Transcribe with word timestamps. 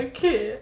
okay, 0.00 0.58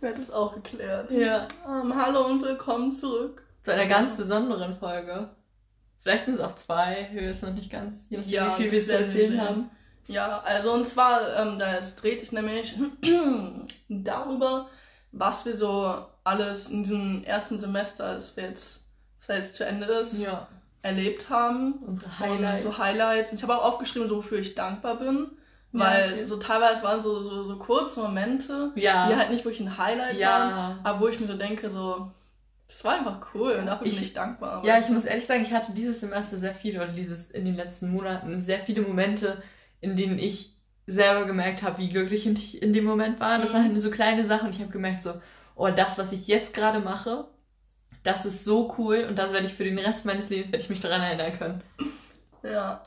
wir 0.00 0.10
hat 0.10 0.18
es 0.18 0.30
auch 0.30 0.54
geklärt. 0.54 1.10
Ja. 1.10 1.46
Ähm, 1.66 1.94
hallo 1.94 2.26
und 2.26 2.42
willkommen 2.42 2.92
zurück. 2.92 3.42
Zu 3.62 3.72
einer 3.72 3.86
ganz 3.86 4.16
besonderen 4.16 4.76
Folge. 4.76 5.30
Vielleicht 6.00 6.26
sind 6.26 6.34
es 6.34 6.40
auch 6.40 6.54
zwei, 6.54 7.08
wir 7.12 7.22
wissen 7.22 7.48
noch 7.48 7.54
nicht 7.54 7.70
ganz, 7.70 8.06
je 8.10 8.20
Ja, 8.20 8.58
wie 8.58 8.68
viel 8.68 8.70
das 8.70 8.80
wir 8.80 8.86
zu 8.86 8.92
erzählen 9.02 9.40
haben. 9.40 9.70
Ja, 10.06 10.40
also 10.44 10.72
und 10.72 10.86
zwar, 10.86 11.34
ähm, 11.38 11.58
das 11.58 11.96
dreht 11.96 12.20
sich 12.20 12.32
nämlich 12.32 12.74
darüber, 13.88 14.68
was 15.12 15.46
wir 15.46 15.56
so 15.56 16.04
alles 16.24 16.68
in 16.68 16.82
diesem 16.82 17.24
ersten 17.24 17.58
Semester, 17.58 18.14
das 18.14 18.36
wir 18.36 18.44
jetzt, 18.44 18.84
das 19.26 19.36
jetzt 19.36 19.56
zu 19.56 19.64
Ende 19.64 19.86
ist, 19.86 20.20
Ja. 20.20 20.46
Erlebt 20.84 21.30
haben. 21.30 21.74
Unsere 21.86 22.18
Highlights. 22.18 22.64
Und 22.64 22.72
so 22.72 22.78
Highlights. 22.78 23.30
Und 23.30 23.36
ich 23.36 23.42
habe 23.42 23.56
auch 23.58 23.64
aufgeschrieben, 23.64 24.08
so 24.08 24.16
wofür 24.16 24.38
ich 24.38 24.54
dankbar 24.54 24.96
bin. 24.98 25.28
Ja, 25.72 25.80
Weil 25.80 26.12
okay. 26.12 26.24
so 26.24 26.36
teilweise 26.36 26.84
waren 26.84 27.02
so, 27.02 27.20
so, 27.22 27.42
so 27.44 27.56
kurze 27.56 28.00
Momente, 28.00 28.70
Ja. 28.76 29.08
die 29.08 29.16
halt 29.16 29.30
nicht 29.30 29.44
wirklich 29.44 29.60
ein 29.66 29.76
Highlight 29.78 30.16
Ja. 30.16 30.30
waren, 30.30 30.78
aber 30.84 31.00
wo 31.00 31.08
ich 31.08 31.18
mir 31.18 31.26
so 31.26 31.36
denke, 31.36 31.68
so, 31.70 32.12
das 32.68 32.84
war 32.84 32.94
einfach 32.98 33.34
cool 33.34 33.52
und 33.54 33.66
dafür 33.66 33.86
Ich- 33.86 33.94
bin 33.94 34.04
ich 34.04 34.12
dankbar. 34.12 34.64
Ja, 34.64 34.78
ich 34.78 34.88
muss 34.88 35.04
ehrlich 35.04 35.26
sagen, 35.26 35.42
ich 35.42 35.52
hatte 35.52 35.72
dieses 35.72 35.98
Semester 36.00 36.36
sehr 36.36 36.54
viele 36.54 36.80
oder 36.82 36.92
dieses 36.92 37.30
in 37.30 37.44
den 37.44 37.56
letzten 37.56 37.90
Monaten 37.90 38.40
sehr 38.40 38.60
viele 38.60 38.82
Momente, 38.82 39.42
in 39.80 39.96
denen 39.96 40.18
ich 40.18 40.54
selber 40.86 41.24
gemerkt 41.24 41.62
habe, 41.62 41.78
wie 41.78 41.88
glücklich 41.88 42.26
ich 42.26 42.62
in 42.62 42.72
dem 42.72 42.84
Moment 42.84 43.18
war. 43.18 43.38
Das 43.38 43.48
Mhm. 43.50 43.54
waren 43.54 43.62
halt 43.64 43.72
nur 43.72 43.80
so 43.80 43.90
kleine 43.90 44.24
Sachen 44.24 44.48
und 44.48 44.54
ich 44.54 44.60
habe 44.60 44.70
gemerkt 44.70 45.02
so, 45.02 45.14
oh, 45.56 45.68
das, 45.70 45.98
was 45.98 46.12
ich 46.12 46.26
jetzt 46.28 46.54
gerade 46.54 46.78
mache, 46.78 47.26
das 48.04 48.24
ist 48.24 48.44
so 48.44 48.72
cool 48.78 49.06
und 49.08 49.16
das 49.16 49.32
werde 49.32 49.46
ich 49.46 49.54
für 49.54 49.64
den 49.64 49.78
Rest 49.78 50.04
meines 50.04 50.28
Lebens, 50.28 50.52
werde 50.52 50.62
ich 50.62 50.70
mich 50.70 50.80
daran 50.80 51.00
erinnern 51.00 51.38
können. 51.38 51.62
Ja. 52.42 52.82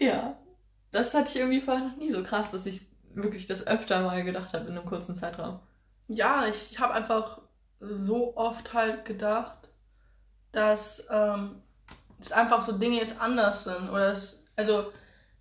Ja, 0.00 0.36
das 0.90 1.14
hatte 1.14 1.30
ich 1.30 1.36
irgendwie 1.36 1.60
vorher 1.60 1.88
noch 1.88 1.96
nie 1.96 2.10
so 2.10 2.22
krass, 2.22 2.50
dass 2.50 2.66
ich 2.66 2.82
wirklich 3.14 3.46
das 3.46 3.66
öfter 3.66 4.00
mal 4.02 4.22
gedacht 4.24 4.52
habe 4.52 4.66
in 4.66 4.76
einem 4.76 4.86
kurzen 4.86 5.14
Zeitraum. 5.14 5.60
Ja, 6.08 6.46
ich, 6.46 6.78
habe 6.78 6.94
einfach 6.94 7.40
so 7.80 8.36
oft 8.36 8.74
halt 8.74 9.04
gedacht, 9.04 9.68
dass, 10.52 11.06
ähm, 11.10 11.62
dass 12.18 12.32
einfach 12.32 12.62
so 12.62 12.72
Dinge 12.72 12.96
jetzt 12.96 13.20
anders 13.20 13.64
sind. 13.64 13.88
Oder 13.90 14.10
dass, 14.10 14.44
also, 14.56 14.92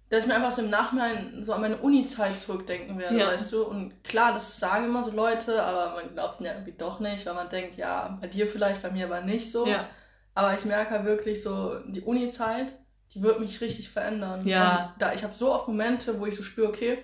dass 0.09 0.21
ich 0.23 0.27
mir 0.27 0.35
einfach 0.35 0.51
so 0.53 0.61
im 0.61 0.69
Nachhinein 0.69 1.43
so 1.43 1.53
an 1.53 1.61
meine 1.61 1.77
Uni-Zeit 1.77 2.39
zurückdenken 2.39 2.97
werde, 2.97 3.17
Ja. 3.17 3.27
weißt 3.27 3.51
du? 3.51 3.63
Und 3.65 4.03
klar, 4.03 4.33
das 4.33 4.57
sagen 4.59 4.85
immer 4.85 5.03
so 5.03 5.11
Leute, 5.11 5.61
aber 5.61 5.95
man 5.95 6.13
glaubt 6.13 6.39
ja 6.41 6.53
irgendwie 6.53 6.75
doch 6.77 6.99
nicht, 6.99 7.25
weil 7.25 7.33
man 7.33 7.49
denkt, 7.49 7.75
ja, 7.75 8.17
bei 8.21 8.27
dir 8.27 8.47
vielleicht, 8.47 8.81
bei 8.81 8.89
mir 8.89 9.05
aber 9.05 9.21
nicht 9.21 9.51
so. 9.51 9.67
Ja, 9.67 9.87
Aber 10.33 10.53
ich 10.53 10.65
merke 10.65 10.91
halt 10.91 11.05
wirklich 11.05 11.41
so, 11.41 11.79
die 11.87 12.01
Uni-Zeit, 12.01 12.75
die 13.13 13.23
wird 13.23 13.39
mich 13.39 13.59
richtig 13.59 13.89
verändern. 13.89 14.45
Ja. 14.47 14.91
Und 14.93 15.01
da, 15.01 15.11
ich 15.13 15.23
habe 15.23 15.33
so 15.33 15.51
oft 15.51 15.67
Momente, 15.67 16.19
wo 16.19 16.25
ich 16.25 16.35
so 16.35 16.43
spüre, 16.43 16.67
okay, 16.69 16.99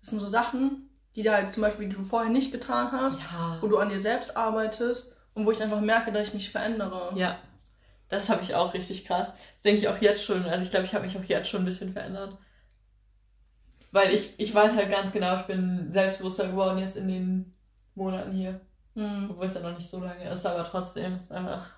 das 0.00 0.10
sind 0.10 0.18
so 0.20 0.26
Sachen, 0.26 0.90
die 1.14 1.22
dir 1.22 1.32
halt 1.32 1.54
zum 1.54 1.62
Beispiel, 1.62 1.88
die 1.88 1.94
du 1.94 2.02
vorher 2.02 2.30
nicht 2.30 2.50
getan 2.52 2.90
hast, 2.90 3.20
ja. 3.20 3.58
wo 3.60 3.68
du 3.68 3.78
an 3.78 3.88
dir 3.88 4.00
selbst 4.00 4.36
arbeitest 4.36 5.14
und 5.34 5.46
wo 5.46 5.52
ich 5.52 5.62
einfach 5.62 5.80
merke, 5.80 6.10
dass 6.10 6.28
ich 6.28 6.34
mich 6.34 6.50
verändere. 6.50 7.12
Ja, 7.14 7.38
das 8.12 8.28
habe 8.28 8.42
ich 8.42 8.54
auch 8.54 8.74
richtig 8.74 9.06
krass. 9.06 9.28
Das 9.28 9.62
denke 9.64 9.80
ich 9.80 9.88
auch 9.88 9.98
jetzt 9.98 10.22
schon. 10.22 10.44
Also 10.44 10.64
ich 10.64 10.70
glaube, 10.70 10.84
ich 10.84 10.94
habe 10.94 11.06
mich 11.06 11.16
auch 11.16 11.24
jetzt 11.24 11.48
schon 11.48 11.62
ein 11.62 11.64
bisschen 11.64 11.92
verändert. 11.92 12.36
Weil 13.90 14.12
ich, 14.12 14.38
ich 14.38 14.54
weiß 14.54 14.76
halt 14.76 14.90
ganz 14.90 15.12
genau, 15.12 15.36
ich 15.36 15.46
bin 15.46 15.90
selbstbewusster 15.90 16.48
geworden 16.48 16.78
jetzt 16.78 16.96
in 16.96 17.08
den 17.08 17.54
Monaten 17.94 18.32
hier. 18.32 18.60
Mhm. 18.94 19.28
Obwohl 19.30 19.46
es 19.46 19.54
ja 19.54 19.60
noch 19.60 19.76
nicht 19.76 19.88
so 19.88 20.00
lange 20.00 20.28
ist, 20.28 20.44
aber 20.44 20.64
trotzdem 20.64 21.16
ist 21.16 21.24
es 21.24 21.32
einfach, 21.32 21.70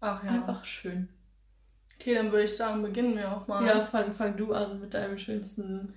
Ach 0.00 0.24
ja. 0.24 0.30
einfach 0.30 0.64
schön. 0.64 1.08
Okay, 1.94 2.14
dann 2.14 2.32
würde 2.32 2.44
ich 2.44 2.56
sagen, 2.56 2.82
beginnen 2.82 3.16
wir 3.16 3.30
auch 3.30 3.46
mal. 3.46 3.64
Ja, 3.64 3.84
fang, 3.84 4.12
fang 4.12 4.36
du 4.36 4.52
an 4.52 4.80
mit 4.80 4.92
deinem 4.92 5.16
schönsten. 5.18 5.94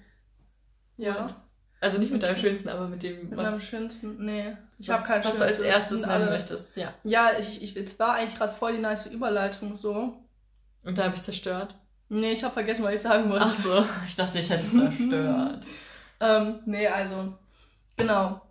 Ja. 0.97 1.44
Also 1.85 1.99
nicht 1.99 2.11
mit 2.11 2.23
deinem 2.23 2.37
schönsten, 2.37 2.67
aber 2.69 2.87
mit 2.87 3.03
dem, 3.03 3.29
Mit 3.29 3.37
was, 3.37 3.51
meinem 3.51 3.61
schönsten. 3.61 4.25
Nee, 4.25 4.57
ich 4.79 4.89
habe 4.89 5.03
kein 5.03 5.23
was 5.23 5.37
du 5.37 5.43
als 5.43 5.59
erstes 5.59 5.99
nennen 6.01 6.11
alle- 6.11 6.25
möchtest. 6.31 6.69
Ja. 6.75 6.93
Ja, 7.03 7.31
ich, 7.37 7.61
ich, 7.61 7.75
es 7.77 7.99
war 7.99 8.15
eigentlich 8.15 8.35
gerade 8.37 8.51
voll 8.51 8.73
die 8.73 8.79
nice 8.81 9.05
Überleitung 9.05 9.75
so. 9.77 10.13
Und 10.83 10.97
da 10.97 11.03
habe 11.03 11.15
ich 11.15 11.21
zerstört. 11.21 11.75
Nee, 12.09 12.31
ich 12.31 12.43
habe 12.43 12.53
vergessen, 12.53 12.83
was 12.83 12.93
ich 12.95 13.01
sagen 13.01 13.29
wollte. 13.29 13.45
Ach 13.45 13.53
so, 13.53 13.85
ich 14.07 14.15
dachte, 14.15 14.39
ich 14.39 14.49
hätte 14.49 14.63
es 14.63 14.71
zerstört. 14.71 15.65
Ähm, 16.21 16.59
nee, 16.65 16.87
also, 16.87 17.33
genau. 17.97 18.41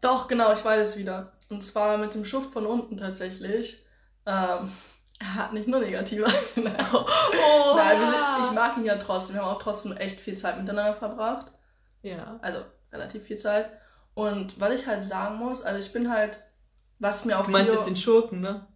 Doch, 0.00 0.26
genau, 0.26 0.52
ich 0.52 0.64
weiß 0.64 0.88
es 0.88 0.96
wieder. 0.98 1.32
Und 1.48 1.62
zwar 1.62 1.96
mit 1.98 2.12
dem 2.14 2.24
Schuft 2.24 2.52
von 2.52 2.66
unten 2.66 2.96
tatsächlich. 2.98 3.78
Ähm, 4.26 4.70
er 5.20 5.34
hat 5.36 5.52
nicht 5.52 5.68
nur 5.68 5.78
negative. 5.78 6.26
Nein, 6.56 6.74
Oh, 6.92 7.74
Nein, 7.76 7.96
sind, 8.00 8.46
ich 8.48 8.52
mag 8.54 8.76
ihn 8.76 8.84
ja 8.84 8.96
trotzdem. 8.96 9.36
Wir 9.36 9.42
haben 9.42 9.54
auch 9.54 9.62
trotzdem 9.62 9.96
echt 9.96 10.18
viel 10.20 10.36
Zeit 10.36 10.58
miteinander 10.58 10.94
verbracht. 10.94 11.46
Ja. 12.04 12.38
Also 12.42 12.60
relativ 12.92 13.24
viel 13.24 13.36
Zeit. 13.38 13.70
Und 14.14 14.60
was 14.60 14.80
ich 14.80 14.86
halt 14.86 15.02
sagen 15.02 15.36
muss, 15.36 15.62
also 15.62 15.78
ich 15.84 15.92
bin 15.92 16.08
halt, 16.12 16.38
was 17.00 17.24
mir 17.24 17.38
auch 17.38 17.46
Du 17.46 17.50
meinst 17.50 17.68
hier... 17.70 17.78
jetzt 17.78 17.88
den 17.88 17.96
Schurken, 17.96 18.40
ne? 18.40 18.66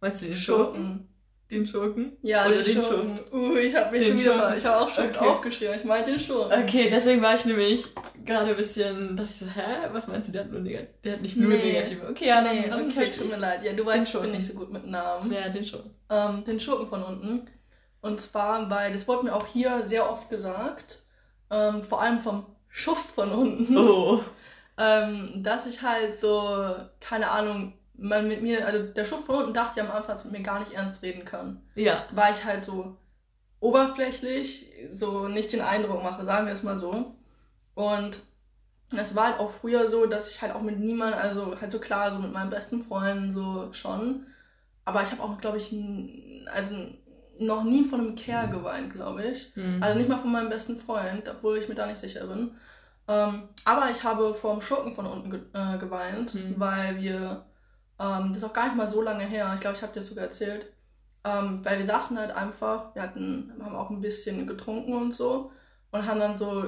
Meinst 0.00 0.22
du 0.22 0.26
den 0.26 0.34
Schurken? 0.36 0.64
Schurken. 0.74 1.08
Den 1.50 1.64
Schurken? 1.66 2.16
Ja, 2.22 2.46
Oder 2.46 2.62
den, 2.62 2.74
den 2.74 2.82
Schurken. 2.82 3.20
Uh, 3.32 3.54
ich 3.56 3.74
habe 3.76 3.92
mich 3.92 4.00
Den 4.06 4.12
schon 4.14 4.20
wieder 4.20 4.32
Schurken. 4.32 4.50
mal, 4.50 4.56
ich 4.56 4.64
habe 4.66 4.80
auch 4.80 4.88
Schurken 4.88 5.16
Okay. 5.16 5.28
aufgeschrieben. 5.28 5.74
Ich 5.76 5.84
meinte 5.84 6.10
den 6.10 6.18
Schurken. 6.20 6.62
Okay, 6.64 6.88
deswegen 6.90 7.22
war 7.22 7.34
ich 7.36 7.44
nämlich 7.44 7.86
gerade 8.24 8.50
ein 8.50 8.56
bisschen, 8.56 9.16
dass 9.16 9.30
ich 9.30 9.36
so, 9.38 9.46
hä, 9.46 9.88
was 9.92 10.08
meinst 10.08 10.26
du, 10.28 10.32
der 10.32 10.42
hat 10.44 10.50
nur 10.50 10.60
negative, 10.60 10.90
der 11.04 11.12
hat 11.12 11.20
nicht 11.22 11.36
nur 11.36 11.50
Nee. 11.50 11.72
negative. 11.72 12.08
Okay, 12.08 12.26
ja, 12.26 12.40
nee, 12.42 12.68
dann 12.68 12.90
okay, 12.90 13.10
tut 13.10 13.30
mir 13.30 13.36
leid. 13.36 13.62
Ja, 13.62 13.72
du 13.74 13.86
weißt, 13.86 14.06
ich 14.06 14.12
bin 14.12 14.20
Schurken. 14.22 14.36
nicht 14.36 14.46
so 14.52 14.54
gut 14.58 14.72
mit 14.72 14.86
Namen. 14.86 15.32
Ja, 15.32 15.48
den 15.48 15.64
schon. 15.64 15.82
ähm, 16.10 16.42
den 16.44 16.58
Schurken 16.58 16.88
von 16.88 17.02
unten. 17.04 17.48
Und 18.00 18.20
zwar, 18.20 18.68
weil 18.68 18.92
das 18.92 19.06
wurde 19.06 19.26
mir 19.26 19.34
auch 19.34 19.46
hier 19.46 19.82
sehr 19.86 20.10
oft 20.10 20.28
gesagt, 20.28 21.00
ähm, 21.50 21.82
vor 21.82 22.00
allem 22.00 22.18
vom 22.18 22.46
Schuft 22.68 23.10
von 23.12 23.30
unten, 23.30 23.76
Oh. 23.76 24.20
ähm, 24.78 25.42
dass 25.42 25.66
ich 25.66 25.82
halt 25.82 26.20
so, 26.20 26.74
keine 27.00 27.30
Ahnung, 27.30 27.72
man 27.94 28.28
mit 28.28 28.42
mir, 28.42 28.66
also 28.66 28.92
der 28.92 29.04
Schuft 29.04 29.24
von 29.24 29.36
unten 29.36 29.54
dachte 29.54 29.80
ja 29.80 29.86
am 29.86 29.92
Anfang, 29.92 30.14
dass 30.14 30.24
man 30.24 30.32
mit 30.32 30.42
mir 30.42 30.46
gar 30.46 30.58
nicht 30.58 30.72
ernst 30.72 31.02
reden 31.02 31.24
kann. 31.24 31.62
Ja. 31.74 32.04
Weil 32.12 32.32
ich 32.34 32.44
halt 32.44 32.64
so 32.64 32.96
oberflächlich 33.60 34.70
so 34.92 35.28
nicht 35.28 35.52
den 35.52 35.62
Eindruck 35.62 36.02
mache, 36.02 36.24
sagen 36.24 36.46
wir 36.46 36.52
es 36.52 36.62
mal 36.62 36.76
so. 36.76 37.14
Und 37.74 38.20
es 38.96 39.16
war 39.16 39.28
halt 39.28 39.40
auch 39.40 39.50
früher 39.50 39.88
so, 39.88 40.06
dass 40.06 40.30
ich 40.30 40.42
halt 40.42 40.54
auch 40.54 40.60
mit 40.60 40.78
niemandem, 40.78 41.18
also 41.18 41.60
halt 41.60 41.70
so 41.72 41.78
klar, 41.78 42.12
so 42.12 42.18
mit 42.18 42.32
meinen 42.32 42.50
besten 42.50 42.82
Freunden 42.82 43.32
so 43.32 43.72
schon. 43.72 44.26
Aber 44.84 45.02
ich 45.02 45.10
habe 45.10 45.22
auch, 45.22 45.38
glaube 45.40 45.58
ich, 45.58 45.74
also 46.52 46.74
noch 47.38 47.64
nie 47.64 47.84
von 47.84 48.00
einem 48.00 48.14
Kerl 48.14 48.48
geweint, 48.48 48.92
glaube 48.92 49.24
ich. 49.24 49.54
Mhm. 49.56 49.82
Also 49.82 49.98
nicht 49.98 50.08
mal 50.08 50.18
von 50.18 50.32
meinem 50.32 50.48
besten 50.48 50.76
Freund, 50.76 51.28
obwohl 51.28 51.58
ich 51.58 51.68
mir 51.68 51.74
da 51.74 51.86
nicht 51.86 51.98
sicher 51.98 52.26
bin. 52.26 52.52
Ähm, 53.08 53.48
aber 53.64 53.90
ich 53.90 54.02
habe 54.02 54.34
vor 54.34 54.52
dem 54.54 54.60
Schurken 54.60 54.92
von 54.94 55.06
unten 55.06 55.30
ge 55.30 55.40
äh, 55.52 55.78
geweint, 55.78 56.34
Mhm. 56.34 56.54
weil 56.56 57.00
wir, 57.00 57.44
ähm, 58.00 58.28
das 58.28 58.38
ist 58.38 58.44
auch 58.44 58.52
gar 58.52 58.66
nicht 58.66 58.76
mal 58.76 58.88
so 58.88 59.00
lange 59.02 59.24
her, 59.24 59.52
ich 59.54 59.60
glaube, 59.60 59.76
ich 59.76 59.82
habe 59.82 59.92
dir 59.92 60.00
das 60.00 60.08
sogar 60.08 60.24
erzählt, 60.24 60.66
ähm, 61.24 61.64
weil 61.64 61.78
wir 61.78 61.86
saßen 61.86 62.18
halt 62.18 62.30
einfach, 62.32 62.94
wir 62.94 63.02
hatten, 63.02 63.52
haben 63.62 63.76
auch 63.76 63.90
ein 63.90 64.00
bisschen 64.00 64.46
getrunken 64.46 64.94
und 64.94 65.14
so 65.14 65.52
und 65.92 66.06
haben 66.06 66.18
dann 66.20 66.36
so 66.38 66.64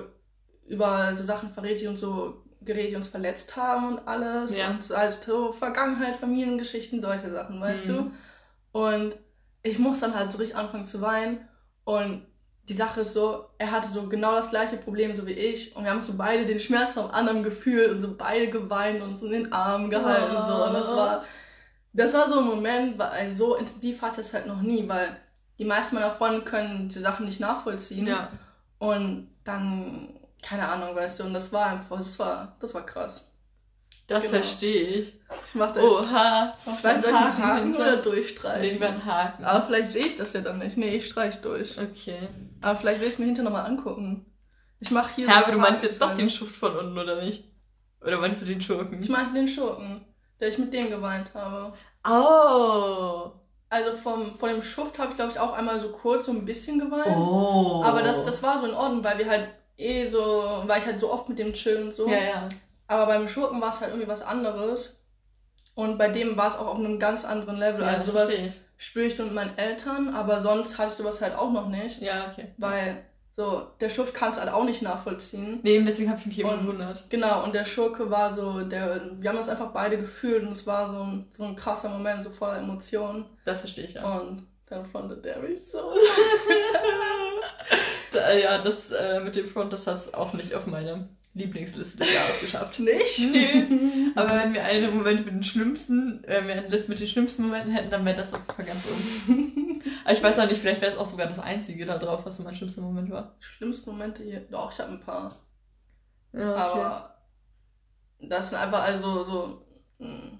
über 0.66 1.12
so 1.14 1.22
Sachen 1.24 1.50
verredet, 1.50 1.80
die 1.80 1.86
uns 1.88 2.00
so 2.00 2.44
geredet, 2.60 2.92
die 2.92 2.96
uns 2.96 3.08
verletzt 3.08 3.56
haben 3.56 3.88
und 3.94 4.06
alles 4.08 4.56
Ja. 4.56 4.70
und 4.70 4.82
so, 4.84 4.94
also 4.94 5.18
so 5.22 5.52
Vergangenheit, 5.52 6.16
Familiengeschichten, 6.16 7.00
solche 7.02 7.30
Sachen, 7.32 7.60
weißt 7.60 7.88
Mhm. 7.88 8.12
du? 8.72 8.78
Und 8.80 9.16
ich 9.70 9.78
muss 9.78 10.00
dann 10.00 10.14
halt 10.14 10.32
so 10.32 10.38
richtig 10.38 10.56
anfangen 10.56 10.84
zu 10.84 11.00
weinen 11.00 11.46
und 11.84 12.22
die 12.68 12.74
Sache 12.74 13.00
ist 13.00 13.14
so, 13.14 13.46
er 13.56 13.70
hatte 13.70 13.88
so 13.88 14.08
genau 14.08 14.32
das 14.34 14.50
gleiche 14.50 14.76
Problem 14.76 15.14
so 15.14 15.26
wie 15.26 15.32
ich 15.32 15.74
und 15.74 15.84
wir 15.84 15.90
haben 15.90 16.02
so 16.02 16.14
beide 16.18 16.44
den 16.44 16.60
Schmerz 16.60 16.92
vom 16.94 17.10
anderen 17.10 17.42
gefühlt 17.42 17.90
und 17.90 18.00
so 18.02 18.14
beide 18.16 18.48
geweint 18.50 19.00
und 19.02 19.08
uns 19.10 19.22
in 19.22 19.30
den 19.30 19.52
Armen 19.52 19.88
gehalten 19.90 20.36
so 20.46 20.64
und 20.66 20.74
das 20.74 20.88
war 20.88 21.24
das 21.94 22.12
war 22.12 22.28
so 22.30 22.40
ein 22.40 22.44
Moment, 22.46 22.98
weil 22.98 23.08
also 23.08 23.46
so 23.46 23.54
intensiv 23.56 24.02
hatte 24.02 24.20
ich 24.20 24.26
es 24.28 24.34
halt 24.34 24.46
noch 24.46 24.60
nie, 24.60 24.86
weil 24.88 25.16
die 25.58 25.64
meisten 25.64 25.94
meiner 25.96 26.10
Freunde 26.10 26.42
können 26.42 26.88
diese 26.88 27.00
Sachen 27.00 27.24
nicht 27.24 27.40
nachvollziehen 27.40 28.06
Ja. 28.06 28.30
und 28.78 29.30
dann 29.44 30.14
keine 30.42 30.68
Ahnung, 30.68 30.94
weißt 30.94 31.18
du, 31.18 31.24
und 31.24 31.34
das 31.34 31.52
war 31.52 31.66
einfach, 31.70 31.96
das 31.96 32.18
war 32.18 32.54
das 32.60 32.74
war 32.74 32.84
krass. 32.86 33.27
Das 34.08 34.22
Genau. 34.24 34.34
verstehe 34.38 34.82
ich. 34.88 35.14
Ich 35.44 35.54
mach 35.54 35.70
da 35.70 35.80
Oha. 35.82 36.54
ich 36.64 36.82
weiß, 36.82 37.02
soll 37.02 37.10
ich 37.10 37.16
einen 37.16 37.38
Haken 37.38 37.64
hinter? 37.64 37.80
oder 37.80 37.90
Legen 37.92 38.02
durchstreichen? 38.02 38.80
wir 38.80 38.88
einen 38.88 39.04
Haken. 39.04 39.44
Aber 39.44 39.62
vielleicht 39.66 39.90
sehe 39.92 40.06
ich 40.06 40.16
das 40.16 40.32
ja 40.32 40.40
dann 40.40 40.58
nicht. 40.58 40.76
Nee, 40.78 40.96
ich 40.96 41.06
streich 41.06 41.40
durch. 41.42 41.78
Okay. 41.78 42.28
Aber 42.62 42.74
vielleicht 42.74 43.00
will 43.00 43.08
ich 43.08 43.14
es 43.14 43.18
mir 43.20 43.26
hinterher 43.26 43.50
nochmal 43.50 43.66
angucken. 43.66 44.24
Ich 44.80 44.90
mache 44.90 45.14
hier 45.14 45.26
Ja, 45.28 45.38
so 45.38 45.44
aber 45.44 45.52
du 45.52 45.58
meinst 45.58 45.82
jetzt 45.82 46.00
doch 46.00 46.14
den 46.14 46.30
Schuft 46.30 46.56
von 46.56 46.74
unten, 46.76 46.98
oder 46.98 47.22
nicht? 47.22 47.44
Oder 48.00 48.18
meinst 48.18 48.40
du 48.42 48.46
den 48.46 48.60
Schurken? 48.62 49.02
Ich 49.02 49.08
meine 49.08 49.32
den 49.34 49.46
Schurken, 49.48 50.04
der 50.40 50.48
ich 50.48 50.58
mit 50.58 50.72
dem 50.72 50.88
geweint 50.88 51.34
habe. 51.34 51.74
Oh. 52.08 53.32
Also 53.68 53.94
vom, 53.96 54.34
von 54.36 54.48
dem 54.48 54.62
Schuft 54.62 54.98
habe 54.98 55.10
ich, 55.10 55.16
glaube 55.16 55.32
ich, 55.32 55.38
auch 55.38 55.52
einmal 55.52 55.78
so 55.80 55.90
kurz 55.90 56.26
so 56.26 56.32
ein 56.32 56.46
bisschen 56.46 56.78
geweint. 56.78 57.06
Oh. 57.14 57.82
Aber 57.84 58.02
das, 58.02 58.24
das 58.24 58.42
war 58.42 58.58
so 58.60 58.66
in 58.66 58.72
Ordnung, 58.74 59.04
weil 59.04 59.18
wir 59.18 59.28
halt 59.28 59.48
eh 59.76 60.06
so, 60.06 60.62
weil 60.64 60.78
ich 60.80 60.86
halt 60.86 60.98
so 61.00 61.12
oft 61.12 61.28
mit 61.28 61.38
dem 61.38 61.52
chillen 61.52 61.88
und 61.88 61.94
so. 61.94 62.08
Ja, 62.08 62.22
ja. 62.22 62.48
Aber 62.88 63.06
beim 63.06 63.28
Schurken 63.28 63.60
war 63.60 63.68
es 63.68 63.80
halt 63.80 63.90
irgendwie 63.92 64.08
was 64.08 64.22
anderes. 64.22 65.00
Und 65.74 65.96
bei 65.98 66.08
dem 66.08 66.36
war 66.36 66.48
es 66.48 66.56
auch 66.56 66.66
auf 66.66 66.78
einem 66.78 66.98
ganz 66.98 67.24
anderen 67.24 67.58
Level. 67.58 67.82
Ja, 67.82 67.88
also 67.88 68.10
das 68.12 68.28
sowas, 68.28 68.34
ich. 68.40 68.60
spüre 68.76 69.06
ich 69.06 69.16
so 69.16 69.22
mit 69.24 69.34
meinen 69.34 69.56
Eltern, 69.56 70.12
aber 70.12 70.40
sonst 70.40 70.76
hatte 70.78 70.88
ich 70.88 70.94
sowas 70.94 71.22
halt 71.22 71.36
auch 71.36 71.52
noch 71.52 71.68
nicht. 71.68 72.00
Ja, 72.02 72.28
okay. 72.32 72.48
Weil 72.56 73.04
so, 73.36 73.68
der 73.80 73.88
Schurke 73.88 74.10
kann 74.12 74.32
es 74.32 74.40
halt 74.40 74.48
auch 74.50 74.64
nicht 74.64 74.82
nachvollziehen. 74.82 75.60
Nee, 75.62 75.80
deswegen 75.82 76.10
habe 76.10 76.18
ich 76.18 76.26
mich 76.26 76.44
Und- 76.44 76.62
gewundert. 76.62 77.04
Genau, 77.10 77.44
und 77.44 77.54
der 77.54 77.64
Schurke 77.64 78.10
war 78.10 78.34
so, 78.34 78.62
der, 78.62 79.12
wir 79.20 79.30
haben 79.30 79.36
das 79.36 79.48
einfach 79.48 79.70
beide 79.70 79.96
gefühlt 79.98 80.42
und 80.42 80.50
es 80.52 80.66
war 80.66 80.90
so 80.90 81.02
ein, 81.04 81.28
so 81.36 81.44
ein 81.44 81.54
krasser 81.54 81.90
Moment, 81.90 82.24
so 82.24 82.30
voller 82.30 82.58
Emotionen. 82.58 83.26
Das 83.44 83.60
verstehe 83.60 83.84
ich 83.84 83.94
ja. 83.94 84.02
Und 84.18 84.44
dann 84.68 84.86
frontet 84.86 85.24
der 85.24 85.38
mich 85.38 85.64
so. 85.66 85.78
Da, 88.12 88.32
ja, 88.32 88.58
das 88.58 88.90
äh, 88.90 89.20
mit 89.20 89.36
dem 89.36 89.46
Front, 89.46 89.72
das 89.72 89.86
hat 89.86 89.98
es 89.98 90.14
auch 90.14 90.32
nicht 90.32 90.54
auf 90.54 90.66
meine 90.66 91.08
Lieblingsliste 91.34 91.98
des 91.98 92.14
Jahres 92.14 92.40
geschafft. 92.40 92.78
Nicht? 92.80 93.18
Nee. 93.18 94.12
Aber 94.14 94.30
wenn 94.30 94.54
wir 94.54 94.64
einen 94.64 94.96
Moment 94.96 95.24
mit 95.24 95.34
den 95.34 95.42
schlimmsten, 95.42 96.22
wenn 96.26 96.46
wir 96.46 96.54
eine 96.54 96.68
Liste 96.68 96.88
mit 96.88 97.00
den 97.00 97.06
schlimmsten 97.06 97.42
Momenten 97.42 97.72
hätten, 97.72 97.90
dann 97.90 98.04
wäre 98.04 98.16
das 98.16 98.32
auf 98.32 98.40
ganz 98.56 98.86
oben. 98.90 99.82
Aber 100.04 100.12
ich 100.12 100.22
weiß 100.22 100.38
auch 100.38 100.48
nicht, 100.48 100.60
vielleicht 100.60 100.80
wäre 100.80 100.92
es 100.92 100.98
auch 100.98 101.06
sogar 101.06 101.26
das 101.26 101.38
einzige 101.38 101.84
da 101.84 101.98
drauf, 101.98 102.24
was 102.24 102.38
mein 102.40 102.54
schlimmster 102.54 102.80
Moment 102.80 103.10
war. 103.10 103.36
Schlimmste 103.40 103.90
Momente 103.90 104.22
hier. 104.22 104.40
Doch, 104.40 104.72
ich 104.72 104.80
habe 104.80 104.92
ein 104.92 105.00
paar. 105.00 105.36
Ja, 106.32 106.50
okay. 106.50 106.80
Aber 106.80 107.18
das 108.20 108.50
sind 108.50 108.58
einfach 108.58 108.82
also 108.82 109.24
so. 109.24 109.66
mh, 109.98 110.38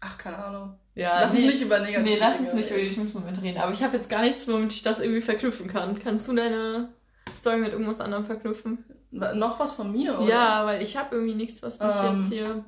Ach, 0.00 0.16
keine 0.16 0.38
Ahnung. 0.38 0.78
Ja, 1.00 1.20
lass 1.20 1.32
uns 1.32 1.40
nee, 1.40 1.46
nicht 1.46 1.62
über 1.62 1.78
negative 1.78 2.02
nee, 2.02 2.16
lass 2.18 2.38
uns 2.38 2.52
nicht 2.52 2.68
über 2.70 2.76
die 2.78 2.82
reden. 2.84 2.94
schlimmsten 2.94 3.18
Momente 3.20 3.42
reden. 3.42 3.58
Aber 3.58 3.72
ich 3.72 3.82
habe 3.82 3.96
jetzt 3.96 4.08
gar 4.10 4.22
nichts, 4.22 4.46
womit 4.48 4.72
ich 4.72 4.82
das 4.82 5.00
irgendwie 5.00 5.20
verknüpfen 5.22 5.66
kann. 5.68 5.98
Kannst 5.98 6.28
du 6.28 6.34
deine 6.34 6.88
Story 7.34 7.56
mit 7.58 7.72
irgendwas 7.72 8.00
anderem 8.00 8.24
verknüpfen? 8.26 8.84
Noch 9.10 9.58
was 9.58 9.72
von 9.72 9.90
mir, 9.92 10.18
oder? 10.18 10.28
Ja, 10.28 10.66
weil 10.66 10.82
ich 10.82 10.96
habe 10.96 11.16
irgendwie 11.16 11.34
nichts, 11.34 11.62
was 11.62 11.80
mich 11.80 11.88
Ähm, 12.02 12.16
jetzt 12.16 12.32
hier. 12.32 12.64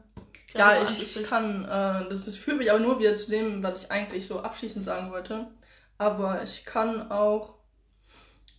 Ja, 0.55 0.85
so 0.85 1.03
ich, 1.03 1.17
ich 1.21 1.25
kann, 1.29 1.65
äh, 1.65 2.09
das, 2.11 2.25
das 2.25 2.37
führt 2.37 2.59
mich 2.59 2.71
aber 2.71 2.81
nur 2.81 2.99
wieder 2.99 3.15
zu 3.17 3.31
dem, 3.31 3.63
was 3.63 3.85
ich 3.85 3.91
eigentlich 3.93 4.27
so 4.27 4.41
abschließend 4.41 4.85
sagen 4.85 5.11
wollte. 5.13 5.47
Aber 5.99 6.43
ich 6.43 6.65
kann 6.65 7.11
auch 7.11 7.55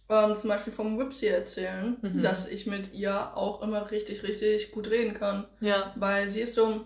ähm, 0.09 0.35
zum 0.37 0.49
Beispiel 0.49 0.73
vom 0.73 0.97
Whipsy 0.97 1.27
erzählen, 1.27 1.97
Mhm. 2.01 2.21
dass 2.23 2.47
ich 2.49 2.67
mit 2.67 2.93
ihr 2.93 3.35
auch 3.35 3.61
immer 3.61 3.91
richtig, 3.91 4.23
richtig 4.23 4.71
gut 4.71 4.89
reden 4.89 5.13
kann. 5.13 5.45
Ja, 5.59 5.91
Weil 5.95 6.29
sie 6.29 6.41
ist 6.41 6.55
so, 6.55 6.85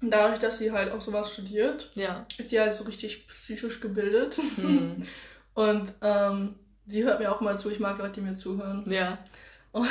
dadurch, 0.00 0.38
dass 0.38 0.58
sie 0.58 0.72
halt 0.72 0.92
auch 0.92 1.00
sowas 1.00 1.32
studiert, 1.32 1.90
ja. 1.94 2.26
ist 2.38 2.50
sie 2.50 2.60
halt 2.60 2.74
so 2.74 2.84
richtig 2.84 3.26
psychisch 3.28 3.80
gebildet. 3.80 4.38
Hm. 4.56 5.06
Und 5.54 5.92
ähm, 6.02 6.54
sie 6.86 7.04
hört 7.04 7.20
mir 7.20 7.32
auch 7.32 7.40
mal 7.40 7.56
zu, 7.56 7.70
ich 7.70 7.80
mag 7.80 7.98
Leute, 7.98 8.20
die 8.20 8.26
mir 8.26 8.36
zuhören. 8.36 8.84
Ja. 8.90 9.18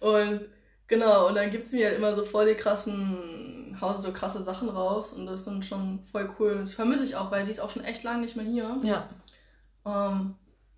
Und 0.00 0.40
genau, 0.86 1.28
und 1.28 1.34
dann 1.34 1.50
gibt 1.50 1.68
sie 1.68 1.76
mir 1.76 1.86
halt 1.86 1.96
immer 1.96 2.14
so 2.14 2.24
voll 2.24 2.46
die 2.46 2.54
krassen, 2.54 3.76
haut 3.80 4.02
so 4.02 4.12
krasse 4.12 4.42
Sachen 4.42 4.68
raus 4.68 5.12
und 5.14 5.24
das 5.26 5.40
ist 5.40 5.46
dann 5.46 5.62
schon 5.62 6.00
voll 6.00 6.28
cool. 6.38 6.58
Das 6.60 6.74
vermisse 6.74 7.04
ich 7.04 7.16
auch, 7.16 7.30
weil 7.30 7.46
sie 7.46 7.52
ist 7.52 7.60
auch 7.60 7.70
schon 7.70 7.84
echt 7.84 8.02
lange 8.04 8.20
nicht 8.20 8.36
mehr 8.36 8.44
hier. 8.44 8.80
ja. 8.82 9.08
Ähm, 9.86 10.34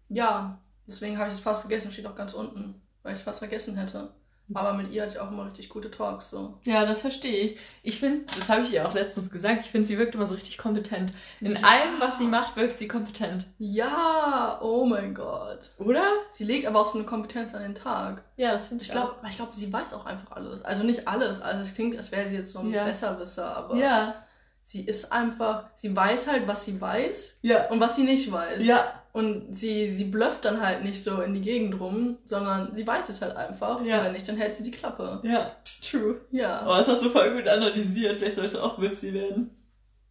ja, 0.09 0.59
deswegen 0.87 1.19
habe 1.19 1.29
ich 1.29 1.35
es 1.35 1.41
fast 1.41 1.61
vergessen, 1.61 1.91
steht 1.91 2.07
auch 2.07 2.15
ganz 2.15 2.33
unten, 2.33 2.81
weil 3.03 3.13
ich 3.13 3.19
es 3.19 3.25
fast 3.25 3.41
vergessen 3.41 3.77
hätte. 3.77 4.11
Aber 4.55 4.75
mit 4.75 4.93
ihr 4.93 5.03
hatte 5.03 5.15
ich 5.15 5.19
auch 5.19 5.31
immer 5.31 5.47
richtig 5.47 5.69
gute 5.69 5.91
Talks, 5.91 6.31
so. 6.31 6.59
Ja, 6.65 6.87
das 6.87 7.01
verstehe 7.01 7.37
ich. 7.49 7.59
Ich 7.83 7.99
finde, 7.99 8.27
das 8.39 8.49
habe 8.49 8.63
ich 8.63 8.73
ihr 8.73 8.87
auch 8.89 8.95
letztens 8.95 9.29
gesagt, 9.31 9.63
ich 9.65 9.71
finde, 9.73 9.89
sie 9.89 9.99
wirkt 9.99 10.15
immer 10.15 10.27
so 10.27 10.35
richtig 10.35 10.57
kompetent. 10.57 11.13
In 11.41 11.53
Ja. 11.53 11.59
allem, 11.63 11.99
was 11.99 12.19
sie 12.19 12.27
macht, 12.27 12.55
wirkt 12.57 12.79
sie 12.79 12.87
kompetent. 12.87 13.47
Ja, 13.59 14.59
oh 14.63 14.85
mein 14.87 15.15
Gott. 15.15 15.71
Oder? 15.79 16.05
Sie 16.31 16.45
legt 16.45 16.67
aber 16.67 16.81
auch 16.81 16.87
so 16.87 16.99
eine 16.99 17.07
Kompetenz 17.07 17.55
an 17.55 17.63
den 17.63 17.75
Tag. 17.75 18.23
Ja, 18.37 18.53
das 18.53 18.69
finde 18.69 18.83
Ich 18.83 18.89
ich 18.89 18.95
glaube, 18.95 19.17
ich 19.29 19.37
glaube, 19.37 19.53
sie 19.57 19.73
weiß 19.73 19.93
auch 19.95 20.07
einfach 20.07 20.31
alles. 20.37 20.63
Also 20.65 20.83
nicht 20.85 21.09
alles. 21.09 21.41
Also 21.41 21.63
es 21.63 21.75
klingt, 21.75 21.97
als 21.97 22.13
wäre 22.13 22.27
sie 22.27 22.37
jetzt 22.37 22.53
so 22.53 22.61
ein 22.61 22.71
Ja. 22.71 22.85
Besserwisser, 22.85 23.57
aber 23.57 23.75
auch. 23.75 23.79
Ja. 23.79 24.15
sie 24.63 24.83
ist 24.83 25.13
einfach, 25.13 25.65
sie 25.77 25.95
weiß 25.95 26.27
halt, 26.29 26.47
was 26.49 26.65
sie 26.65 26.81
weiß 26.81 27.39
Ja. 27.43 27.69
und 27.69 27.79
was 27.81 27.95
sie 27.97 28.03
nicht 28.03 28.31
weiß. 28.33 28.65
Ja. 28.65 29.01
Und 29.17 29.55
sie, 29.55 29.97
sie 29.97 30.05
blufft 30.05 30.45
dann 30.45 30.61
halt 30.61 30.85
nicht 30.85 31.03
so 31.03 31.23
in 31.23 31.33
die 31.33 31.41
Gegend 31.41 31.81
rum, 31.81 32.19
sondern 32.27 32.75
sie 32.75 32.87
weiß 32.87 33.09
es 33.09 33.23
halt 33.23 33.35
einfach. 33.35 33.83
Ja. 33.83 34.01
Und 34.01 34.05
wenn 34.05 34.13
nicht, 34.13 34.29
dann 34.29 34.37
hält 34.37 34.57
sie 34.57 34.63
die 34.63 34.71
Klappe. 34.71 35.21
Ja. 35.23 35.57
True. 35.83 36.21
Ja. 36.33 36.67
Oh, 36.67 36.77
das 36.77 36.87
hast 36.87 37.03
du 37.03 37.09
voll 37.09 37.35
gut 37.35 37.49
analysiert. 37.49 38.19
Vielleicht 38.19 38.37
sollst 38.37 38.57
du 38.57 38.61
auch 38.61 38.79
Wipsy 38.79 39.15
werden. 39.15 39.57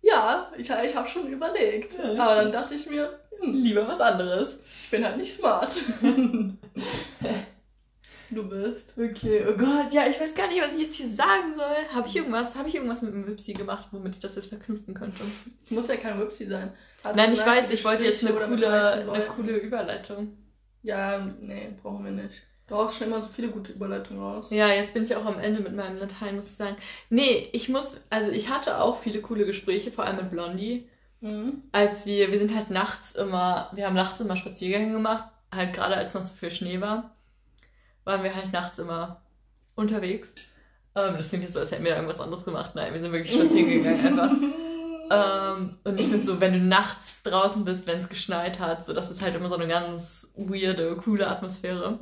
Ja, 0.01 0.47
ich, 0.57 0.71
ich 0.71 0.95
habe 0.95 1.07
schon 1.07 1.27
überlegt. 1.27 1.95
Ja, 1.99 2.25
Aber 2.25 2.41
dann 2.41 2.51
dachte 2.51 2.73
ich 2.73 2.89
mir, 2.89 3.19
hm, 3.39 3.51
Lieber 3.53 3.87
was 3.87 4.01
anderes. 4.01 4.57
ich 4.81 4.89
bin 4.89 5.05
halt 5.05 5.17
nicht 5.17 5.35
smart. 5.35 5.69
du 8.31 8.47
bist. 8.47 8.93
Okay, 8.97 9.45
oh 9.47 9.57
Gott, 9.57 9.91
ja, 9.91 10.07
ich 10.07 10.19
weiß 10.19 10.33
gar 10.33 10.47
nicht, 10.47 10.61
was 10.61 10.75
ich 10.75 10.83
jetzt 10.83 10.95
hier 10.95 11.09
sagen 11.09 11.53
soll. 11.55 11.93
Habe 11.93 12.07
ich 12.07 12.15
irgendwas, 12.15 12.55
habe 12.55 12.67
ich 12.67 12.75
irgendwas 12.75 13.01
mit 13.01 13.13
dem 13.13 13.27
Wipsy 13.27 13.53
gemacht, 13.53 13.87
womit 13.91 14.15
ich 14.15 14.21
das 14.21 14.35
jetzt 14.35 14.49
verknüpfen 14.49 14.93
könnte? 14.93 15.23
Muss 15.69 15.87
ja 15.87 15.95
kein 15.95 16.19
Whipsy 16.19 16.45
sein. 16.45 16.73
Hast 17.03 17.15
Nein, 17.15 17.33
ich 17.33 17.45
weiß, 17.45 17.71
ich 17.71 17.83
wollte 17.85 18.05
jetzt 18.05 18.25
eine 18.25 18.37
coole, 18.37 19.11
eine 19.11 19.25
coole 19.25 19.57
Überleitung. 19.57 20.37
Ja, 20.81 21.33
nee, 21.41 21.69
brauchen 21.81 22.05
wir 22.05 22.11
nicht. 22.11 22.43
Du 22.67 22.75
haust 22.75 22.97
schon 22.97 23.07
immer 23.07 23.21
so 23.21 23.29
viele 23.29 23.49
gute 23.49 23.73
Überleitungen 23.73 24.21
raus. 24.21 24.49
Ja, 24.49 24.69
jetzt 24.69 24.93
bin 24.93 25.03
ich 25.03 25.15
auch 25.15 25.25
am 25.25 25.39
Ende 25.39 25.61
mit 25.61 25.75
meinem 25.75 25.97
Latein, 25.97 26.35
muss 26.35 26.49
ich 26.49 26.55
sagen. 26.55 26.77
Nee, 27.09 27.49
ich 27.53 27.69
muss, 27.69 28.01
also 28.09 28.31
ich 28.31 28.49
hatte 28.49 28.81
auch 28.81 28.97
viele 28.97 29.21
coole 29.21 29.45
Gespräche, 29.45 29.91
vor 29.91 30.05
allem 30.05 30.17
mit 30.17 30.31
Blondie. 30.31 30.89
Mhm. 31.21 31.63
Als 31.71 32.05
wir, 32.05 32.31
wir 32.31 32.39
sind 32.39 32.55
halt 32.55 32.71
nachts 32.71 33.13
immer, 33.13 33.71
wir 33.73 33.85
haben 33.85 33.93
nachts 33.93 34.19
immer 34.19 34.35
Spaziergänge 34.35 34.93
gemacht, 34.93 35.25
halt 35.51 35.73
gerade 35.73 35.95
als 35.95 36.15
noch 36.15 36.23
so 36.23 36.33
viel 36.33 36.49
Schnee 36.49 36.81
war, 36.81 37.14
waren 38.05 38.23
wir 38.23 38.33
halt 38.33 38.53
nachts 38.53 38.79
immer 38.79 39.21
unterwegs. 39.75 40.33
Ähm, 40.95 41.15
das 41.17 41.29
klingt 41.29 41.43
jetzt 41.43 41.53
so, 41.53 41.59
als 41.59 41.71
hätten 41.71 41.83
wir 41.83 41.95
irgendwas 41.95 42.21
anderes 42.21 42.45
gemacht. 42.45 42.71
Nein, 42.75 42.93
wir 42.93 42.99
sind 42.99 43.11
wirklich 43.11 43.33
spazieren 43.33 43.69
gegangen 43.69 44.19
einfach. 44.19 44.31
Ähm, 45.07 45.77
und 45.83 45.99
ich 45.99 46.07
finde 46.07 46.25
so, 46.25 46.41
wenn 46.41 46.53
du 46.53 46.59
nachts 46.59 47.21
draußen 47.21 47.63
bist, 47.63 47.85
wenn 47.85 47.99
es 47.99 48.09
geschneit 48.09 48.59
hat, 48.59 48.83
so 48.83 48.91
das 48.91 49.11
ist 49.11 49.21
halt 49.21 49.35
immer 49.35 49.49
so 49.49 49.55
eine 49.55 49.67
ganz 49.67 50.31
weirde, 50.35 50.95
coole 50.95 51.27
Atmosphäre. 51.27 51.99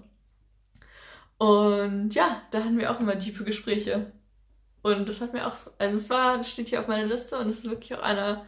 Und 1.38 2.16
ja, 2.16 2.42
da 2.52 2.60
hatten 2.60 2.78
wir 2.80 2.92
auch 2.92 3.00
immer 3.02 3.20
tiefe 3.20 3.44
Gespräche. 3.44 4.14
Und 4.82 5.10
das 5.10 5.22
hat 5.22 5.34
mir 5.34 5.48
auch, 5.48 5.56
also 5.78 5.98
es 5.98 6.10
war, 6.10 6.44
steht 6.44 6.70
hier 6.70 6.80
auf 6.80 6.88
meiner 6.88 7.06
Liste 7.06 7.38
und 7.38 7.50
es 7.50 7.60
ist 7.60 7.70
wirklich 7.70 7.96
auch 7.96 8.02
einer, 8.02 8.46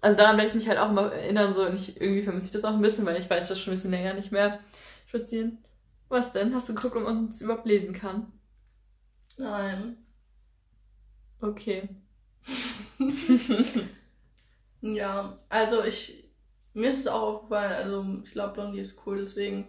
also 0.00 0.16
daran 0.16 0.36
werde 0.36 0.48
ich 0.48 0.54
mich 0.54 0.68
halt 0.68 0.78
auch 0.78 0.90
immer 0.90 1.12
erinnern, 1.12 1.54
so 1.54 1.66
und 1.66 1.74
ich, 1.74 2.00
irgendwie 2.00 2.22
vermisse 2.22 2.46
ich 2.46 2.52
das 2.52 2.64
auch 2.64 2.74
ein 2.74 2.82
bisschen, 2.82 3.06
weil 3.06 3.18
ich 3.18 3.28
weiß 3.28 3.48
das 3.48 3.58
schon 3.58 3.72
ein 3.72 3.76
bisschen 3.76 3.90
länger 3.90 4.14
nicht 4.14 4.32
mehr 4.32 4.60
spazieren. 5.06 5.58
Was 6.08 6.32
denn? 6.32 6.54
Hast 6.54 6.70
du 6.70 6.74
geguckt, 6.74 6.96
ob 6.96 7.02
man 7.02 7.26
es 7.28 7.42
überhaupt 7.42 7.66
lesen 7.66 7.92
kann? 7.92 8.32
Nein. 9.38 9.96
Okay. 11.42 11.88
Ja, 14.80 15.38
also 15.48 15.82
ich, 15.82 16.28
mir 16.74 16.90
ist 16.90 17.00
es 17.00 17.06
auch 17.06 17.22
aufgefallen, 17.22 17.72
also 17.72 18.22
ich 18.24 18.32
glaube, 18.32 18.52
Blondie 18.54 18.80
ist 18.80 19.00
cool, 19.06 19.16
deswegen 19.16 19.66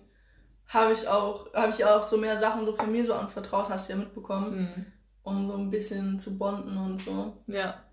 habe 0.67 0.93
ich 0.93 1.07
auch, 1.07 1.53
habe 1.53 1.71
ich 1.71 1.85
auch 1.85 2.03
so 2.03 2.17
mehr 2.17 2.39
Sachen 2.39 2.65
so 2.65 2.73
von 2.73 2.91
mir 2.91 3.05
so 3.05 3.13
anvertraut, 3.13 3.69
hast 3.69 3.89
du 3.89 3.93
ja 3.93 3.99
mitbekommen, 3.99 4.53
Hm. 4.75 4.85
um 5.23 5.47
so 5.47 5.53
ein 5.55 5.69
bisschen 5.69 6.19
zu 6.19 6.37
bonden 6.37 6.77
und 6.77 6.99
so. 6.99 7.37
Ja. 7.47 7.83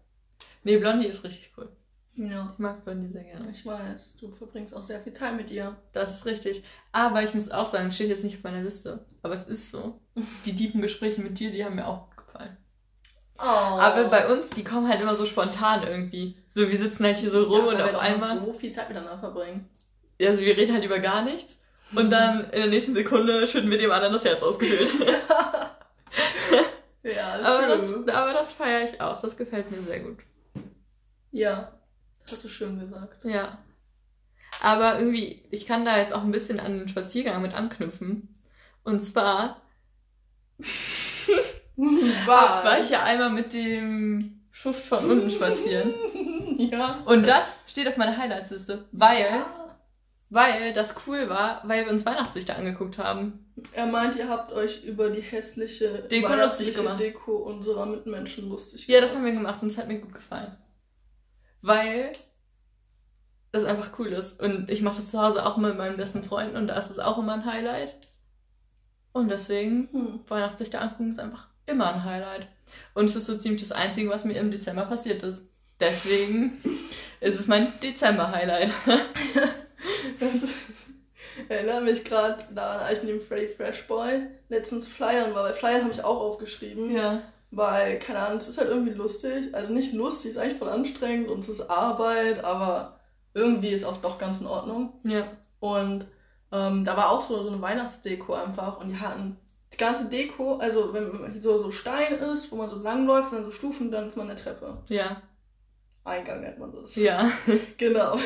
Nee, 0.65 0.79
Blondie 0.79 1.09
ist 1.09 1.25
richtig 1.25 1.53
cool. 1.57 1.71
Ja, 2.15 2.51
Ich 2.53 2.59
mag 2.59 2.85
Blondie 2.85 3.09
sehr 3.09 3.25
gerne. 3.25 3.51
ich 3.51 3.65
weiß, 3.65 4.17
du 4.21 4.31
verbringst 4.33 4.75
auch 4.75 4.83
sehr 4.83 5.01
viel 5.01 5.13
Zeit 5.13 5.35
mit 5.35 5.51
ihr. 5.51 5.77
Das 5.93 6.15
ist 6.15 6.27
richtig. 6.27 6.63
Aber 6.93 7.23
ich 7.23 7.33
muss 7.33 7.51
auch 7.51 7.67
sagen, 7.67 7.89
es 7.89 7.95
steht 7.95 8.11
jetzt 8.11 8.25
nicht 8.25 8.37
auf 8.37 8.43
meiner 8.43 8.63
Liste. 8.63 9.07
Aber 9.23 9.35
es 9.35 9.47
ist 9.47 9.71
so. 9.71 10.01
Die 10.45 10.55
tiefen 10.55 10.83
Gespräche 10.83 11.23
mit 11.23 11.39
dir, 11.39 11.51
die 11.51 11.65
haben 11.65 11.77
mir 11.77 11.87
auch 11.87 12.09
gut 12.09 12.27
gefallen. 12.27 12.57
Oh. 13.39 13.45
Aber 13.45 14.05
bei 14.09 14.31
uns, 14.31 14.51
die 14.51 14.63
kommen 14.63 14.89
halt 14.89 15.01
immer 15.01 15.15
so 15.15 15.25
spontan 15.25 15.83
irgendwie. 15.85 16.37
So, 16.51 16.69
wir 16.69 16.79
sitzen 16.79 17.05
halt 17.05 17.19
hier 17.19 17.31
so 17.31 17.45
rum 17.45 17.67
ja, 17.67 17.73
und 17.73 17.81
auf 17.81 17.99
einmal. 17.99 18.39
so 18.39 18.53
viel 18.53 18.73
Zeit 18.73 18.89
miteinander 18.89 19.19
verbringen. 19.19 19.69
Also 20.21 20.43
wir 20.43 20.57
reden 20.57 20.75
halt 20.75 20.85
über 20.85 20.99
gar 20.99 21.25
nichts. 21.25 21.59
Und 21.95 22.11
dann 22.11 22.45
in 22.45 22.61
der 22.61 22.67
nächsten 22.69 22.95
Sekunde 22.95 23.47
schütten 23.47 23.71
wir 23.71 23.79
dem 23.79 23.91
anderen 23.91 24.13
das 24.13 24.25
Herz 24.25 24.43
ausgefüllt. 24.43 24.91
Ja, 27.05 27.35
aber, 27.43 27.77
true. 27.77 28.05
das, 28.07 28.15
aber 28.15 28.33
das 28.33 28.53
feiere 28.53 28.85
ich 28.85 29.01
auch. 29.01 29.21
Das 29.21 29.37
gefällt 29.37 29.71
mir 29.71 29.83
sehr 29.83 30.01
gut. 30.01 30.19
Ja, 31.33 31.73
das 32.25 32.35
hast 32.35 32.45
du 32.45 32.49
schön 32.49 32.79
gesagt. 32.79 33.25
Ja. 33.25 33.59
Aber 34.61 34.99
irgendwie, 34.99 35.37
ich 35.51 35.67
kann 35.67 35.85
da 35.85 35.99
jetzt 35.99 36.13
auch 36.13 36.23
ein 36.23 36.31
bisschen 36.31 36.61
an 36.61 36.79
den 36.79 36.89
Spaziergang 36.89 37.43
mit 37.43 37.55
anknüpfen. 37.55 38.35
Und 38.85 39.03
zwar 39.03 39.63
war 42.27 42.81
ich 42.81 42.91
ja 42.91 43.03
einmal 43.03 43.31
mit 43.31 43.53
dem 43.53 44.41
Schuft 44.51 44.85
von 44.85 45.11
unten 45.11 45.31
spazieren. 45.31 45.95
ja. 46.59 47.03
Und 47.07 47.27
das 47.27 47.57
steht 47.67 47.89
auf 47.89 47.97
meiner 47.97 48.17
Highlights-Liste, 48.17 48.87
weil, 48.93 49.45
weil 50.29 50.73
das 50.73 50.95
cool 51.07 51.29
war, 51.29 51.63
weil 51.65 51.87
wir 51.87 51.93
uns 51.93 52.05
Weihnachtslichter 52.05 52.57
angeguckt 52.57 52.99
haben. 52.99 53.53
Er 53.73 53.87
meint, 53.87 54.17
ihr 54.17 54.29
habt 54.29 54.53
euch 54.53 54.85
über 54.85 55.11
die 55.11 55.21
hässliche 55.21 56.07
Deko 56.11 56.35
lustig 56.35 56.75
gemacht. 56.75 57.01
Deko 57.01 57.37
unserer 57.37 57.87
Mitmenschen 57.87 58.49
lustig 58.49 58.87
Ja, 58.87 59.01
das 59.01 59.15
haben 59.15 59.25
wir 59.25 59.33
gemacht 59.33 59.63
und 59.63 59.69
es 59.69 59.79
hat 59.79 59.89
mir 59.89 59.99
gut 59.99 60.15
gefallen. 60.15 60.57
Weil 61.63 62.13
das 63.53 63.65
einfach 63.65 63.99
cool 63.99 64.09
ist. 64.09 64.41
Und 64.41 64.71
ich 64.71 64.83
mache 64.83 64.97
das 64.97 65.11
zu 65.11 65.21
Hause 65.21 65.47
auch 65.47 65.57
mit 65.57 65.77
meinen 65.77 65.97
besten 65.97 66.25
Freunden 66.25 66.57
und 66.57 66.69
da 66.69 66.75
ist 66.75 66.91
es 66.91 66.99
auch 66.99 67.19
immer 67.19 67.35
ein 67.35 67.45
Highlight. 67.45 67.95
Und 69.13 69.29
deswegen, 69.29 69.89
Hm. 69.93 70.21
Weihnachtslichter 70.29 70.81
angucken 70.81 71.11
ist 71.11 71.21
einfach 71.21 71.49
immer 71.67 71.93
ein 71.93 72.05
Highlight. 72.05 72.49
Und 72.95 73.05
es 73.07 73.17
ist 73.17 73.27
so 73.27 73.37
ziemlich 73.37 73.61
das 73.61 73.73
Einzige, 73.73 74.09
was 74.11 74.25
mir 74.25 74.39
im 74.39 74.51
Dezember 74.51 74.87
passiert 74.87 75.23
ist. 75.23 75.53
Deswegen 75.81 76.63
ist 77.21 77.39
es 77.39 77.47
mein 77.47 77.69
Dezember-Highlight. 77.81 78.73
Erinnere 81.49 81.81
mich 81.83 82.05
gerade 82.05 82.43
daran, 82.55 82.81
als 82.81 82.99
ich 82.99 83.05
mit 83.05 83.13
dem 83.15 83.21
Freddy 83.21 83.49
Fresh 83.49 83.87
Boy 83.87 84.27
letztens 84.49 84.89
Flyern 84.89 85.35
war. 85.35 85.45
Weil 85.45 85.55
Flyern 85.55 85.83
habe 85.83 85.93
ich 85.93 86.05
auch 86.05 86.21
aufgeschrieben. 86.21 86.91
Ja. 86.95 87.23
Weil, 87.55 87.99
keine 87.99 88.21
Ahnung, 88.21 88.39
es 88.39 88.49
ist 88.49 88.59
halt 88.59 88.71
irgendwie 88.71 88.95
lustig. 88.95 89.55
Also 89.55 89.75
nicht 89.75 89.93
lustig, 89.93 90.31
es 90.31 90.37
ist 90.37 90.43
eigentlich 90.43 90.59
voll 90.59 90.71
anstrengend 90.71 91.29
und 91.29 91.41
es 91.41 91.51
ist 91.51 91.69
Arbeit, 91.69 92.43
aber 92.43 92.99
irgendwie 93.35 93.69
ist 93.69 93.85
auch 93.85 93.99
doch 93.99 94.19
ganz 94.19 94.41
in 94.41 94.47
Ordnung. 94.47 94.95
Ja. 95.05 95.25
Und 95.61 96.07
ähm, 96.51 96.85
da 96.85 96.97
war 96.97 97.11
auch 97.11 97.21
so, 97.21 97.43
so 97.43 97.51
eine 97.51 97.61
Weihnachtsdeko 97.61 98.33
einfach 98.33 98.81
und 98.81 98.89
die 98.89 98.99
hatten 98.99 99.37
die 99.73 99.77
ganze 99.77 100.07
Deko, 100.07 100.57
also 100.57 100.93
wenn 100.95 101.21
man 101.21 101.41
so, 101.41 101.59
so 101.59 101.71
Stein 101.71 102.15
ist, 102.15 102.51
wo 102.51 102.57
man 102.57 102.69
so 102.69 102.77
langläuft 102.77 103.33
und 103.33 103.39
dann 103.39 103.45
so 103.45 103.51
Stufen, 103.51 103.91
dann 103.91 104.09
ist 104.09 104.17
man 104.17 104.31
eine 104.31 104.39
Treppe. 104.39 104.79
Ja. 104.89 105.23
Eingang 106.05 106.41
nennt 106.41 106.59
man 106.59 106.73
das. 106.73 106.97
Ja. 106.97 107.31
Genau. 107.79 108.17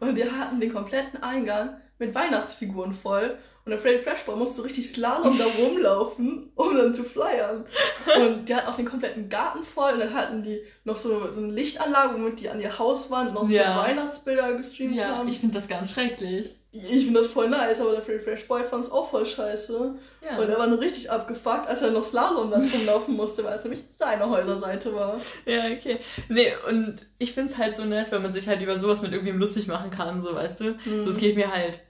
und 0.00 0.16
die 0.16 0.30
hatten 0.30 0.60
den 0.60 0.72
kompletten 0.72 1.22
Eingang 1.22 1.80
mit 1.98 2.14
Weihnachtsfiguren 2.14 2.94
voll. 2.94 3.38
Und 3.66 3.70
der 3.70 3.78
Freddy 3.78 3.98
Freshball 3.98 4.36
musste 4.36 4.56
so 4.56 4.62
richtig 4.62 4.86
Slalom 4.90 5.38
da 5.38 5.44
rumlaufen, 5.58 6.50
um 6.54 6.76
dann 6.76 6.94
zu 6.94 7.02
flyern. 7.02 7.64
Und 8.20 8.46
die 8.46 8.54
hatten 8.54 8.68
auch 8.68 8.76
den 8.76 8.84
kompletten 8.84 9.30
Garten 9.30 9.64
voll. 9.64 9.94
Und 9.94 10.00
dann 10.00 10.12
hatten 10.12 10.42
die 10.42 10.60
noch 10.84 10.96
so, 10.98 11.32
so 11.32 11.40
eine 11.40 11.50
Lichtanlage, 11.52 12.14
womit 12.14 12.40
die 12.40 12.50
an 12.50 12.60
ihr 12.60 12.78
Hauswand 12.78 13.32
noch 13.32 13.48
Ja. 13.48 13.74
so 13.74 13.80
Weihnachtsbilder 13.88 14.52
gestreamt 14.54 14.96
Ja, 14.96 15.16
haben. 15.16 15.28
ich 15.28 15.38
finde 15.38 15.54
das 15.54 15.66
ganz 15.66 15.92
schrecklich. 15.92 16.54
Ich 16.72 17.04
finde 17.04 17.20
das 17.20 17.28
voll 17.28 17.48
nice, 17.48 17.80
aber 17.80 17.92
der 17.92 18.02
Freddy 18.02 18.18
Fresh 18.18 18.48
Boy 18.48 18.64
fand 18.64 18.84
es 18.84 18.90
auch 18.90 19.08
voll 19.08 19.24
scheiße. 19.24 19.94
Ja. 20.28 20.36
Und 20.38 20.48
er 20.50 20.58
war 20.58 20.66
nur 20.66 20.80
richtig 20.80 21.10
abgefuckt, 21.10 21.66
als 21.68 21.80
er 21.82 21.90
noch 21.92 22.04
Slalom 22.04 22.50
dann 22.50 22.68
rumlaufen 22.68 23.14
musste, 23.16 23.44
weil 23.44 23.54
es 23.54 23.62
nämlich 23.64 23.84
seine 23.96 24.28
Häuserseite 24.28 24.92
war. 24.94 25.18
Ja, 25.46 25.66
okay. 25.68 25.98
Nee, 26.28 26.52
und 26.68 26.96
ich 27.18 27.32
finde 27.32 27.52
es 27.52 27.58
halt 27.58 27.76
so 27.76 27.84
nice, 27.84 28.10
wenn 28.12 28.22
man 28.22 28.32
sich 28.34 28.46
halt 28.48 28.60
über 28.60 28.76
sowas 28.76 29.00
mit 29.02 29.12
irgendwem 29.12 29.38
lustig 29.38 29.68
machen 29.68 29.90
kann, 29.90 30.20
so 30.20 30.34
weißt 30.34 30.60
du. 30.60 30.64
Mhm. 30.84 31.04
So, 31.04 31.10
es 31.12 31.16
geht 31.18 31.36
mir 31.36 31.50
halt. 31.50 31.80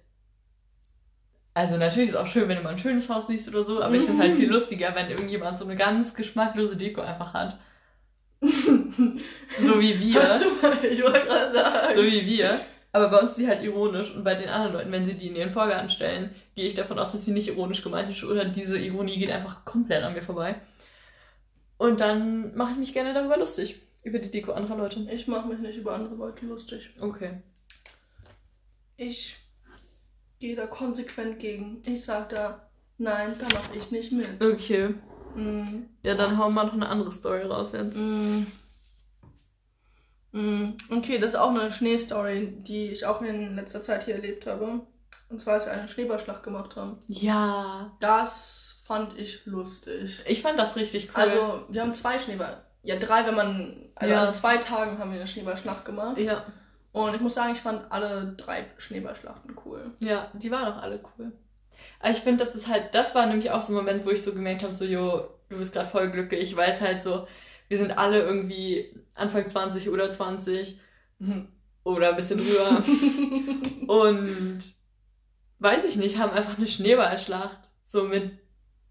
Also 1.55 1.77
natürlich 1.77 2.09
ist 2.11 2.17
es 2.17 2.21
auch 2.21 2.27
schön, 2.27 2.49
wenn 2.49 2.57
du 2.57 2.65
mal 2.65 2.71
ein 2.71 2.79
schönes 2.79 3.09
Haus 3.09 3.29
siehst 3.29 3.49
oder 3.49 3.63
so, 3.63 3.81
aber 3.81 3.95
ich 3.95 4.03
finde 4.03 4.15
es 4.15 4.21
halt 4.21 4.35
viel 4.35 4.51
lustiger, 4.51 4.93
wenn 4.97 5.09
irgendjemand 5.09 5.57
so 5.57 5.65
eine 5.65 5.77
ganz 5.77 6.15
geschmacklose 6.15 6.77
Deko 6.77 7.01
einfach 7.01 7.33
hat. 7.33 7.59
So 9.61 9.81
wie 9.81 9.99
wir. 9.99 10.23
Hast 10.23 10.45
du 10.45 10.49
mal, 10.61 10.77
ich 10.85 11.03
wollte 11.03 11.27
gerade 11.27 11.55
sagen. 11.55 11.95
So 11.95 12.03
wie 12.03 12.27
wir. 12.27 12.61
Aber 12.93 13.09
bei 13.09 13.19
uns 13.19 13.31
ist 13.31 13.37
sie 13.37 13.49
halt 13.49 13.63
ironisch 13.63 14.13
und 14.15 14.25
bei 14.25 14.35
den 14.35 14.49
anderen 14.49 14.75
Leuten, 14.75 14.93
wenn 14.93 15.07
sie 15.07 15.15
die 15.15 15.29
in 15.29 15.37
ihren 15.37 15.51
Vorgarten 15.51 15.89
stellen, 15.89 16.35
gehe 16.55 16.67
ich 16.67 16.75
davon 16.75 16.99
aus, 16.99 17.13
dass 17.13 17.25
sie 17.25 17.33
nicht 17.33 17.49
ironisch 17.49 17.83
gemeint 17.83 18.11
ist 18.11 18.23
oder 18.25 18.45
diese 18.45 18.79
Ironie 18.79 19.19
geht 19.19 19.31
einfach 19.31 19.65
komplett 19.65 20.03
an 20.03 20.13
mir 20.13 20.23
vorbei. 20.23 20.57
Und 21.79 22.01
dann 22.01 22.55
mache 22.57 22.73
ich 22.73 22.79
mich 22.79 22.93
gerne 22.93 23.15
darüber 23.15 23.37
lustig. 23.37 23.81
Über 24.05 24.19
die 24.19 24.31
Deko 24.31 24.53
anderer 24.53 24.77
Leute. 24.77 25.07
Ich 25.11 25.27
mache 25.27 25.49
mich 25.49 25.59
nicht 25.59 25.79
über 25.79 25.95
andere 25.95 26.15
Leute 26.15 26.47
lustig. 26.47 26.91
Okay. 27.01 27.43
Ich 28.97 29.39
gehe 30.45 30.57
da 30.57 30.67
konsequent 30.67 31.39
gegen. 31.39 31.81
Ich 31.87 32.05
sag 32.05 32.29
da, 32.29 32.69
nein, 32.99 33.33
da 33.39 33.47
mache 33.55 33.75
ich 33.79 33.91
nicht 33.91 34.13
mit. 34.13 34.45
Okay. 34.45 34.95
Mm, 35.35 35.85
Ja, 36.03 36.15
dann 36.15 36.37
hauen 36.37 36.53
wir 36.55 36.65
noch 36.65 36.75
eine 36.75 36.87
andere 36.89 37.11
Story 37.11 37.43
raus 37.43 37.73
jetzt. 37.73 37.97
mm. 37.97 38.47
Mm, 40.33 40.77
Okay, 40.91 41.19
das 41.19 41.31
ist 41.31 41.37
auch 41.37 41.51
eine 41.51 41.71
Schneestory, 41.73 42.59
die 42.61 42.89
ich 42.89 43.07
auch 43.07 43.23
in 43.23 43.57
letzter 43.57 43.83
Zeit 43.83 44.05
hier 44.05 44.17
erlebt 44.17 44.47
habe. 44.47 44.81
Und 45.31 45.41
zwar, 45.41 45.55
als 45.55 45.65
wir 45.65 45.73
eine 45.73 45.89
Schneeballschlacht 45.89 46.43
gemacht 46.43 46.77
haben. 46.77 46.99
Ja. 47.09 47.97
Das 48.01 48.77
fand 48.85 49.19
ich 49.19 49.47
lustig. 49.47 50.23
Ich 50.27 50.43
fand 50.43 50.59
das 50.59 50.77
richtig 50.77 51.09
cool. 51.17 51.23
Also, 51.23 51.65
wir 51.71 51.81
haben 51.81 51.95
zwei 51.95 52.19
Schneeball. 52.19 52.63
Ja, 52.83 52.99
drei, 52.99 53.25
wenn 53.27 53.35
man. 53.35 53.91
Also 53.95 54.13
Ja. 54.13 54.29
an 54.29 54.35
zwei 54.35 54.59
Tagen 54.59 54.99
haben 54.99 55.11
wir 55.11 55.19
eine 55.21 55.27
Schneeballschlacht 55.27 55.85
gemacht. 55.87 56.19
ja. 56.19 56.45
Und 56.95 57.13
ich 57.15 57.21
muss 57.21 57.35
sagen, 57.35 57.53
ich 57.53 57.61
fand 57.61 57.91
alle 57.91 58.35
drei 58.37 58.67
Schneeballschlachten 58.79 59.57
cool. 59.65 59.91
Ja, 59.99 60.31
die 60.33 60.51
waren 60.53 60.73
auch 60.73 60.81
alle 60.81 61.01
cool. 61.19 61.33
Aber 61.99 62.11
ich 62.13 62.19
finde, 62.21 62.45
das 62.45 62.55
ist 62.55 62.69
halt, 62.69 62.95
das 62.95 63.17
war 63.17 63.27
nämlich 63.27 63.51
auch 63.51 63.61
so 63.61 63.73
ein 63.73 63.77
Moment, 63.77 64.07
wo 64.07 64.11
ich 64.11 64.23
so 64.23 64.33
gemerkt 64.33 64.63
habe, 64.63 64.73
so, 64.73 64.85
jo, 64.85 65.29
du 65.49 65.59
bist 65.59 65.73
gerade 65.73 65.89
voll 65.89 66.11
glücklich, 66.13 66.55
weil 66.55 66.71
es 66.71 66.81
halt 66.81 67.03
so, 67.03 67.27
wir 67.69 67.79
sind 67.79 67.99
alle 67.99 68.21
irgendwie 68.23 68.95
Anfang 69.15 69.49
20 69.49 69.91
oder 69.91 70.09
20 70.11 70.79
oder 71.83 72.11
ein 72.11 72.17
bisschen 72.17 72.39
drüber 72.39 72.83
und 73.93 74.59
weiß 75.59 75.85
ich 75.89 75.97
nicht, 75.97 76.19
haben 76.19 76.31
einfach 76.33 76.59
eine 76.59 76.69
Schneeballschlacht 76.69 77.59
so 77.85 78.05
mit 78.05 78.39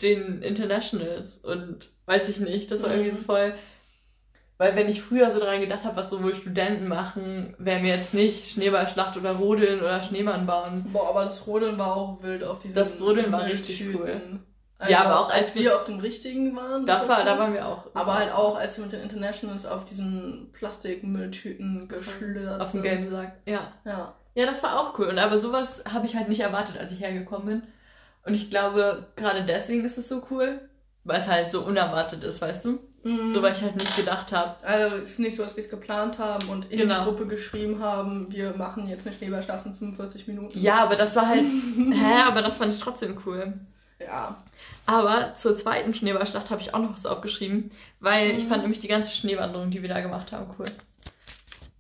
den 0.02 0.42
Internationals 0.42 1.38
und 1.38 1.90
weiß 2.06 2.28
ich 2.28 2.40
nicht, 2.40 2.70
das 2.70 2.84
war 2.84 2.92
irgendwie 2.92 3.12
so 3.12 3.20
Mhm. 3.20 3.26
voll, 3.26 3.54
weil 4.64 4.76
wenn 4.78 4.88
ich 4.88 5.02
früher 5.02 5.30
so 5.30 5.42
dran 5.42 5.60
gedacht 5.60 5.84
habe, 5.84 5.98
was 5.98 6.10
so 6.10 6.24
wohl 6.24 6.34
Studenten 6.34 6.88
machen, 6.88 7.54
wäre 7.58 7.82
mir 7.82 7.96
jetzt 7.96 8.14
nicht 8.14 8.50
Schneeballschlacht 8.50 9.18
oder 9.18 9.34
Rodeln 9.34 9.82
oder 9.82 10.02
Schneemann 10.04 10.46
bauen. 10.46 10.86
Boah, 10.94 11.10
aber 11.10 11.26
das 11.26 11.46
Rodeln 11.46 11.78
war 11.78 11.98
auch 11.98 12.24
wild 12.24 12.44
auf 12.46 12.60
diesen 12.60 12.76
Das 12.76 13.00
Rodeln 13.02 13.30
war 13.32 13.44
richtig 13.46 13.82
Mülltüten. 13.84 14.44
Ja, 14.88 15.04
aber 15.04 15.20
auch 15.20 15.30
als 15.30 15.48
als 15.48 15.56
wir 15.56 15.64
wir- 15.64 15.76
auf 15.76 15.84
dem 15.86 16.00
richtigen 16.00 16.56
waren. 16.56 16.86
Das 16.86 17.08
war, 17.10 17.20
cool. 17.20 17.26
da 17.26 17.38
waren 17.40 17.54
wir 17.54 17.68
auch. 17.68 17.88
Aber 17.94 18.16
halt 18.18 18.32
auch, 18.34 18.58
als 18.58 18.78
wir 18.78 18.84
mit 18.84 18.94
den 18.94 19.02
Internationals 19.02 19.66
auf 19.66 19.84
diesen 19.86 20.52
Plastikmülltüten 20.54 21.88
geschlittert 21.88 22.62
auf 22.62 22.72
dem 22.72 22.82
gelben 22.82 23.10
Sack. 23.10 23.34
Ja. 23.46 23.74
Ja. 23.86 24.14
Ja, 24.36 24.46
das 24.46 24.64
war 24.64 24.80
auch 24.80 24.98
cool. 24.98 25.08
Und 25.08 25.20
aber 25.20 25.38
sowas 25.38 25.84
habe 25.94 26.06
ich 26.06 26.16
halt 26.16 26.28
nicht 26.30 26.40
erwartet, 26.42 26.78
als 26.78 26.92
ich 26.92 27.02
hergekommen 27.02 27.48
bin. 27.48 27.64
Und 28.26 28.34
ich 28.34 28.50
glaube, 28.50 29.08
gerade 29.16 29.44
deswegen 29.46 29.84
ist 29.86 29.98
es 29.98 30.08
so 30.10 30.22
cool, 30.32 30.60
weil 31.04 31.18
es 31.20 31.28
halt 31.28 31.52
so 31.52 31.62
unerwartet 31.66 32.24
ist, 32.24 32.42
weißt 32.42 32.66
du? 32.66 32.80
Mhm. 33.04 33.34
So, 33.34 33.42
weil 33.42 33.52
ich 33.52 33.62
halt 33.62 33.76
nicht 33.76 33.96
gedacht 33.98 34.32
habe. 34.32 34.64
Also 34.66 34.96
es 34.98 35.12
ist 35.12 35.20
nicht 35.20 35.36
so, 35.36 35.44
dass 35.44 35.56
wir 35.58 35.64
es 35.64 35.70
geplant 35.70 36.20
haben 36.20 36.48
und 36.50 36.72
in 36.72 36.78
Genau. 36.80 37.00
die 37.00 37.06
Gruppe 37.06 37.28
geschrieben 37.28 37.80
haben, 37.82 38.32
wir 38.32 38.56
machen 38.56 38.88
jetzt 38.88 39.06
eine 39.06 39.14
Schneeballschlacht 39.16 39.66
in 39.66 39.74
45 39.74 40.28
Minuten. 40.28 40.58
Ja, 40.60 40.84
aber 40.84 40.96
das 40.96 41.16
war 41.16 41.28
halt. 41.28 41.44
hä, 41.78 42.22
aber 42.26 42.42
das 42.42 42.58
fand 42.58 42.74
ich 42.74 42.80
trotzdem 42.80 43.18
cool. 43.26 43.54
Ja. 44.00 44.42
Aber 44.86 45.36
zur 45.36 45.56
zweiten 45.56 45.94
Schneeballschlacht 45.94 46.50
habe 46.50 46.62
ich 46.62 46.74
auch 46.74 46.80
noch 46.80 46.94
was 46.94 47.06
aufgeschrieben, 47.06 47.72
weil 48.00 48.32
ich 48.32 48.46
Mhm. 48.46 48.50
fand 48.50 48.62
nämlich 48.64 48.80
die 48.80 48.88
ganze 48.88 49.12
Schneewanderung, 49.12 49.70
die 49.72 49.82
wir 49.82 49.90
da 49.90 50.00
gemacht 50.02 50.32
haben, 50.32 50.54
cool. 50.58 50.66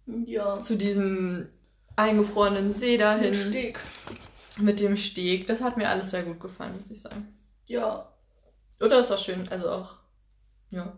Ja. 0.06 0.60
Zu 0.62 0.76
diesem 0.78 1.48
eingefrorenen 1.96 2.74
See 2.74 2.98
dahin. 2.98 3.30
Mit 3.30 3.36
Steg. 3.38 3.80
Mit 4.58 4.80
dem 4.80 4.98
Steg. 4.98 5.48
Das 5.48 5.62
hat 5.62 5.78
mir 5.78 5.88
alles 5.90 6.12
sehr 6.12 6.24
gut 6.24 6.40
gefallen, 6.40 6.76
muss 6.78 6.92
ich 6.92 7.02
sagen. 7.02 7.34
Ja. 7.68 8.08
Oder 8.80 8.98
das 8.98 9.10
war 9.10 9.18
schön, 9.18 9.48
also 9.50 9.70
auch. 9.70 9.96
Ja. 10.70 10.94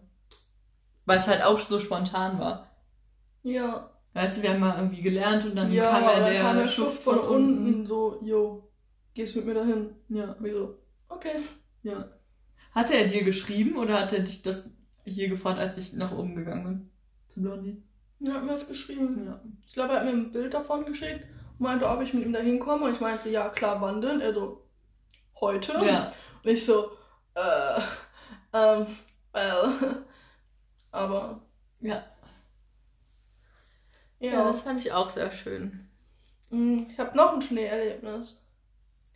Weil 1.05 1.19
es 1.19 1.27
halt 1.27 1.43
auch 1.43 1.59
so 1.59 1.79
spontan 1.79 2.39
war. 2.39 2.69
Ja. 3.43 3.91
Weißt 4.13 4.37
du, 4.37 4.43
wir 4.43 4.51
haben 4.51 4.59
mal 4.59 4.77
irgendwie 4.77 5.01
gelernt 5.01 5.45
und 5.45 5.55
dann 5.55 5.71
ja, 5.71 5.91
kam 5.91 6.03
ja 6.03 6.29
der, 6.29 6.41
kam 6.41 6.57
der 6.57 6.67
Schuft 6.67 6.93
Schuft 6.93 7.03
von, 7.03 7.19
unten 7.19 7.85
so, 7.85 8.19
yo, 8.23 8.71
gehst 9.13 9.35
mit 9.35 9.45
mir 9.45 9.53
dahin? 9.53 9.95
Ja, 10.09 10.31
Und 10.31 10.43
wir 10.43 10.53
so, 10.53 10.79
okay. 11.09 11.35
ja. 11.83 12.09
Hat 12.71 12.91
er 12.91 13.05
dir 13.05 13.23
geschrieben 13.23 13.77
oder 13.77 14.01
hat 14.01 14.13
er 14.13 14.21
dich 14.21 14.41
das 14.41 14.69
hier 15.03 15.29
gefragt, 15.29 15.59
als 15.59 15.77
ich 15.77 15.93
nach 15.93 16.11
oben 16.11 16.35
gegangen 16.35 16.63
bin? 16.63 16.89
Zu 17.27 17.41
Blondie? 17.41 17.83
Er 18.25 18.33
hat 18.35 18.43
mir 18.43 18.53
das 18.53 18.67
geschrieben. 18.67 19.25
Ja. 19.25 19.41
Ich 19.67 19.73
glaube, 19.73 19.93
er 19.93 19.99
hat 19.99 20.05
mir 20.05 20.13
ein 20.13 20.31
Bild 20.31 20.53
davon 20.53 20.85
geschickt 20.85 21.25
und 21.59 21.61
meinte, 21.65 21.87
ob 21.87 22.01
ich 22.01 22.13
mit 22.13 22.25
ihm 22.25 22.33
da 22.33 22.39
hinkomme. 22.39 22.85
Und 22.85 22.93
ich 22.93 23.01
meinte, 23.01 23.29
ja, 23.29 23.49
klar, 23.49 23.81
wann 23.81 24.01
denn? 24.01 24.21
Er 24.21 24.33
so, 24.33 24.65
heute? 25.39 25.73
Ja. 25.85 26.13
Und 26.43 26.49
ich 26.49 26.65
so, 26.65 26.91
äh, 27.35 27.81
ähm, 28.53 28.87
well. 29.33 30.05
Aber, 30.95 31.41
Ja. 31.81 32.03
ja. 34.19 34.31
ja, 34.31 34.43
das 34.45 34.61
fand 34.61 34.79
ich 34.79 34.93
auch 34.93 35.09
sehr 35.09 35.29
schön. 35.31 35.87
Mm, 36.49 36.83
ich 36.89 36.97
habe 36.99 37.15
noch 37.17 37.33
ein 37.33 37.41
Schneeerlebnis. 37.41 38.41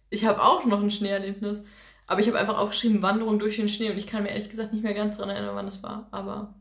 Ich 0.09 0.25
habe 0.25 0.41
auch 0.43 0.65
noch 0.65 0.81
ein 0.81 0.91
Schneeerlebnis. 0.91 1.63
Aber 2.05 2.19
ich 2.21 2.27
habe 2.27 2.39
einfach 2.39 2.57
aufgeschrieben, 2.57 3.01
Wanderung 3.01 3.39
durch 3.39 3.55
den 3.57 3.69
Schnee 3.69 3.91
und 3.91 3.97
ich 3.97 4.07
kann 4.07 4.23
mir 4.23 4.29
ehrlich 4.29 4.49
gesagt 4.49 4.73
nicht 4.73 4.83
mehr 4.83 4.95
ganz 4.95 5.17
dran 5.17 5.29
erinnern, 5.29 5.55
wann 5.55 5.65
das 5.67 5.83
war. 5.83 6.07
Aber. 6.11 6.55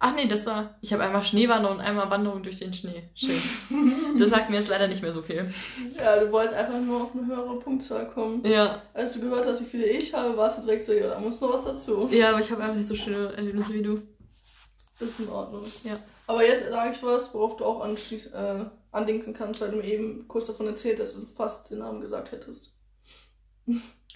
Ach 0.00 0.14
nee, 0.14 0.26
das 0.26 0.46
war. 0.46 0.76
Ich 0.80 0.92
habe 0.92 1.02
einmal 1.02 1.22
Schneewanderung 1.22 1.78
und 1.78 1.82
einmal 1.82 2.08
Wanderung 2.08 2.44
durch 2.44 2.58
den 2.58 2.72
Schnee. 2.72 3.10
Schön. 3.14 3.40
Das 4.18 4.30
sagt 4.30 4.50
mir 4.50 4.58
jetzt 4.58 4.68
leider 4.68 4.88
nicht 4.88 5.02
mehr 5.02 5.12
so 5.12 5.22
viel. 5.22 5.48
Ja, 5.96 6.18
du 6.18 6.32
wolltest 6.32 6.56
einfach 6.56 6.80
nur 6.80 7.02
auf 7.02 7.10
eine 7.14 7.26
höhere 7.26 7.60
Punktzahl 7.60 8.08
kommen. 8.08 8.44
Ja. 8.44 8.82
Als 8.92 9.14
du 9.14 9.20
gehört 9.20 9.46
hast, 9.46 9.60
wie 9.60 9.66
viele 9.66 9.86
ich 9.86 10.12
habe, 10.12 10.36
warst 10.36 10.58
du 10.58 10.62
direkt 10.62 10.84
so, 10.84 10.92
ja, 10.92 11.08
da 11.08 11.20
muss 11.20 11.40
noch 11.40 11.52
was 11.52 11.64
dazu. 11.64 12.08
Ja, 12.10 12.30
aber 12.30 12.40
ich 12.40 12.50
habe 12.50 12.62
einfach 12.62 12.74
nicht 12.74 12.88
so 12.88 12.96
schöne 12.96 13.32
Erlebnisse 13.34 13.74
wie 13.74 13.82
du. 13.82 14.00
Das 14.98 15.10
ist 15.10 15.20
in 15.20 15.28
Ordnung. 15.28 15.64
Ja. 15.84 15.96
Aber 16.26 16.44
jetzt 16.44 16.68
sage 16.68 16.92
ich 16.92 17.02
was, 17.02 17.32
worauf 17.32 17.56
du 17.56 17.64
auch 17.64 17.80
anschließ, 17.80 18.28
äh, 18.28 18.64
andingsen 18.90 19.34
kannst, 19.34 19.60
weil 19.60 19.70
du 19.70 19.76
mir 19.76 19.84
eben 19.84 20.26
kurz 20.26 20.46
davon 20.46 20.66
erzählt 20.66 20.98
hast, 21.00 21.14
dass 21.14 21.20
du 21.20 21.26
fast 21.26 21.70
den 21.70 21.78
Namen 21.78 22.00
gesagt 22.00 22.32
hättest. 22.32 22.72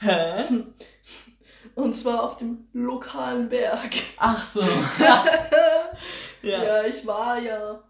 Hä? 0.01 0.45
Und 1.75 1.95
zwar 1.95 2.23
auf 2.23 2.37
dem 2.37 2.69
lokalen 2.73 3.49
Berg. 3.49 3.91
Ach 4.19 4.53
so. 4.53 4.61
Ja. 4.99 5.25
Ja, 6.43 6.63
Ja. 6.65 6.83
ich 6.85 7.07
war 7.07 7.39
ja. 7.39 7.81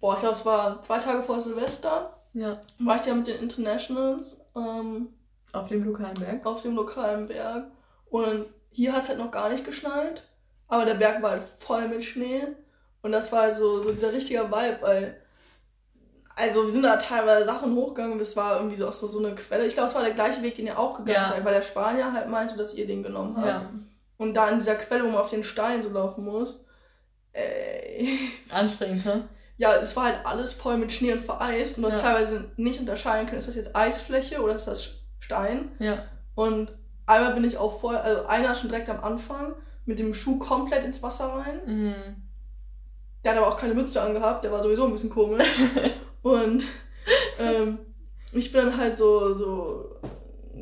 Boah, 0.00 0.14
ich 0.14 0.20
glaube, 0.20 0.36
es 0.36 0.44
war 0.46 0.80
zwei 0.82 0.98
Tage 0.98 1.22
vor 1.24 1.40
Silvester. 1.40 2.20
ja. 2.34 2.56
War 2.78 2.96
ich 2.96 3.06
ja 3.06 3.14
mit 3.14 3.26
den 3.26 3.40
Internationals 3.40 4.36
ähm, 4.54 5.08
Auf 5.52 5.68
dem 5.68 5.82
lokalen 5.84 6.14
Berg. 6.14 6.46
auf 6.46 6.62
dem 6.62 6.76
lokalen 6.76 7.26
Berg. 7.26 7.66
Und 8.10 8.46
hier 8.70 8.92
hat 8.92 9.02
es 9.02 9.08
halt 9.08 9.18
noch 9.18 9.30
gar 9.32 9.48
nicht 9.48 9.64
geschneit. 9.64 10.22
aber 10.68 10.84
der 10.84 10.94
Berg 10.94 11.20
war 11.22 11.30
halt 11.32 11.44
voll 11.44 11.88
mit 11.88 12.04
Schnee. 12.04 12.46
Und 13.02 13.10
das 13.12 13.32
war 13.32 13.42
halt 13.42 13.56
so, 13.56 13.82
so 13.82 13.90
dieser 13.92 14.12
richtige 14.12 14.44
Vibe, 14.50 14.78
weil. 14.80 15.20
Also 16.36 16.64
wir 16.66 16.72
sind 16.72 16.82
da 16.82 16.96
teilweise 16.96 17.44
Sachen 17.46 17.74
hochgegangen, 17.76 18.18
es 18.18 18.36
war 18.36 18.56
irgendwie 18.56 18.76
so, 18.76 18.88
auch 18.88 18.92
so, 18.92 19.06
so 19.06 19.20
eine 19.20 19.34
Quelle. 19.36 19.66
Ich 19.66 19.74
glaube, 19.74 19.88
es 19.88 19.94
war 19.94 20.02
der 20.02 20.14
gleiche 20.14 20.42
Weg, 20.42 20.56
den 20.56 20.66
ihr 20.66 20.78
auch 20.78 20.96
gegangen 20.98 21.14
Ja. 21.16 21.28
seid, 21.28 21.44
weil 21.44 21.54
der 21.54 21.62
Spanier 21.62 22.12
halt 22.12 22.28
meinte, 22.28 22.56
dass 22.56 22.74
ihr 22.74 22.86
den 22.86 23.02
genommen 23.04 23.36
habt. 23.36 23.46
Ja. 23.46 23.70
Und 24.16 24.34
da 24.34 24.48
in 24.48 24.58
dieser 24.58 24.74
Quelle, 24.74 25.04
wo 25.04 25.08
man 25.08 25.18
auf 25.20 25.30
den 25.30 25.44
Stein 25.44 25.82
so 25.82 25.90
laufen 25.90 26.24
muss, 26.24 26.64
ey. 27.32 28.18
Anstrengend, 28.50 29.04
ne? 29.04 29.28
Ja, 29.56 29.76
es 29.76 29.94
war 29.94 30.06
halt 30.06 30.26
alles 30.26 30.52
voll 30.52 30.76
mit 30.76 30.90
Schnee 30.90 31.12
und 31.12 31.20
vereist 31.24 31.76
und 31.76 31.84
du 31.84 31.90
hast 31.90 31.98
Ja. 32.02 32.08
teilweise 32.10 32.50
nicht 32.56 32.80
unterscheiden 32.80 33.26
können, 33.26 33.38
ist 33.38 33.46
das 33.48 33.54
jetzt 33.54 33.76
Eisfläche 33.76 34.40
oder 34.42 34.56
ist 34.56 34.66
das 34.66 34.94
Stein? 35.20 35.70
Ja. 35.78 36.04
Und 36.34 36.72
einmal 37.06 37.34
bin 37.34 37.44
ich 37.44 37.56
auch 37.58 37.78
voll, 37.80 37.96
also 37.96 38.26
einer 38.26 38.54
schon 38.56 38.70
direkt 38.70 38.90
am 38.90 39.02
Anfang 39.04 39.54
mit 39.86 40.00
dem 40.00 40.14
Schuh 40.14 40.38
komplett 40.40 40.82
ins 40.84 41.02
Wasser 41.02 41.26
rein. 41.26 41.60
Mhm. 41.66 41.94
Der 43.24 43.32
hat 43.32 43.38
aber 43.38 43.48
auch 43.54 43.56
keine 43.56 43.74
Mütze 43.74 44.02
angehabt, 44.02 44.42
der 44.42 44.50
war 44.50 44.62
sowieso 44.62 44.84
ein 44.86 44.92
bisschen 44.92 45.10
komisch. 45.10 45.46
und 46.24 46.64
ähm, 47.38 47.78
ich 48.32 48.50
bin 48.50 48.64
dann 48.64 48.76
halt 48.78 48.96
so, 48.96 49.34
so, 49.34 50.00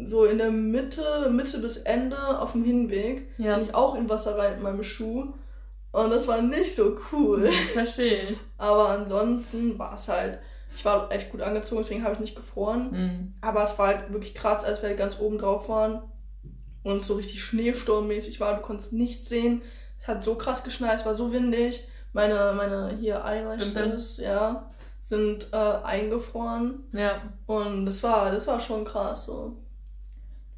so 0.06 0.24
in 0.24 0.38
der 0.38 0.50
Mitte, 0.50 1.30
Mitte 1.30 1.58
bis 1.60 1.76
Ende 1.76 2.40
auf 2.40 2.52
dem 2.52 2.64
Hinweg. 2.64 3.30
Ja. 3.38 3.54
Bin 3.54 3.64
ich 3.64 3.74
auch 3.74 3.94
in 3.94 4.08
Wasser 4.08 4.36
rein 4.36 4.54
mit 4.54 4.62
meinem 4.64 4.82
Schuh. 4.82 5.34
Und 5.92 6.10
das 6.10 6.26
war 6.26 6.42
nicht 6.42 6.74
so 6.74 6.98
cool. 7.12 7.42
Das 7.44 7.54
verstehe 7.54 8.30
ich. 8.30 8.38
Aber 8.58 8.88
ansonsten 8.88 9.78
war 9.78 9.94
es 9.94 10.08
halt, 10.08 10.40
ich 10.74 10.84
war 10.84 11.12
echt 11.12 11.30
gut 11.30 11.42
angezogen, 11.42 11.82
deswegen 11.82 12.02
habe 12.02 12.14
ich 12.14 12.20
nicht 12.20 12.34
gefroren. 12.34 12.90
Mhm. 12.90 13.34
Aber 13.40 13.62
es 13.62 13.78
war 13.78 13.86
halt 13.86 14.12
wirklich 14.12 14.34
krass, 14.34 14.64
als 14.64 14.82
wir 14.82 14.88
halt 14.88 14.98
ganz 14.98 15.20
oben 15.20 15.38
drauf 15.38 15.68
waren 15.68 16.02
und 16.82 17.04
so 17.04 17.14
richtig 17.14 17.40
schneesturmmäßig 17.44 18.40
war. 18.40 18.56
Du 18.56 18.62
konntest 18.62 18.92
nichts 18.92 19.28
sehen. 19.28 19.62
Es 20.00 20.08
hat 20.08 20.24
so 20.24 20.34
krass 20.34 20.64
geschneit, 20.64 20.98
es 20.98 21.06
war 21.06 21.14
so 21.14 21.32
windig. 21.32 21.86
Meine, 22.12 22.52
meine 22.56 22.96
hier 22.98 23.24
Eyelashes, 23.24 24.16
ja, 24.16 24.68
sind 25.12 25.48
äh, 25.52 25.56
eingefroren. 25.56 26.84
Ja. 26.92 27.20
Und 27.46 27.84
das 27.86 28.02
war, 28.02 28.30
das 28.30 28.46
war 28.46 28.58
schon 28.58 28.84
krass 28.84 29.26
so. 29.26 29.56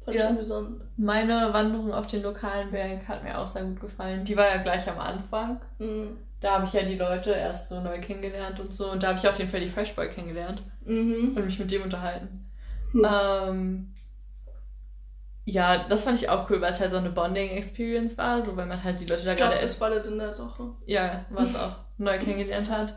Fand 0.05 0.15
ich 0.15 0.21
Ja. 0.21 0.27
schon 0.29 0.37
besonders. 0.37 0.87
Meine 0.95 1.51
Wanderung 1.51 1.93
auf 1.93 2.07
den 2.07 2.23
lokalen 2.23 2.71
Berg 2.71 3.05
hat 3.07 3.23
mir 3.23 3.37
auch 3.37 3.47
sehr 3.47 3.63
gut 3.65 3.81
gefallen. 3.81 4.23
Die 4.23 4.37
war 4.37 4.47
ja 4.47 4.57
gleich 4.63 4.89
am 4.89 4.99
Anfang. 4.99 5.59
Mhm. 5.79 6.17
Da 6.39 6.53
habe 6.53 6.65
ich 6.65 6.73
ja 6.73 6.83
die 6.83 6.95
Leute 6.97 7.31
erst 7.31 7.69
so 7.69 7.81
neu 7.81 7.99
kennengelernt 7.99 8.59
und 8.59 8.73
so. 8.73 8.91
Und 8.91 9.03
da 9.03 9.07
habe 9.09 9.19
ich 9.19 9.27
auch 9.27 9.33
den 9.33 9.47
Freddy 9.49 9.67
Freshboy 9.67 10.07
kennengelernt 10.09 10.61
Mhm. 10.85 11.33
und 11.35 11.43
mich 11.45 11.59
mit 11.59 11.69
dem 11.71 11.81
unterhalten. 11.83 12.49
Hm. 12.91 13.05
Ähm, 13.11 13.93
ja, 15.45 15.85
das 15.89 16.03
fand 16.05 16.21
ich 16.21 16.29
auch 16.29 16.49
cool, 16.49 16.61
weil 16.61 16.71
es 16.71 16.79
halt 16.79 16.91
so 16.91 16.97
eine 16.97 17.09
Bonding-Experience 17.09 18.17
war, 18.17 18.41
so 18.41 18.55
weil 18.57 18.65
man 18.67 18.83
halt 18.83 18.99
die 18.99 19.05
Leute 19.05 19.25
da 19.25 19.31
Ich 19.31 19.37
glaube, 19.37 19.51
gerade 19.53 19.63
das 19.65 19.81
war 19.81 19.89
der 19.89 20.01
Sinn 20.03 20.17
der 20.17 20.33
Sache. 20.33 20.69
ja, 20.85 21.25
was 21.29 21.55
auch 21.55 21.73
neu 21.97 22.17
kennengelernt 22.19 22.69
hat. 22.69 22.95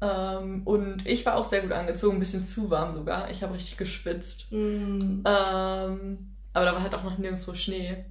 Ähm, 0.00 0.62
und 0.64 1.06
ich 1.06 1.26
war 1.26 1.36
auch 1.36 1.44
sehr 1.44 1.60
gut 1.62 1.72
angezogen, 1.72 2.16
ein 2.16 2.20
bisschen 2.20 2.44
zu 2.44 2.70
warm 2.70 2.92
sogar. 2.92 3.30
Ich 3.30 3.42
habe 3.42 3.54
richtig 3.54 3.76
geschwitzt. 3.76 4.50
Mhm. 4.52 5.24
Ähm, 5.26 6.18
aber 6.52 6.64
da 6.64 6.72
war 6.74 6.82
halt 6.82 6.94
auch 6.94 7.04
noch 7.04 7.18
nirgendwo 7.18 7.54
Schnee. 7.54 8.04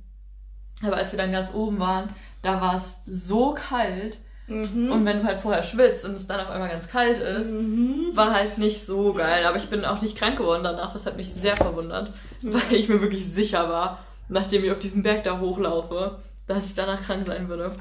Aber 0.83 0.97
als 0.97 1.11
wir 1.11 1.17
dann 1.17 1.31
ganz 1.31 1.53
oben 1.53 1.79
waren, 1.79 2.09
da 2.41 2.61
war 2.61 2.75
es 2.75 2.97
so 3.05 3.53
kalt. 3.53 4.19
Mhm. 4.47 4.91
Und 4.91 5.05
wenn 5.05 5.19
du 5.19 5.23
halt 5.25 5.41
vorher 5.41 5.63
schwitzt 5.63 6.05
und 6.05 6.13
es 6.13 6.27
dann 6.27 6.39
auf 6.39 6.49
einmal 6.49 6.69
ganz 6.69 6.87
kalt 6.87 7.17
ist, 7.17 7.47
Mhm. 7.51 8.11
war 8.15 8.33
halt 8.33 8.57
nicht 8.57 8.85
so 8.85 9.13
geil. 9.13 9.45
Aber 9.45 9.57
ich 9.57 9.69
bin 9.69 9.83
auch 9.85 10.01
nicht 10.01 10.17
krank 10.17 10.37
geworden 10.37 10.63
danach. 10.63 10.93
Das 10.93 11.05
hat 11.05 11.17
mich 11.17 11.33
sehr 11.33 11.57
verwundert, 11.57 12.11
weil 12.41 12.73
ich 12.73 12.89
mir 12.89 13.01
wirklich 13.01 13.25
sicher 13.31 13.69
war, 13.69 13.99
nachdem 14.29 14.63
ich 14.63 14.71
auf 14.71 14.79
diesen 14.79 15.03
Berg 15.03 15.23
da 15.23 15.39
hochlaufe, 15.39 16.19
dass 16.47 16.67
ich 16.67 16.75
danach 16.75 17.01
krank 17.01 17.25
sein 17.25 17.49
würde. 17.49 17.71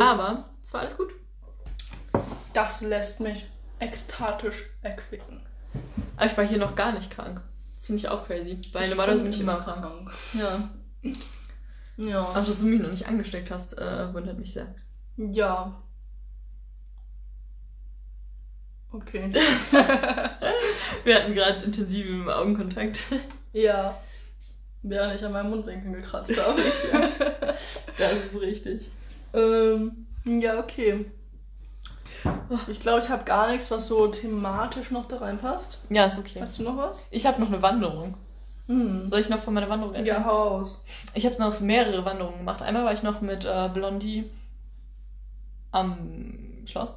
Aber 0.00 0.44
es 0.62 0.72
war 0.74 0.80
alles 0.80 0.96
gut. 0.96 1.10
Das 2.52 2.80
lässt 2.80 3.20
mich 3.20 3.46
ekstatisch 3.78 4.64
erquicken. 4.82 5.40
Aber 6.16 6.26
ich 6.26 6.36
war 6.36 6.44
hier 6.44 6.58
noch 6.58 6.74
gar 6.74 6.92
nicht 6.92 7.10
krank. 7.10 7.42
Das 7.74 7.86
finde 7.86 8.00
ich 8.00 8.08
auch 8.08 8.26
crazy. 8.26 8.60
Weil 8.72 8.88
normalerweise 8.88 9.22
bin 9.22 9.32
ich 9.32 9.40
immer 9.40 9.58
krank. 9.58 10.10
Ja. 10.34 10.68
Ja. 11.98 12.22
Auch 12.22 12.44
dass 12.44 12.56
du 12.58 12.64
mich 12.64 12.80
noch 12.80 12.90
nicht 12.92 13.08
angesteckt 13.08 13.50
hast, 13.50 13.76
äh, 13.76 14.14
wundert 14.14 14.38
mich 14.38 14.52
sehr. 14.52 14.72
Ja. 15.16 15.82
Okay. 18.92 19.32
Wir 21.04 21.14
hatten 21.16 21.34
gerade 21.34 21.64
intensiven 21.64 22.30
Augenkontakt. 22.30 23.00
ja. 23.52 24.00
Während 24.82 25.14
ich 25.16 25.24
an 25.24 25.32
meinem 25.32 25.50
Mundwinkel 25.50 25.90
gekratzt 25.90 26.40
habe. 26.40 26.62
Das 27.98 28.12
ist 28.12 28.40
richtig. 28.40 28.88
ähm, 29.34 30.06
ja, 30.24 30.60
okay. 30.60 31.04
Ich 32.66 32.80
glaube, 32.80 33.00
ich 33.00 33.08
habe 33.10 33.24
gar 33.24 33.50
nichts, 33.50 33.70
was 33.70 33.88
so 33.88 34.08
thematisch 34.08 34.90
noch 34.90 35.06
da 35.06 35.18
reinpasst. 35.18 35.80
Ja, 35.90 36.06
ist 36.06 36.18
okay. 36.18 36.40
Hast 36.40 36.58
du 36.58 36.62
noch 36.62 36.76
was? 36.76 37.06
Ich 37.10 37.26
habe 37.26 37.40
noch 37.40 37.48
eine 37.48 37.62
Wanderung. 37.62 38.14
Hm. 38.66 39.06
Soll 39.06 39.20
ich 39.20 39.28
noch 39.28 39.38
von 39.38 39.54
meiner 39.54 39.68
Wanderung 39.68 39.94
erzählen? 39.94 40.18
Ja, 40.18 40.24
hau 40.24 40.48
raus. 40.48 40.84
Ich 41.14 41.24
habe 41.24 41.36
noch 41.38 41.58
mehrere 41.60 42.04
Wanderungen 42.04 42.38
gemacht. 42.38 42.62
Einmal 42.62 42.84
war 42.84 42.92
ich 42.92 43.02
noch 43.02 43.20
mit 43.20 43.44
äh, 43.44 43.68
Blondie 43.72 44.30
am 45.70 46.64
Schloss. 46.66 46.94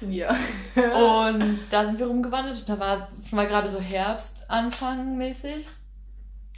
Ja. 0.00 0.30
Und 0.76 1.58
da 1.70 1.84
sind 1.84 1.98
wir 1.98 2.06
rumgewandert. 2.06 2.68
Da 2.68 2.78
war 2.78 3.08
es 3.22 3.32
war 3.32 3.46
gerade 3.46 3.68
so 3.68 3.80
Herbst, 3.80 4.48
Anfang 4.48 5.16
mäßig. 5.16 5.66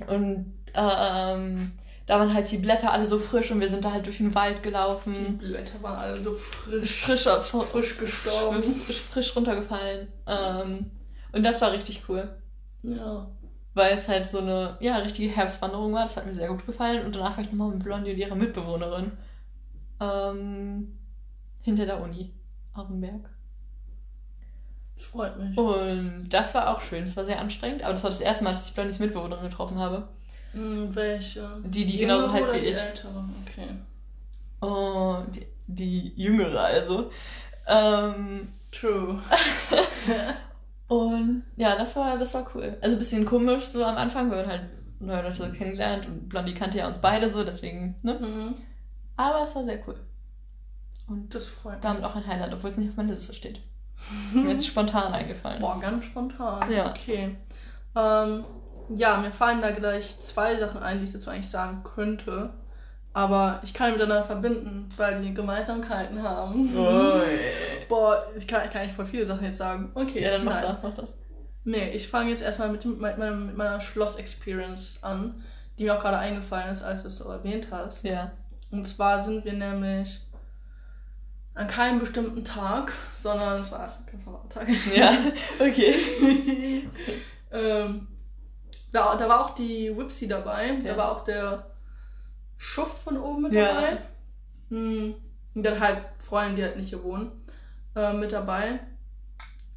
Und 0.07 0.53
ähm, 0.75 1.72
da 2.07 2.21
waren 2.21 2.33
halt 2.33 2.51
die 2.51 2.59
Blätter 2.59 2.92
alle 2.92 3.05
so 3.05 3.19
frisch 3.19 3.51
und 3.51 3.61
wir 3.61 3.69
sind 3.69 3.85
da 3.85 3.92
halt 3.92 4.07
durch 4.07 4.19
den 4.19 4.35
Wald 4.35 4.59
Die 4.59 4.62
gelaufen. 4.62 5.38
Blätter 5.38 5.83
waren 5.83 5.99
alle 5.99 6.16
so 6.16 6.33
frisch, 6.33 7.03
Frisch, 7.05 7.23
frisch, 7.25 7.66
frisch 7.66 7.99
gestorben. 7.99 8.62
frisch, 8.62 9.01
frisch 9.03 9.35
runtergefallen. 9.35 10.07
Ähm, 10.27 10.90
und 11.33 11.42
das 11.42 11.61
war 11.61 11.73
richtig 11.73 12.05
cool. 12.09 12.37
Ja. 12.83 13.29
Weil 13.75 13.95
es 13.95 14.07
halt 14.09 14.27
so 14.27 14.38
eine 14.38 14.77
ja, 14.81 14.99
richtige 14.99 15.35
Herbstwanderung 15.35 15.92
war. 15.92 16.05
Das 16.05 16.16
hat 16.16 16.27
mir 16.27 16.33
sehr 16.33 16.49
gut 16.49 16.64
gefallen. 16.64 17.05
Und 17.05 17.16
danach 17.16 17.37
war 17.37 17.45
ich 17.45 17.51
nochmal 17.51 17.71
mit 17.71 17.83
Blondie 17.83 18.12
und 18.12 18.19
ihrer 18.19 18.37
Mitbewohnerin 18.37 19.12
ähm, 20.01 20.97
hinter 21.62 21.87
der 21.87 22.01
Uni 22.01 22.33
auf 22.73 22.87
dem 22.87 23.01
Berg. 23.01 23.29
Das 24.95 25.05
freut 25.05 25.37
mich. 25.38 25.59
Und 25.59 26.29
das 26.31 26.55
war 26.55 26.71
auch 26.75 26.81
schön. 26.81 27.05
Es 27.05 27.16
war 27.16 27.25
sehr 27.25 27.40
anstrengend, 27.40 27.83
aber 27.83 27.92
das 27.92 28.05
war 28.05 28.11
das 28.11 28.21
erste 28.21 28.45
Mal, 28.45 28.53
dass 28.53 28.69
ich 28.69 28.75
Blondies 28.75 29.01
Mitbewohnerin 29.01 29.51
getroffen 29.51 29.79
habe. 29.79 30.09
Hm, 30.52 30.94
welche? 30.94 31.48
Die, 31.64 31.85
die 31.85 31.98
Jüngere 31.98 32.16
genauso 32.16 32.32
heißt 32.32 32.54
wie 32.54 32.61
die 32.61 32.66
ich. 32.66 32.76
Ältere? 32.78 33.24
Okay. 33.44 33.68
Oh, 34.61 35.18
die, 35.35 35.46
die 35.66 36.12
jüngere 36.16 36.61
also. 36.61 37.11
Ähm, 37.66 38.48
True. 38.72 39.20
und 40.88 41.42
ja, 41.56 41.76
das 41.76 41.96
war, 41.96 42.16
das 42.18 42.35
war 42.35 42.46
cool. 42.54 42.76
Also 42.80 42.96
ein 42.96 42.98
bisschen 42.98 43.24
komisch 43.26 43.64
so 43.64 43.85
am 43.85 43.96
Anfang, 43.96 44.30
weil 44.30 44.44
wir 44.44 44.46
halt 44.46 44.70
neue 45.00 45.22
Leute 45.22 45.35
so 45.35 45.50
kennengelernt 45.50 46.06
und 46.06 46.28
Blondie 46.28 46.54
kannte 46.54 46.78
ja 46.78 46.87
uns 46.87 46.98
beide 46.98 47.28
so, 47.28 47.44
deswegen, 47.44 47.96
ne? 48.02 48.14
Mhm. 48.14 48.54
Aber 49.16 49.42
es 49.42 49.54
war 49.54 49.64
sehr 49.64 49.80
cool. 49.87 49.98
Und 51.09 51.35
Das 51.35 51.48
freut 51.48 51.74
mich. 51.74 51.82
damit 51.82 52.04
auch 52.04 52.14
ein 52.16 52.26
Highlight, 52.26 52.52
obwohl 52.52 52.70
es 52.70 52.76
nicht 52.76 52.90
auf 52.90 52.96
meiner 52.96 53.14
Liste 53.14 53.35
steht. 53.35 53.61
Das 54.28 54.37
ist 54.37 54.44
mir 54.44 54.52
jetzt 54.52 54.66
spontan 54.66 55.12
eingefallen. 55.12 55.61
Boah, 55.61 55.80
ganz 55.80 56.04
spontan. 56.04 56.70
Ja. 56.70 56.90
Okay. 56.90 57.37
Ähm, 57.94 58.44
ja, 58.94 59.16
mir 59.18 59.33
fallen 59.33 59.62
da 59.62 59.70
gleich 59.70 60.20
zwei 60.20 60.57
Sachen 60.59 60.83
ein, 60.83 60.99
die 60.99 61.05
ich 61.05 61.12
dazu 61.12 61.31
eigentlich 61.31 61.51
sagen 61.51 61.83
könnte. 61.83 62.51
Aber 63.12 63.61
ich 63.62 63.72
kann 63.72 63.87
die 63.87 63.92
miteinander 63.92 64.25
verbinden, 64.25 64.88
weil 64.99 65.22
die 65.22 65.33
Gemeinsamkeiten 65.33 66.22
haben. 66.22 66.77
Ui. 66.77 67.40
Boah, 67.88 68.27
ich 68.37 68.46
kann, 68.46 68.66
ich 68.66 68.70
kann 68.70 68.83
eigentlich 68.83 68.92
voll 68.92 69.07
viele 69.07 69.25
Sachen 69.25 69.44
jetzt 69.44 69.57
sagen. 69.57 69.90
Okay. 69.94 70.22
Ja, 70.22 70.33
dann 70.33 70.44
mach 70.44 70.55
nein. 70.55 70.64
das, 70.64 70.83
mach 70.83 70.92
das. 70.92 71.14
Nee, 71.64 71.90
ich 71.90 72.09
fange 72.09 72.31
jetzt 72.31 72.42
erstmal 72.42 72.68
mit, 72.68 72.85
mit, 72.85 73.01
meiner, 73.01 73.31
mit 73.31 73.57
meiner 73.57 73.81
Schloss-Experience 73.81 75.03
an, 75.03 75.42
die 75.79 75.85
mir 75.85 75.96
auch 75.96 76.01
gerade 76.03 76.18
eingefallen 76.18 76.70
ist, 76.70 76.83
als 76.83 77.03
du 77.03 77.09
es 77.09 77.16
so 77.16 77.29
erwähnt 77.31 77.68
hast. 77.70 78.05
Ja. 78.05 78.33
Und 78.70 78.87
zwar 78.87 79.18
sind 79.18 79.44
wir 79.44 79.55
nämlich 79.55 80.20
an 81.55 81.68
keinem 81.68 82.01
bestimmten 82.01 82.44
Tag, 82.44 82.92
sondern 83.14 83.61
es 83.61 83.72
war 83.72 83.85
ein 83.85 84.07
ganz 84.11 84.27
normaler 84.27 84.49
Tag. 84.51 84.68
Ja, 84.94 85.16
okay. 85.59 85.94
ähm, 87.51 88.09
da, 88.92 89.14
da 89.16 89.29
war 89.29 89.44
auch 89.44 89.55
die 89.55 89.96
Whipsy 89.96 90.29
dabei, 90.29 90.72
Ja. 90.85 90.92
da 90.92 90.96
war 90.96 91.12
auch 91.12 91.25
der 91.25 91.66
Schuft 92.57 92.99
von 92.99 93.16
oben 93.18 93.42
mit 93.42 93.53
Ja. 93.53 93.68
dabei. 93.75 93.99
Hm, 94.70 95.14
Und 95.55 95.62
dann 95.62 95.81
halt 95.81 95.99
Freunde, 96.18 96.57
die 96.57 96.62
halt 96.64 96.77
nicht 96.77 96.90
hier 96.90 97.03
wohnen, 97.03 97.31
äh, 97.94 98.12
mit 98.12 98.33
dabei. 98.33 98.81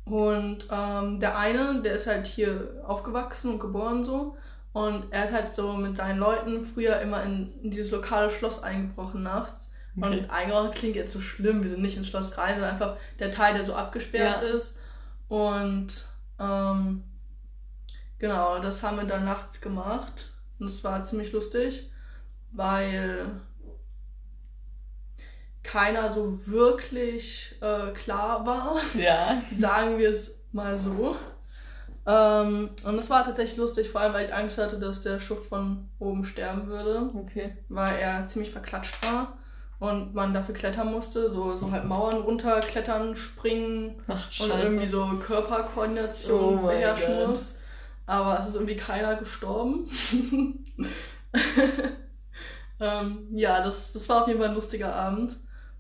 Und 0.06 0.68
ähm, 0.72 1.20
der 1.20 1.38
eine, 1.38 1.82
der 1.82 1.94
ist 1.94 2.08
halt 2.08 2.26
hier 2.28 2.82
aufgewachsen 2.86 3.52
und 3.54 3.60
geboren 3.60 4.04
so. 4.04 4.36
Und 4.74 5.12
er 5.12 5.24
ist 5.26 5.34
halt 5.34 5.54
so 5.56 5.74
mit 5.74 5.98
seinen 5.98 6.20
Leuten 6.20 6.66
früher 6.66 7.00
immer 7.00 7.24
in, 7.24 7.54
in 7.64 7.72
dieses 7.72 7.92
lokale 7.92 8.30
Schloss 8.30 8.62
eingebrochen 8.64 9.24
nachts. 9.24 9.72
Okay. 9.98 10.20
Und 10.22 10.30
eingebrochen 10.30 10.72
klingt 10.72 10.96
jetzt 10.96 11.14
so 11.14 11.22
schlimm, 11.22 11.62
wir 11.64 11.70
sind 11.70 11.82
nicht 11.82 11.98
ins 11.98 12.08
Schloss 12.08 12.38
rein, 12.38 12.56
sondern 12.56 12.72
einfach 12.72 12.98
der 13.20 13.32
Teil, 13.32 13.54
der 13.54 13.64
so 13.64 13.74
abgesperrt 13.76 14.42
Ja. 14.44 14.50
ist. 14.50 14.76
Und 15.28 15.88
ähm, 16.40 17.04
genau, 18.20 18.60
das 18.60 18.84
haben 18.84 18.98
wir 18.98 19.06
dann 19.06 19.26
nachts 19.26 19.62
gemacht. 19.62 20.32
Und 20.60 20.68
es 20.68 20.84
war 20.84 21.04
ziemlich 21.04 21.32
lustig, 21.32 21.90
weil 22.52 23.32
keiner 25.64 26.12
so 26.12 26.48
wirklich 26.48 27.56
äh, 27.62 27.92
klar 27.92 28.46
war. 28.46 28.76
Ja. 28.96 29.42
Sagen 29.58 29.98
wir 29.98 30.10
es 30.10 30.40
mal 30.52 30.76
so. 30.78 31.16
Ähm, 32.06 32.72
und 32.86 32.98
es 32.98 33.10
war 33.10 33.24
tatsächlich 33.24 33.58
lustig, 33.58 33.90
vor 33.90 34.02
allem 34.02 34.14
weil 34.14 34.26
ich 34.26 34.34
Angst 34.34 34.58
hatte, 34.58 34.80
dass 34.80 35.02
der 35.02 35.20
Schuft 35.20 35.50
von 35.50 35.90
oben 36.00 36.26
sterben 36.26 36.68
würde. 36.68 37.10
Okay. 37.14 37.58
Weil 37.70 37.98
er 38.00 38.28
ziemlich 38.28 38.52
verklatscht 38.52 39.06
war 39.06 39.38
und 39.80 40.14
man 40.14 40.34
dafür 40.34 40.56
klettern 40.56 40.92
musste, 40.92 41.30
so, 41.30 41.54
so 41.54 41.72
halt 41.72 41.86
Mauern 41.86 42.18
runterklettern, 42.18 43.16
springen 43.16 44.02
Ach, 44.08 44.28
und 44.40 44.50
irgendwie 44.50 44.88
so 44.88 45.06
Körperkoordination 45.26 46.60
Oh 46.64 46.68
beherrschen 46.68 47.30
muss. 47.30 47.54
Aber 48.10 48.40
es 48.40 48.48
ist 48.48 48.56
irgendwie 48.56 48.76
keiner 48.76 49.16
gestorben. 49.18 49.88
ähm, 52.80 53.28
ja, 53.32 53.62
das, 53.64 53.94
das 53.94 54.08
war 54.10 54.22
auf 54.24 54.28
jeden 54.28 54.40
Fall 54.40 54.50
ein 54.50 54.56
lustiger 54.56 54.96
Abend. 54.96 55.38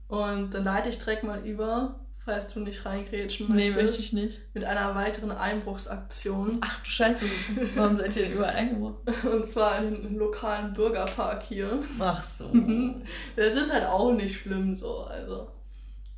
Und 0.07 0.53
dann 0.53 0.63
leite 0.63 0.89
ich 0.89 0.97
direkt 0.97 1.23
mal 1.23 1.45
über, 1.45 1.99
falls 2.23 2.47
du 2.53 2.59
nicht 2.59 2.85
reingrätschen 2.85 3.47
Nee, 3.47 3.69
möchtest, 3.69 3.75
möchte 3.77 4.01
ich 4.01 4.13
nicht. 4.13 4.41
mit 4.53 4.63
einer 4.63 4.93
weiteren 4.95 5.31
Einbruchsaktion. 5.31 6.57
Ach 6.61 6.79
du 6.83 6.89
Scheiße, 6.89 7.25
warum 7.75 7.95
seid 7.95 8.15
ihr 8.15 8.23
denn 8.23 8.33
überall 8.33 8.55
eingebrochen? 8.55 8.97
Und 9.31 9.45
zwar 9.47 9.79
in 9.79 9.89
den 9.91 10.15
lokalen 10.17 10.73
Bürgerpark 10.73 11.43
hier. 11.43 11.79
Ach 11.99 12.23
so. 12.23 12.45
Das 13.35 13.55
ist 13.55 13.71
halt 13.71 13.85
auch 13.87 14.11
nicht 14.13 14.39
schlimm 14.39 14.75
so, 14.75 14.99
also. 15.05 15.47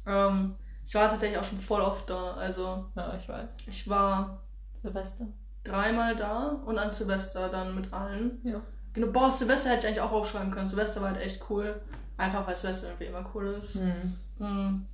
Ähm, 0.06 0.56
ich 0.86 0.94
war 0.96 1.08
tatsächlich 1.10 1.38
auch 1.40 1.44
schon 1.44 1.60
voll 1.60 1.82
oft 1.82 2.10
da. 2.10 2.34
Also 2.34 2.86
Ja, 2.96 3.14
ich 3.16 3.30
weiß. 3.30 3.50
ich 3.68 3.88
war 3.90 4.42
Silvester. 4.82 5.28
Dreimal 5.64 6.16
da 6.16 6.60
und 6.66 6.78
an 6.78 6.92
Silvester 6.92 7.50
dann 7.50 7.76
mit 7.76 7.94
allen. 7.94 8.40
Ja. 8.44 8.62
Genau, 8.94 9.08
boah, 9.08 9.32
Silvester 9.32 9.70
hätte 9.70 9.82
ich 9.82 9.88
eigentlich 9.88 10.02
auch 10.02 10.12
aufschreiben 10.12 10.52
können. 10.52 10.68
Silvester 10.68 11.02
war 11.02 11.10
halt 11.10 11.22
echt 11.22 11.44
cool. 11.50 11.80
Einfach 12.18 12.46
weil 12.46 12.56
Silvester 12.56 12.88
irgendwie 12.88 13.06
immer 13.06 13.30
cool 13.34 13.48
ist. 13.48 13.76
Hm. 13.76 14.18
Mhm. 14.40 14.86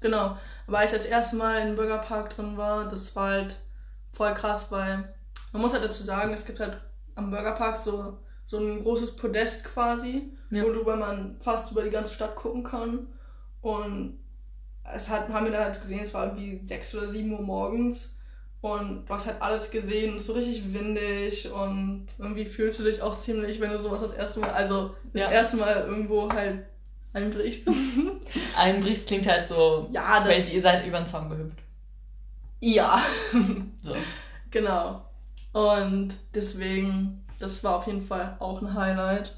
Genau. 0.00 0.36
Aber 0.66 0.78
als 0.78 0.92
ich 0.92 0.98
das 0.98 1.06
erste 1.06 1.36
Mal 1.36 1.68
im 1.68 1.76
Bürgerpark 1.76 2.30
drin 2.30 2.56
war, 2.56 2.88
das 2.88 3.14
war 3.16 3.28
halt 3.30 3.56
voll 4.12 4.34
krass, 4.34 4.70
weil 4.70 5.14
man 5.52 5.62
muss 5.62 5.72
halt 5.72 5.84
dazu 5.84 6.02
sagen, 6.02 6.32
es 6.34 6.44
gibt 6.44 6.60
halt 6.60 6.78
am 7.14 7.30
Bürgerpark 7.30 7.76
so, 7.78 8.18
so 8.46 8.58
ein 8.58 8.82
großes 8.82 9.16
Podest 9.16 9.64
quasi, 9.64 10.32
Ja. 10.50 10.62
worüber 10.64 10.96
man 10.96 11.36
fast 11.40 11.70
über 11.72 11.82
die 11.82 11.90
ganze 11.90 12.12
Stadt 12.14 12.34
gucken 12.36 12.64
kann. 12.64 13.08
Und 13.60 14.18
es 14.94 15.08
hat, 15.08 15.28
haben 15.28 15.44
wir 15.46 15.52
dann 15.52 15.64
halt 15.64 15.80
gesehen, 15.80 16.00
es 16.02 16.14
war 16.14 16.26
irgendwie 16.26 16.60
6 16.66 16.94
oder 16.96 17.08
7 17.08 17.32
Uhr 17.32 17.42
morgens. 17.42 18.16
Und 18.60 19.06
du 19.06 19.14
hast 19.14 19.26
halt 19.26 19.40
alles 19.40 19.70
gesehen, 19.70 20.16
es 20.16 20.22
ist 20.22 20.26
so 20.26 20.32
richtig 20.32 20.72
windig 20.74 21.48
und 21.50 22.06
irgendwie 22.18 22.44
fühlst 22.44 22.80
du 22.80 22.84
dich 22.84 23.00
auch 23.00 23.16
ziemlich, 23.16 23.60
wenn 23.60 23.70
du 23.70 23.78
sowas 23.80 24.00
das 24.00 24.12
erste 24.12 24.40
Mal, 24.40 24.50
also 24.50 24.94
das 25.12 25.22
Ja. 25.22 25.30
erste 25.30 25.56
Mal 25.58 25.84
irgendwo 25.86 26.28
halt 26.32 26.64
einbrichst. 27.12 27.68
Einbrichst 28.58 29.06
klingt 29.06 29.26
halt 29.28 29.46
so, 29.46 29.88
ja, 29.92 30.20
das, 30.20 30.28
weil 30.28 30.48
ihr 30.54 30.60
seid 30.62 30.84
über 30.86 30.98
den 30.98 31.06
Zaun 31.06 31.30
gehüpft. 31.30 31.58
Ja, 32.60 33.00
So. 33.82 33.94
genau. 34.50 35.04
Und 35.52 36.14
deswegen, 36.34 37.24
das 37.38 37.62
war 37.62 37.76
auf 37.76 37.86
jeden 37.86 38.02
Fall 38.02 38.36
auch 38.40 38.60
ein 38.60 38.74
Highlight. 38.74 39.36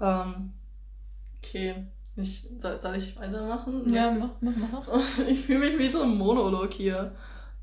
Ähm, 0.00 0.52
okay, 1.38 1.86
ich, 2.16 2.48
soll, 2.60 2.80
soll 2.80 2.96
ich 2.96 3.16
weitermachen? 3.18 3.92
Ja, 3.94 4.10
mach, 4.10 4.30
mach, 4.40 4.52
mach. 4.88 5.18
Ich 5.28 5.42
fühle 5.42 5.60
mich 5.60 5.78
wie 5.78 5.90
so 5.90 6.02
ein 6.02 6.16
Monolog 6.18 6.72
hier. 6.72 7.12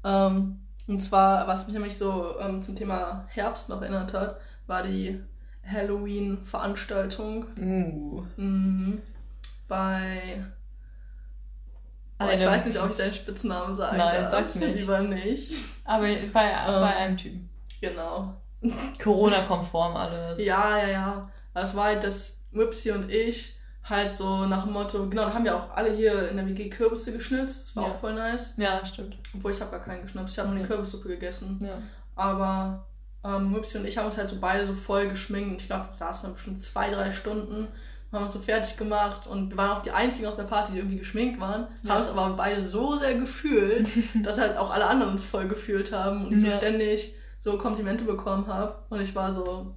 Ähm, 0.04 0.60
und 0.88 1.00
zwar, 1.02 1.48
was 1.48 1.66
mich 1.66 1.74
nämlich 1.74 1.98
so 1.98 2.40
ähm, 2.40 2.62
zum 2.62 2.76
Thema 2.76 3.26
Herbst 3.30 3.70
noch 3.70 3.82
erinnert 3.82 4.14
hat, 4.14 4.40
war 4.68 4.84
die 4.84 5.22
Halloween-Veranstaltung 5.66 7.46
Uh. 7.60 8.24
mhm. 8.38 9.02
bei. 9.68 10.44
Oh, 12.20 12.26
ich 12.34 12.44
weiß 12.44 12.66
nicht, 12.66 12.82
ob 12.82 12.90
ich 12.90 12.96
deinen 12.98 13.14
Spitznamen 13.14 13.76
sagen 13.76 13.98
Nein, 13.98 14.22
darf. 14.24 14.32
sag 14.32 14.56
nicht. 14.56 14.76
Lieber 14.80 15.00
nicht. 15.02 15.54
Aber 15.86 16.06
bei, 16.34 16.50
Ähm. 16.50 16.82
bei 16.82 16.96
einem 16.96 17.18
Typen. 17.18 17.50
Genau. 17.80 18.34
Corona-konform 19.02 19.96
alles. 19.96 20.44
Ja, 20.44 20.80
ja, 20.80 20.88
ja. 20.88 21.32
Es 21.54 21.76
war 21.76 21.86
halt, 21.86 22.04
dass 22.04 22.42
Wipsy 22.52 22.92
und 22.92 23.12
ich 23.12 23.57
halt 23.90 24.16
so 24.16 24.46
nach 24.46 24.64
dem 24.64 24.74
Motto, 24.74 25.08
genau, 25.10 25.24
dann 25.24 25.34
haben 25.34 25.46
wir 25.46 25.56
auch 25.56 25.76
alle 25.76 25.92
hier 25.94 26.30
in 26.30 26.38
der 26.38 26.46
WG 26.48 26.70
Kürbisse 26.70 27.14
geschnitzt. 27.14 27.68
Das 27.70 27.76
war 27.76 27.84
Ja. 27.86 27.92
auch 27.92 27.96
voll 27.96 28.14
nice. 28.14 28.54
Ja, 28.58 28.86
stimmt. 28.86 29.18
Obwohl 29.36 29.52
ich 29.52 29.62
habe 29.62 29.72
gar 29.72 29.80
keinen 29.80 30.02
geschnitzt. 30.04 30.34
Ich 30.34 30.40
habe 30.40 30.50
nur 30.50 30.58
die 30.58 30.62
Ja. 30.64 30.68
Kürbissuppe 30.68 31.08
gegessen. 31.10 31.60
Ja. 31.62 31.78
Aber 32.16 32.86
ähm, 33.24 33.54
Wipsy 33.56 33.78
und 33.78 33.86
ich 33.86 33.98
haben 33.98 34.06
uns 34.06 34.18
halt 34.18 34.30
so 34.30 34.38
beide 34.40 34.66
so 34.66 34.74
voll 34.74 35.08
geschminkt. 35.08 35.52
Und 35.52 35.62
ich 35.62 35.68
glaube, 35.68 35.88
da 35.98 36.06
saßen 36.08 36.28
dann 36.28 36.34
bestimmt 36.34 36.62
zwei, 36.62 36.90
drei 36.90 37.12
Stunden. 37.12 37.68
Haben 38.12 38.24
uns 38.26 38.34
so 38.34 38.40
fertig 38.40 38.78
gemacht 38.78 39.28
und 39.28 39.50
wir 39.50 39.58
waren 39.58 39.78
auch 39.78 39.82
die 39.82 39.92
einzigen 39.92 40.28
auf 40.28 40.38
der 40.38 40.44
Party, 40.44 40.72
die 40.72 40.78
irgendwie 40.78 40.98
geschminkt 40.98 41.42
waren. 41.42 41.68
Ja. 41.84 41.94
Haben 41.94 42.02
es 42.02 42.10
aber 42.10 42.30
beide 42.38 42.66
so 42.68 42.98
sehr 42.98 43.16
gefühlt, 43.16 43.88
dass 44.26 44.38
halt 44.40 44.56
auch 44.58 44.72
alle 44.72 44.86
anderen 44.86 45.12
uns 45.12 45.26
voll 45.26 45.48
gefühlt 45.48 45.92
haben 45.92 46.26
und 46.26 46.34
ich 46.34 46.42
so 46.46 46.52
ständig 46.58 47.14
so 47.42 47.58
Komplimente 47.58 48.06
bekommen 48.06 48.48
habe. 48.48 48.76
Und 48.90 49.02
ich 49.02 49.14
war 49.14 49.34
so, 49.34 49.76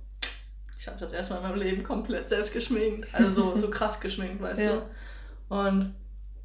ich 0.80 0.86
habe 0.88 0.98
das 0.98 1.12
erstmal 1.12 1.40
in 1.42 1.48
meinem 1.50 1.58
Leben 1.60 1.82
komplett 1.84 2.30
selbst 2.30 2.54
geschminkt. 2.54 3.06
Also 3.14 3.30
so, 3.52 3.58
so 3.58 3.68
krass 3.68 4.00
geschminkt, 4.00 4.40
weißt 4.40 4.62
Ja. 4.62 4.76
du. 4.76 4.82
Und 5.54 5.94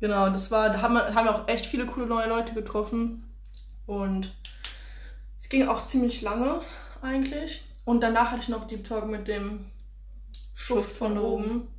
genau, 0.01 0.29
das 0.29 0.51
war, 0.51 0.69
da 0.69 0.81
haben 0.81 0.93
wir, 0.93 1.15
haben 1.15 1.25
wir 1.25 1.33
auch 1.35 1.47
echt 1.47 1.65
viele 1.65 1.85
coole 1.85 2.05
neue 2.05 2.27
Leute 2.27 2.53
getroffen. 2.53 3.23
Und 3.85 4.33
es 5.39 5.47
ging 5.47 5.69
auch 5.69 5.87
ziemlich 5.87 6.21
lange 6.21 6.59
eigentlich. 7.01 7.63
Und 7.85 8.03
danach 8.03 8.31
hatte 8.31 8.41
ich 8.41 8.49
noch 8.49 8.67
Deep 8.67 8.83
Talk 8.83 9.07
mit 9.07 9.29
dem 9.29 9.67
Schuft 10.53 10.97
von 10.97 11.17
oben. 11.17 11.69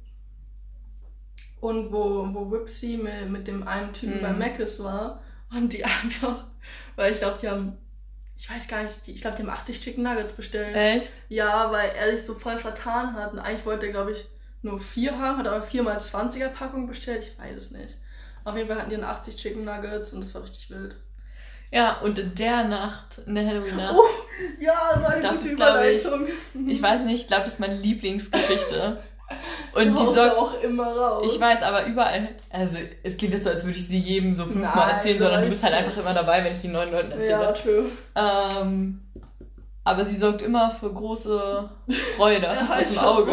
Und 1.61 1.93
wo, 1.93 2.27
wo 2.33 2.51
Wipsy 2.53 2.97
mit, 2.97 3.29
mit 3.29 3.47
dem 3.49 3.69
einen 3.69 3.93
Typen 3.93 4.17
Mhm. 4.19 4.23
bei 4.23 4.33
Mc's 4.33 4.83
war. 4.83 5.21
Und 5.51 5.75
die 5.75 5.85
einfach, 5.85 6.45
weil 6.97 7.13
ich 7.13 7.19
glaube, 7.19 7.39
die 7.43 7.49
haben, 7.51 7.77
ich 8.39 8.51
weiß 8.51 8.69
gar 8.69 8.83
nicht, 8.83 9.07
ich 9.09 9.21
glaube, 9.21 9.37
die 9.37 9.43
haben 9.43 9.51
80 9.51 9.81
Chicken 9.81 10.03
Nuggets 10.05 10.33
bestellt. 10.33 10.75
Echt? 10.77 11.13
Ja, 11.29 11.71
weil 11.73 11.91
er 11.91 12.17
sich 12.17 12.27
so 12.27 12.35
voll 12.35 12.59
vertan 12.59 13.15
hat. 13.15 13.33
Und 13.33 13.39
eigentlich 13.39 13.65
wollte 13.67 13.87
er, 13.87 13.93
glaube 13.93 14.13
ich, 14.13 14.25
nur 14.63 14.81
vier 14.81 15.19
haben, 15.19 15.39
hat 15.39 15.47
aber 15.47 15.63
viermal 15.63 15.99
20er 15.99 16.49
Packung 16.49 16.87
bestellt. 16.87 17.23
Ich 17.23 17.39
weiß 17.39 17.57
es 17.57 17.71
nicht. 17.71 17.97
Auf 18.45 18.57
jeden 18.57 18.69
Fall 18.69 18.79
hatten 18.79 18.91
die 18.91 18.97
dann 18.97 19.05
80 19.05 19.37
Chicken 19.37 19.65
Nuggets 19.65 20.13
und 20.13 20.21
das 20.21 20.35
war 20.35 20.43
richtig 20.43 20.71
wild. 20.71 20.97
Ja, 21.73 21.99
und 21.99 22.19
in 22.19 22.35
der 22.37 22.65
Nacht, 22.65 23.19
in 23.27 23.35
der 23.35 23.45
Halloween-Nacht, 23.45 23.95
Oh, 23.97 24.05
ja, 24.61 24.93
so 24.99 25.05
eine 25.05 25.21
Das 25.21 25.37
gute 25.39 25.49
ist, 25.49 25.57
glaub 25.57 25.81
ich, 25.83 26.05
Überleitung. 26.05 26.29
ich 26.69 26.81
weiß 26.83 27.03
nicht, 27.03 27.23
ich 27.23 27.27
glaube, 27.27 27.43
das 27.45 27.55
ist 27.55 27.61
meine 27.61 27.75
Lieblingsgeschichte. 27.77 29.03
Und 29.75 29.99
die 29.99 30.05
sorgt, 30.05 30.39
auch 30.39 30.63
immer 30.63 30.87
raus. 30.87 31.27
ich 31.27 31.41
weiß, 31.41 31.63
aber 31.63 31.87
überall, 31.87 32.29
also 32.51 32.79
es 33.03 33.17
klingt 33.17 33.35
jetzt 33.35 33.45
so, 33.45 33.51
als 33.51 33.65
würde 33.65 33.79
ich 33.79 33.87
sie 33.87 33.99
jedem 33.99 34.35
so 34.35 34.45
fünfmal 34.45 34.91
erzählen, 34.91 35.19
so 35.19 35.25
sondern 35.25 35.41
du 35.43 35.47
ist 35.49 35.51
bist 35.51 35.65
halt 35.65 35.75
einfach 35.75 35.97
immer 35.99 36.15
dabei, 36.15 36.45
wenn 36.45 36.53
ich 36.53 36.61
die 36.61 36.69
neuen 36.69 36.93
Leuten 36.93 37.11
erzähle. 37.11 37.31
Ja, 37.31 37.53
true. 37.53 37.91
Ähm, 38.15 39.01
aber 39.85 40.05
sie 40.05 40.17
sorgt 40.17 40.43
immer 40.43 40.71
für 40.71 40.93
große 40.93 41.71
Freude 42.17 42.47
Ja, 42.47 42.75
im 42.75 42.81
ich 42.81 43.01
Auge. 43.01 43.33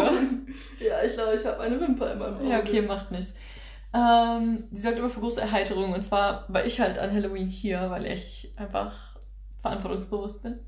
Ja, 0.78 1.02
ich 1.04 1.14
glaube, 1.14 1.34
ich 1.34 1.44
habe 1.46 1.60
eine 1.60 1.80
Wimper 1.80 2.12
in 2.12 2.18
meinem 2.18 2.36
Auge. 2.36 2.48
Ja, 2.48 2.58
okay, 2.58 2.82
macht 2.82 3.10
nichts. 3.10 3.32
Ähm, 3.94 4.64
sie 4.72 4.82
sorgt 4.82 4.98
immer 4.98 5.10
für 5.10 5.20
große 5.20 5.40
Erheiterung. 5.40 5.92
Und 5.92 6.04
zwar 6.04 6.44
war 6.48 6.64
ich 6.64 6.80
halt 6.80 6.98
an 6.98 7.12
Halloween 7.12 7.48
hier, 7.48 7.90
weil 7.90 8.06
ich 8.06 8.52
einfach 8.56 8.94
verantwortungsbewusst 9.62 10.42
bin. 10.42 10.60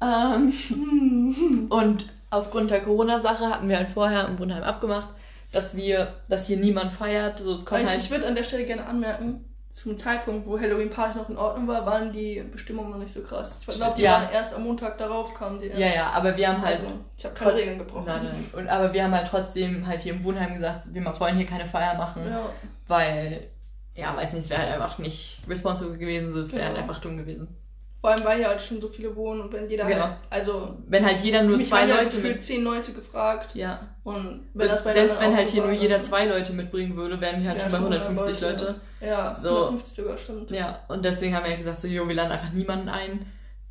Ähm, 0.00 1.66
und 1.70 2.06
aufgrund 2.30 2.70
der 2.70 2.80
Corona-Sache 2.82 3.48
hatten 3.48 3.68
wir 3.68 3.76
halt 3.76 3.88
vorher 3.88 4.26
im 4.26 4.38
Wohnheim 4.38 4.62
abgemacht, 4.62 5.08
dass 5.52 5.74
wir, 5.76 6.14
dass 6.28 6.46
hier 6.46 6.58
niemand 6.58 6.92
feiert. 6.92 7.38
So, 7.38 7.54
es 7.54 7.64
kommt 7.64 7.82
Ich, 7.82 7.88
halt, 7.88 8.00
ich 8.00 8.10
würde 8.10 8.26
an 8.26 8.34
der 8.34 8.42
Stelle 8.44 8.64
gerne 8.66 8.86
anmerken, 8.86 9.44
zum 9.70 9.96
Zeitpunkt, 9.96 10.46
wo 10.46 10.58
Halloween 10.58 10.90
Party 10.90 11.18
noch 11.18 11.28
in 11.28 11.36
Ordnung 11.36 11.68
war, 11.68 11.86
waren 11.86 12.10
die 12.12 12.42
Bestimmungen 12.50 12.90
noch 12.90 12.98
nicht 12.98 13.12
so 13.12 13.22
krass. 13.22 13.58
Ich 13.66 13.76
glaube, 13.76 13.94
die 13.96 14.02
Ja. 14.02 14.14
waren 14.14 14.30
erst 14.32 14.52
am 14.54 14.64
Montag 14.64 14.98
darauf, 14.98 15.32
kamen 15.34 15.60
die 15.60 15.66
erst. 15.68 15.78
ja, 15.78 15.86
ja, 15.86 16.10
aber 16.10 16.36
wir 16.36 16.48
haben 16.48 16.60
halt 16.62 16.80
Also, 16.80 16.92
ich 17.16 17.24
habe 17.24 17.34
keine 17.34 17.54
Regeln 17.54 17.78
gebrochen. 17.78 18.04
Nein, 18.06 18.24
nein. 18.24 18.50
Und, 18.54 18.68
aber 18.68 18.92
wir 18.92 19.04
haben 19.04 19.14
halt 19.14 19.28
trotzdem 19.28 19.86
halt 19.86 20.02
hier 20.02 20.14
im 20.14 20.24
Wohnheim 20.24 20.52
gesagt, 20.52 20.92
wir 20.92 21.20
wollen 21.20 21.36
hier 21.36 21.46
keine 21.46 21.64
Feier 21.66 21.94
machen, 21.94 22.22
Ja, 22.28 22.40
weil, 22.88 23.48
ja, 23.94 24.16
weiß 24.16 24.32
nicht, 24.32 24.44
es 24.44 24.50
wäre 24.50 24.62
halt 24.62 24.72
einfach 24.72 24.98
nicht 24.98 25.38
responsible 25.48 25.96
gewesen, 25.96 26.32
so, 26.32 26.40
es 26.40 26.52
wäre 26.52 26.64
halt 26.64 26.74
Genau. 26.74 26.86
einfach 26.88 27.00
dumm 27.00 27.16
gewesen. 27.16 27.56
Vor 28.00 28.10
allem, 28.10 28.24
weil 28.24 28.38
hier 28.38 28.48
halt 28.48 28.60
schon 28.60 28.80
so 28.80 28.88
viele 28.88 29.14
wohnen 29.16 29.40
und 29.40 29.52
wenn 29.52 29.68
jeder 29.68 29.84
Genau. 29.84 30.02
halt, 30.04 30.16
also 30.30 30.76
Wenn 30.86 31.04
halt 31.04 31.16
jeder 31.22 31.42
nur 31.42 31.60
zwei 31.62 31.84
Leute 31.86 32.16
gefühlt 32.16 32.36
mit. 32.36 32.44
zehn 32.44 32.62
Leute 32.62 32.92
gefragt 32.92 33.54
Ja. 33.56 33.80
und 34.04 34.48
wenn 34.54 34.68
das 34.68 34.84
bei 34.84 34.92
Selbst 34.92 35.20
wenn 35.20 35.34
halt 35.36 35.48
so 35.48 35.54
hier 35.54 35.62
nur 35.64 35.72
jeder 35.72 36.00
zwei 36.00 36.24
Leute 36.26 36.52
mitbringen 36.52 36.96
würde, 36.96 37.20
wären 37.20 37.42
wir 37.42 37.48
halt 37.50 37.58
Ja, 37.60 37.68
schon 37.70 37.72
bei 37.72 37.78
schon 37.78 37.92
150 38.12 38.42
100 38.44 38.60
Leute. 38.60 38.80
Ja, 39.00 39.34
So. 39.34 39.48
150 39.66 39.96
sogar, 39.96 40.16
stimmt. 40.16 40.50
Ja, 40.52 40.78
und 40.88 41.04
deswegen 41.04 41.34
haben 41.34 41.42
wir 41.42 41.50
halt 41.50 41.58
gesagt, 41.60 41.80
so, 41.80 41.88
jo, 41.88 42.06
wir 42.06 42.14
laden 42.14 42.30
einfach 42.32 42.52
niemanden 42.52 42.88
ein, 42.88 43.26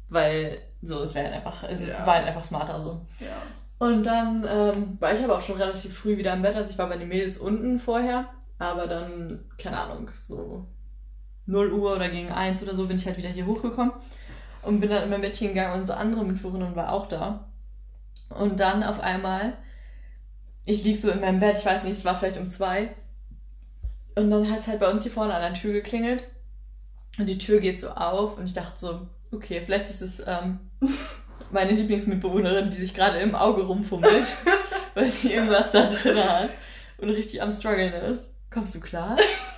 weil 0.10 0.58
so, 0.82 1.02
es 1.04 1.16
wäre 1.16 1.26
halt 1.28 1.36
einfach, 1.36 1.63
es 1.70 1.88
Ja. 1.88 2.06
war 2.06 2.16
halt 2.16 2.28
einfach 2.28 2.44
smarter 2.44 2.82
so. 2.82 3.02
Ja. 3.20 3.28
Und 3.80 4.04
dann 4.04 4.46
ähm, 4.50 4.98
war 5.00 5.13
ich 5.13 5.24
aber 5.24 5.38
auch 5.38 5.42
schon 5.42 5.58
relativ 5.58 5.98
früh 5.98 6.18
wieder 6.18 6.34
im 6.34 6.42
Bett, 6.42 6.56
also 6.56 6.70
ich 6.72 6.78
war 6.78 6.90
bei 6.90 6.98
den 6.98 7.08
Mädels 7.08 7.38
unten 7.38 7.80
vorher, 7.80 8.26
aber 8.60 8.88
dann, 8.88 9.46
keine 9.58 9.78
Ahnung, 9.80 10.10
so 10.18 10.66
0 11.46 11.72
Uhr 11.72 11.96
oder 11.96 12.10
gegen 12.10 12.30
1 12.32 12.62
oder 12.63 12.74
so 12.76 12.88
bin 12.88 12.98
ich 12.98 13.06
halt 13.06 13.18
wieder 13.18 13.30
hier 13.30 13.46
hochgekommen 13.46 13.94
und 14.67 14.82
bin 14.82 14.89
dann 14.89 15.03
in 15.03 15.10
mein 15.10 15.21
Bettchen 15.21 15.49
gegangen 15.49 15.73
und 15.73 15.82
unsere 15.82 15.97
andere 15.97 16.25
Mitbewohnerin 16.25 16.75
war 16.75 16.91
auch 16.91 17.08
da. 17.08 17.47
Und 18.30 18.60
dann 18.60 18.84
auf 18.84 18.99
einmal, 18.99 19.53
ich 20.65 20.84
lieg 20.84 20.99
so 20.99 21.10
in 21.10 21.21
meinem 21.21 21.39
Bett, 21.39 21.58
ich 21.58 21.65
weiß 21.65 21.84
nicht, 21.84 21.97
es 21.97 22.06
war 22.06 22.17
vielleicht 22.17 22.38
um 22.38 22.49
zwei 22.49 22.89
Und 24.15 24.30
dann 24.30 24.51
hat 24.51 24.60
es 24.60 24.67
halt 24.67 24.80
bei 24.80 24.91
uns 24.91 25.03
hier 25.03 25.12
vorne 25.12 25.34
an 25.34 25.41
der 25.41 25.53
Tür 25.53 25.71
geklingelt. 25.71 26.27
Und 27.17 27.30
die 27.30 27.38
Tür 27.38 27.60
geht 27.60 27.80
so 27.80 27.89
auf 27.89 28.38
und 28.38 28.45
ich 28.45 28.53
dachte 28.53 28.77
so, 28.80 29.08
okay, 29.32 29.62
vielleicht 29.63 29.89
ist 29.89 30.01
es 30.01 30.23
ähm, 30.27 30.60
meine 31.51 31.71
Lieblingsmitbewohnerin, 31.71 32.69
die 32.69 32.77
sich 32.77 32.93
gerade 32.93 33.19
im 33.19 33.36
Auge 33.36 33.63
rumfummelt, 33.63 34.27
weil 34.93 35.10
sie 35.10 35.34
irgendwas 35.34 35.71
da 35.71 35.88
drin 35.88 36.17
hat 36.17 36.49
und 36.97 37.10
richtig 37.10 37.41
am 37.41 37.51
struggeln 37.51 37.93
ist. 37.93 38.27
Kommst 38.51 38.75
du 38.75 38.82
klar? 38.82 39.17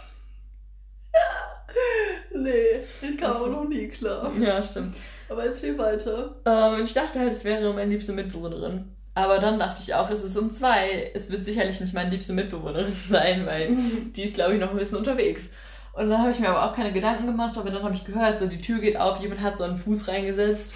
Nee, 2.41 2.81
ich 3.01 3.17
kam 3.17 3.37
auch 3.37 3.47
noch 3.47 3.67
nie 3.67 3.87
klar. 3.87 4.31
Ja, 4.39 4.61
stimmt. 4.61 4.95
Aber 5.27 5.45
erzähl 5.45 5.77
weiter. 5.77 6.35
Ähm, 6.45 6.79
und 6.79 6.83
ich 6.83 6.93
dachte 6.93 7.19
halt, 7.19 7.33
es 7.33 7.45
wäre 7.45 7.73
meine 7.73 7.91
liebste 7.91 8.13
Mitbewohnerin. 8.13 8.95
Aber 9.13 9.39
dann 9.39 9.59
dachte 9.59 9.81
ich 9.83 9.93
auch, 9.93 10.09
es 10.09 10.23
ist 10.23 10.37
um 10.37 10.51
zwei. 10.51 11.11
Es 11.13 11.29
wird 11.29 11.43
sicherlich 11.43 11.79
nicht 11.81 11.93
meine 11.93 12.09
liebste 12.09 12.33
Mitbewohnerin 12.33 12.93
sein, 13.09 13.45
weil 13.45 13.69
die 14.15 14.23
ist, 14.23 14.35
glaube 14.35 14.53
ich, 14.53 14.59
noch 14.59 14.71
ein 14.71 14.77
bisschen 14.77 14.97
unterwegs. 14.97 15.49
Und 15.93 16.09
dann 16.09 16.19
habe 16.21 16.31
ich 16.31 16.39
mir 16.39 16.49
aber 16.49 16.69
auch 16.69 16.75
keine 16.75 16.93
Gedanken 16.93 17.25
gemacht, 17.25 17.57
aber 17.57 17.71
dann 17.71 17.83
habe 17.83 17.95
ich 17.95 18.05
gehört, 18.05 18.39
so 18.39 18.47
die 18.47 18.61
Tür 18.61 18.79
geht 18.79 18.97
auf, 18.97 19.19
jemand 19.19 19.41
hat 19.41 19.57
so 19.57 19.65
einen 19.65 19.77
Fuß 19.77 20.07
reingesetzt. 20.07 20.73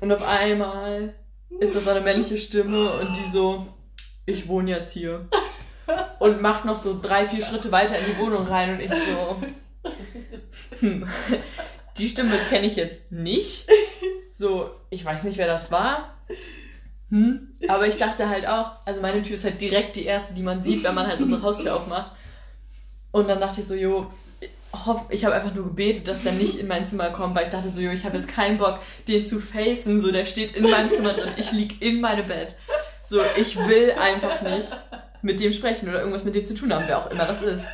und 0.00 0.12
auf 0.12 0.26
einmal 0.26 1.14
ist 1.58 1.74
das 1.74 1.84
so 1.84 1.90
eine 1.90 2.00
männliche 2.00 2.38
Stimme 2.38 2.92
und 2.92 3.14
die 3.14 3.30
so, 3.30 3.66
ich 4.24 4.48
wohne 4.48 4.70
jetzt 4.70 4.92
hier. 4.92 5.28
Und 6.20 6.40
macht 6.40 6.64
noch 6.64 6.76
so 6.76 6.98
drei, 7.00 7.26
vier 7.26 7.44
Schritte 7.44 7.72
weiter 7.72 7.96
in 7.98 8.04
die 8.06 8.18
Wohnung 8.18 8.46
rein 8.46 8.70
und 8.70 8.80
ich 8.80 8.90
so, 8.90 9.36
hm, 10.80 11.08
die 11.98 12.08
Stimme 12.08 12.36
kenne 12.48 12.66
ich 12.66 12.76
jetzt 12.76 13.12
nicht. 13.12 13.68
So, 14.34 14.70
ich 14.90 15.04
weiß 15.04 15.24
nicht, 15.24 15.38
wer 15.38 15.46
das 15.46 15.70
war. 15.70 16.16
Hm? 17.10 17.48
Aber 17.68 17.86
ich 17.86 17.98
dachte 17.98 18.28
halt 18.28 18.46
auch, 18.46 18.72
also 18.84 19.00
meine 19.00 19.22
Tür 19.22 19.34
ist 19.34 19.44
halt 19.44 19.60
direkt 19.60 19.96
die 19.96 20.04
erste, 20.04 20.34
die 20.34 20.42
man 20.42 20.62
sieht, 20.62 20.84
wenn 20.84 20.94
man 20.94 21.06
halt 21.06 21.20
unsere 21.20 21.42
Haustür 21.42 21.74
aufmacht. 21.74 22.12
Und 23.10 23.28
dann 23.28 23.40
dachte 23.40 23.60
ich 23.60 23.66
so, 23.66 23.74
jo, 23.74 24.10
hoff, 24.86 25.06
ich 25.10 25.24
habe 25.24 25.34
einfach 25.34 25.54
nur 25.54 25.64
gebetet, 25.64 26.06
dass 26.06 26.22
der 26.22 26.32
nicht 26.32 26.58
in 26.58 26.68
mein 26.68 26.86
Zimmer 26.86 27.10
kommt, 27.10 27.34
weil 27.34 27.44
ich 27.44 27.50
dachte 27.50 27.68
so, 27.68 27.80
jo, 27.80 27.90
ich 27.90 28.04
habe 28.04 28.16
jetzt 28.16 28.28
keinen 28.28 28.58
Bock, 28.58 28.78
den 29.08 29.26
zu 29.26 29.40
facen. 29.40 30.00
So, 30.00 30.12
der 30.12 30.24
steht 30.24 30.54
in 30.56 30.70
meinem 30.70 30.90
Zimmer 30.90 31.12
drin, 31.12 31.32
ich 31.36 31.50
lieg 31.52 31.82
in 31.82 32.00
meinem 32.00 32.26
Bett. 32.26 32.56
So, 33.04 33.20
ich 33.36 33.56
will 33.56 33.92
einfach 33.92 34.42
nicht 34.42 34.68
mit 35.22 35.40
dem 35.40 35.52
sprechen 35.52 35.88
oder 35.88 35.98
irgendwas 35.98 36.24
mit 36.24 36.34
dem 36.34 36.46
zu 36.46 36.54
tun 36.54 36.72
haben, 36.72 36.84
wer 36.86 36.98
auch 36.98 37.10
immer 37.10 37.26
das 37.26 37.42
ist. 37.42 37.64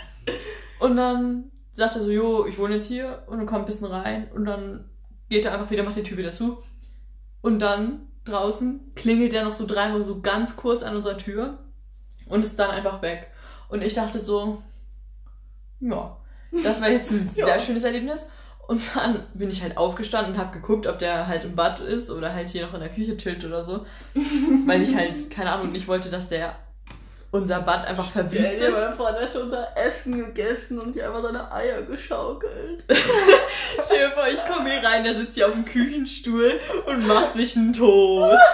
Und 0.81 0.97
dann 0.97 1.53
sagt 1.77 1.95
er 1.95 2.01
so, 2.01 2.11
jo, 2.11 2.47
ich 2.47 2.59
wohne 2.59 2.77
jetzt 2.77 2.87
hier 2.87 3.23
und 3.27 3.37
dann 3.37 3.47
kommt 3.47 3.61
ein 3.61 3.67
bisschen 3.67 3.89
rein 3.89 4.29
und 4.35 4.47
dann 4.47 4.89
geht 5.29 5.45
er 5.45 5.53
einfach 5.53 5.71
wieder, 5.71 5.83
macht 5.83 5.97
die 5.97 6.03
Tür 6.03 6.17
wieder 6.17 6.33
zu. 6.33 6.62
Und 7.43 7.59
dann 7.59 8.09
draußen 8.25 8.93
klingelt 8.95 9.35
er 9.35 9.45
noch 9.45 9.53
so 9.53 9.67
dreimal 9.67 10.03
so 10.03 10.23
ganz 10.23 10.57
kurz 10.57 10.83
an 10.83 10.97
unserer 10.97 11.19
Tür 11.19 11.59
und 12.29 12.43
ist 12.43 12.59
dann 12.59 12.71
einfach 12.71 13.03
weg. 13.03 13.31
Und 13.69 13.83
ich 13.83 13.93
dachte 13.93 14.21
so, 14.21 14.62
ja, 15.81 16.17
das 16.65 16.81
war 16.81 16.89
jetzt 16.89 17.11
ein 17.12 17.29
sehr 17.35 17.61
schönes 17.61 17.85
Erlebnis. 17.85 18.27
Und 18.69 18.97
dann 18.97 19.23
bin 19.35 19.51
ich 19.51 19.62
halt 19.62 19.77
aufgestanden 19.77 20.33
und 20.33 20.41
habe 20.41 20.59
geguckt, 20.59 20.87
ob 20.87 20.99
der 20.99 21.27
halt 21.27 21.45
im 21.45 21.55
Bad 21.55 21.81
ist 21.81 22.11
oder 22.11 22.33
halt 22.33 22.49
hier 22.49 22.67
noch 22.67 22.75
in 22.75 22.81
der 22.81 22.89
Küche 22.89 23.19
chillt 23.19 23.45
oder 23.45 23.62
so. 23.62 23.85
Weil 24.65 24.81
ich 24.81 24.97
halt, 24.97 25.31
keine 25.31 25.53
Ahnung, 25.53 25.73
nicht 25.73 25.87
wollte, 25.87 26.09
dass 26.09 26.31
der 26.31 26.57
unser 27.31 27.61
Bad 27.61 27.87
einfach 27.87 28.09
Stell 28.11 28.25
dir 28.25 28.31
verwüstet. 28.31 28.73
mal 28.73 28.93
vor, 28.93 29.12
der 29.12 29.23
hat 29.23 29.37
unser 29.37 29.77
Essen 29.77 30.19
gegessen 30.19 30.79
und 30.79 30.93
hier 30.95 31.07
einfach 31.07 31.23
seine 31.23 31.53
Eier 31.53 31.83
geschaukelt. 31.83 32.85
Stell 33.85 34.09
dir 34.09 34.11
vor, 34.11 34.27
ich 34.29 34.45
komme 34.47 34.71
hier 34.71 34.83
rein, 34.83 35.05
der 35.05 35.15
sitzt 35.17 35.35
hier 35.35 35.47
auf 35.49 35.53
dem 35.53 35.65
Küchenstuhl 35.65 36.59
und 36.87 37.07
macht 37.07 37.35
sich 37.35 37.57
einen 37.57 37.73
Toast. 37.73 38.39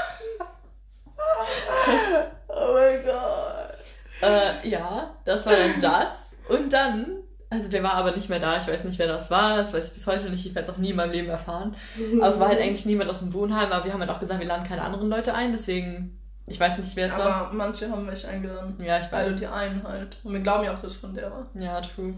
Oh 2.48 2.74
mein 2.74 3.02
Gott. 3.04 3.78
Äh, 4.22 4.68
ja, 4.68 5.10
das 5.24 5.46
war 5.46 5.54
dann 5.54 5.80
das. 5.80 6.34
Und 6.48 6.72
dann, 6.72 7.16
also 7.50 7.68
der 7.70 7.82
war 7.82 7.94
aber 7.94 8.12
nicht 8.12 8.28
mehr 8.28 8.38
da. 8.38 8.58
Ich 8.58 8.68
weiß 8.68 8.84
nicht, 8.84 8.98
wer 8.98 9.08
das 9.08 9.30
war. 9.30 9.56
Das 9.56 9.72
weiß 9.72 9.86
ich 9.88 9.92
bis 9.94 10.06
heute 10.06 10.30
nicht. 10.30 10.46
Ich 10.46 10.54
werde 10.54 10.68
es 10.68 10.74
auch 10.74 10.78
nie 10.78 10.90
in 10.90 10.96
meinem 10.96 11.12
Leben 11.12 11.28
erfahren. 11.28 11.74
Aber 12.18 12.28
es 12.28 12.38
war 12.38 12.48
halt 12.48 12.60
eigentlich 12.60 12.86
niemand 12.86 13.10
aus 13.10 13.20
dem 13.20 13.32
Wohnheim. 13.32 13.72
Aber 13.72 13.84
wir 13.84 13.92
haben 13.92 14.00
halt 14.00 14.10
auch 14.10 14.20
gesagt, 14.20 14.38
wir 14.38 14.46
laden 14.46 14.66
keine 14.66 14.82
anderen 14.82 15.08
Leute 15.08 15.34
ein. 15.34 15.52
Deswegen, 15.52 16.20
ich 16.46 16.58
weiß 16.58 16.78
nicht, 16.78 16.94
wer 16.96 17.06
es 17.08 17.12
war. 17.16 17.34
Aber 17.46 17.52
manche 17.54 17.90
haben 17.90 18.06
mich 18.06 18.26
eingeladen. 18.26 18.76
Ja, 18.84 18.98
ich 18.98 19.12
Also 19.12 19.32
weiß. 19.34 19.40
die 19.40 19.46
einen 19.46 19.82
halt. 19.86 20.16
Und 20.24 20.32
wir 20.32 20.40
glauben 20.40 20.64
ja 20.64 20.70
auch, 20.72 20.80
dass 20.80 20.92
es 20.92 20.98
von 20.98 21.14
der 21.14 21.30
war. 21.30 21.46
Ja, 21.54 21.80
true. 21.80 22.14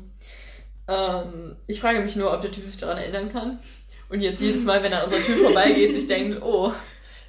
Ähm, 0.89 1.57
ich 1.67 1.81
frage 1.81 2.01
mich 2.01 2.17
nur, 2.17 2.33
ob 2.33 2.41
der 2.43 2.51
Typ 2.51 2.65
sich 2.65 2.77
daran 2.77 2.99
erinnern 2.99 3.33
kann. 3.33 3.59
Und 4.09 4.21
jetzt 4.21 4.41
jedes 4.41 4.65
Mal, 4.65 4.83
wenn 4.83 4.93
er 4.93 4.99
an 4.99 5.05
unserer 5.05 5.23
Tür 5.23 5.37
vorbeigeht, 5.45 5.93
sich 5.93 6.07
denkt, 6.07 6.43
oh, 6.43 6.73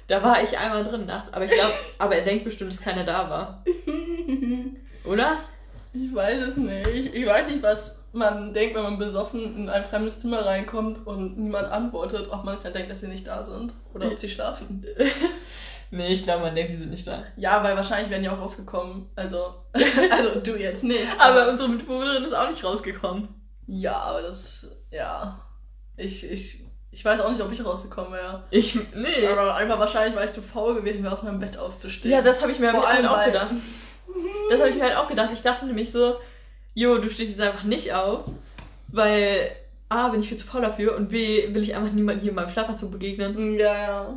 da 0.08 0.22
war 0.22 0.42
ich 0.42 0.56
einmal 0.56 0.84
drin 0.84 1.06
nachts. 1.06 1.32
Aber 1.32 1.44
ich 1.44 1.50
glaube, 1.50 1.72
aber 1.98 2.16
er 2.16 2.24
denkt 2.24 2.44
bestimmt, 2.44 2.72
dass 2.72 2.80
keiner 2.80 3.04
da 3.04 3.28
war. 3.30 3.64
Oder? 5.04 5.36
Ich 5.92 6.14
weiß 6.14 6.48
es 6.48 6.56
nicht. 6.56 7.14
Ich 7.14 7.26
weiß 7.26 7.48
nicht, 7.48 7.62
was 7.62 7.98
man 8.12 8.52
denkt, 8.54 8.74
wenn 8.76 8.82
man 8.82 8.98
besoffen 8.98 9.56
in 9.56 9.68
ein 9.70 9.84
fremdes 9.84 10.20
Zimmer 10.20 10.44
reinkommt 10.44 11.06
und 11.06 11.38
niemand 11.38 11.68
antwortet, 11.70 12.28
ob 12.30 12.44
man 12.44 12.54
sich 12.56 12.64
dann 12.64 12.72
denkt, 12.72 12.90
dass 12.90 13.00
sie 13.00 13.08
nicht 13.08 13.26
da 13.26 13.42
sind 13.42 13.72
oder 13.94 14.06
ob 14.08 14.18
sie 14.18 14.28
schlafen. 14.28 14.84
Nee, 15.90 16.12
ich 16.14 16.22
glaube, 16.22 16.42
man 16.42 16.54
denkt, 16.54 16.72
die 16.72 16.76
sind 16.76 16.90
nicht 16.90 17.06
da. 17.06 17.24
Ja, 17.36 17.62
weil 17.62 17.76
wahrscheinlich 17.76 18.10
wären 18.10 18.22
die 18.22 18.28
auch 18.28 18.40
rausgekommen. 18.40 19.08
Also, 19.14 19.54
also 20.10 20.40
du 20.40 20.56
jetzt 20.58 20.82
nicht. 20.84 21.06
Aber 21.18 21.48
unsere 21.48 21.68
Mitbewohnerin 21.68 22.24
ist 22.24 22.34
auch 22.34 22.48
nicht 22.48 22.64
rausgekommen. 22.64 23.28
ja, 23.66 23.96
aber 23.96 24.22
das, 24.22 24.66
ja. 24.90 25.40
Ich, 25.96 26.30
ich, 26.30 26.64
ich 26.90 27.04
weiß 27.04 27.20
auch 27.20 27.30
nicht, 27.30 27.40
ob 27.42 27.52
ich 27.52 27.64
rausgekommen 27.64 28.12
wäre. 28.12 28.44
Ich, 28.50 28.74
nee. 28.94 29.26
Aber 29.26 29.54
einfach 29.54 29.78
wahrscheinlich, 29.78 30.16
weil 30.16 30.26
ich 30.26 30.32
zu 30.32 30.42
faul 30.42 30.74
gewesen 30.74 31.02
wäre, 31.02 31.12
aus 31.12 31.22
meinem 31.22 31.40
Bett 31.40 31.58
aufzustehen. 31.58 32.12
Ja, 32.12 32.22
das 32.22 32.42
habe 32.42 32.52
ich 32.52 32.58
mir 32.58 32.70
Vor 32.70 32.80
Vor 32.80 32.88
allem 32.88 33.06
auch 33.06 33.24
gedacht. 33.24 33.52
Das 34.48 34.60
habe 34.60 34.70
ich 34.70 34.76
mir 34.76 34.84
halt 34.84 34.96
auch 34.96 35.08
gedacht. 35.08 35.28
Ich 35.32 35.42
dachte 35.42 35.66
nämlich 35.66 35.92
so, 35.92 36.16
jo, 36.72 36.96
du 36.98 37.10
stehst 37.10 37.32
jetzt 37.32 37.40
einfach 37.40 37.64
nicht 37.64 37.92
auf, 37.92 38.24
weil 38.88 39.50
A, 39.90 40.08
bin 40.08 40.20
ich 40.20 40.28
viel 40.28 40.38
zu 40.38 40.46
faul 40.46 40.62
dafür 40.62 40.96
und 40.96 41.10
B, 41.10 41.52
will 41.52 41.62
ich 41.62 41.74
einfach 41.76 41.92
niemanden 41.92 42.22
hier 42.22 42.30
in 42.30 42.36
meinem 42.36 42.48
Schlafanzug 42.48 42.92
begegnen. 42.92 43.58
Ja, 43.58 43.76
ja. 43.76 44.16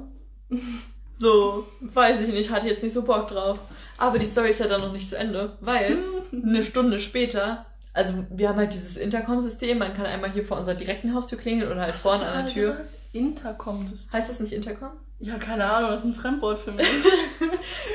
So, 1.20 1.68
weiß 1.82 2.22
ich 2.22 2.34
nicht, 2.34 2.50
hatte 2.50 2.68
jetzt 2.70 2.82
nicht 2.82 2.94
so 2.94 3.02
Bock 3.02 3.28
drauf. 3.28 3.60
Aber 3.98 4.18
die 4.18 4.26
Story 4.26 4.52
ist 4.52 4.62
ja 4.62 4.68
dann 4.68 4.80
noch 4.80 4.94
nicht 4.94 5.10
zu 5.10 5.18
Ende, 5.18 5.58
weil 5.60 5.98
eine 6.32 6.64
Stunde 6.64 6.98
später, 7.00 7.66
also 7.94 8.14
wir 8.30 8.48
haben 8.48 8.58
halt 8.58 8.74
dieses 8.74 8.96
Intercom-System, 8.96 9.78
man 9.78 9.94
kann 9.94 10.06
einmal 10.06 10.32
hier 10.32 10.46
vor 10.46 10.58
unserer 10.58 10.76
direkten 10.76 11.14
Haustür 11.14 11.38
klingeln 11.38 11.70
oder 11.70 11.82
halt 11.82 11.96
vorne 11.96 12.26
an 12.26 12.46
der 12.46 12.54
Tür. 12.54 12.78
Intercom-System. 13.12 14.18
Heißt 14.18 14.30
das 14.30 14.40
nicht 14.40 14.54
Intercom? 14.54 14.92
Ja, 15.20 15.38
keine 15.38 15.66
Ahnung, 15.66 15.90
das 15.90 16.04
ist 16.04 16.10
ein 16.10 16.14
Fremdwort 16.14 16.60
für 16.60 16.72
mich. 16.72 16.88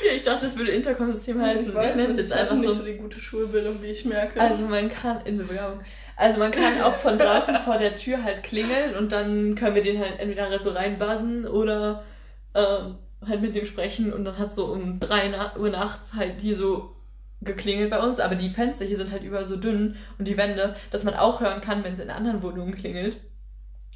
Ja, 0.07 0.13
ich 0.15 0.23
dachte, 0.23 0.47
es 0.47 0.57
würde 0.57 0.71
Intercom-System 0.73 1.41
heißen. 1.41 1.69
ich 1.69 1.75
weiß 1.75 1.97
nenne 1.97 2.13
es 2.13 2.19
ich 2.19 2.25
jetzt 2.25 2.33
hatte 2.33 2.43
einfach 2.43 2.57
nicht 2.57 2.69
so. 2.69 2.75
so 2.75 2.85
die 2.85 2.97
gute 2.97 3.19
Schulbildung, 3.19 3.81
wie 3.83 3.87
ich 3.87 4.05
merke. 4.05 4.39
Also 4.41 4.65
man 4.65 4.91
kann, 4.91 5.23
Inselbewerbung. 5.25 5.81
Also 6.17 6.39
man 6.39 6.51
kann 6.51 6.81
auch 6.83 6.93
von 6.93 7.19
draußen 7.19 7.57
vor 7.57 7.79
der 7.79 7.97
Tür 7.97 8.23
halt 8.23 8.43
klingeln 8.43 8.95
und 8.99 9.13
dann 9.13 9.55
können 9.55 9.75
wir 9.75 9.83
den 9.83 9.99
halt 9.99 10.21
entweder 10.21 10.59
so 10.59 10.71
reinbuzzen 10.71 11.47
oder 11.47 12.05
ähm, 12.55 12.97
halt 13.29 13.43
mit 13.43 13.55
dem 13.55 13.67
sprechen 13.67 14.13
und 14.13 14.25
dann 14.25 14.39
hat 14.39 14.55
so 14.55 14.67
um 14.67 15.01
3 15.01 15.29
na 15.29 15.57
Uhr 15.57 15.71
nachts 15.71 16.15
halt 16.15 16.41
hier 16.41 16.57
so 16.57 16.93
geklingelt 17.43 17.91
bei 17.91 18.01
uns, 18.01 18.21
aber 18.21 18.35
die 18.37 18.51
Fenster 18.51 18.85
hier 18.85 18.97
sind 18.97 19.13
halt 19.13 19.23
überall 19.23 19.45
so 19.45 19.57
dünn 19.57 19.97
und 20.19 20.27
die 20.29 20.37
Wände, 20.37 20.75
dass 20.91 21.05
man 21.05 21.15
auch 21.15 21.41
hören 21.41 21.61
kann, 21.61 21.85
wenn 21.85 21.93
es 21.93 22.01
in 22.01 22.11
anderen 22.11 22.43
Wohnungen 22.43 22.75
klingelt. 22.75 23.17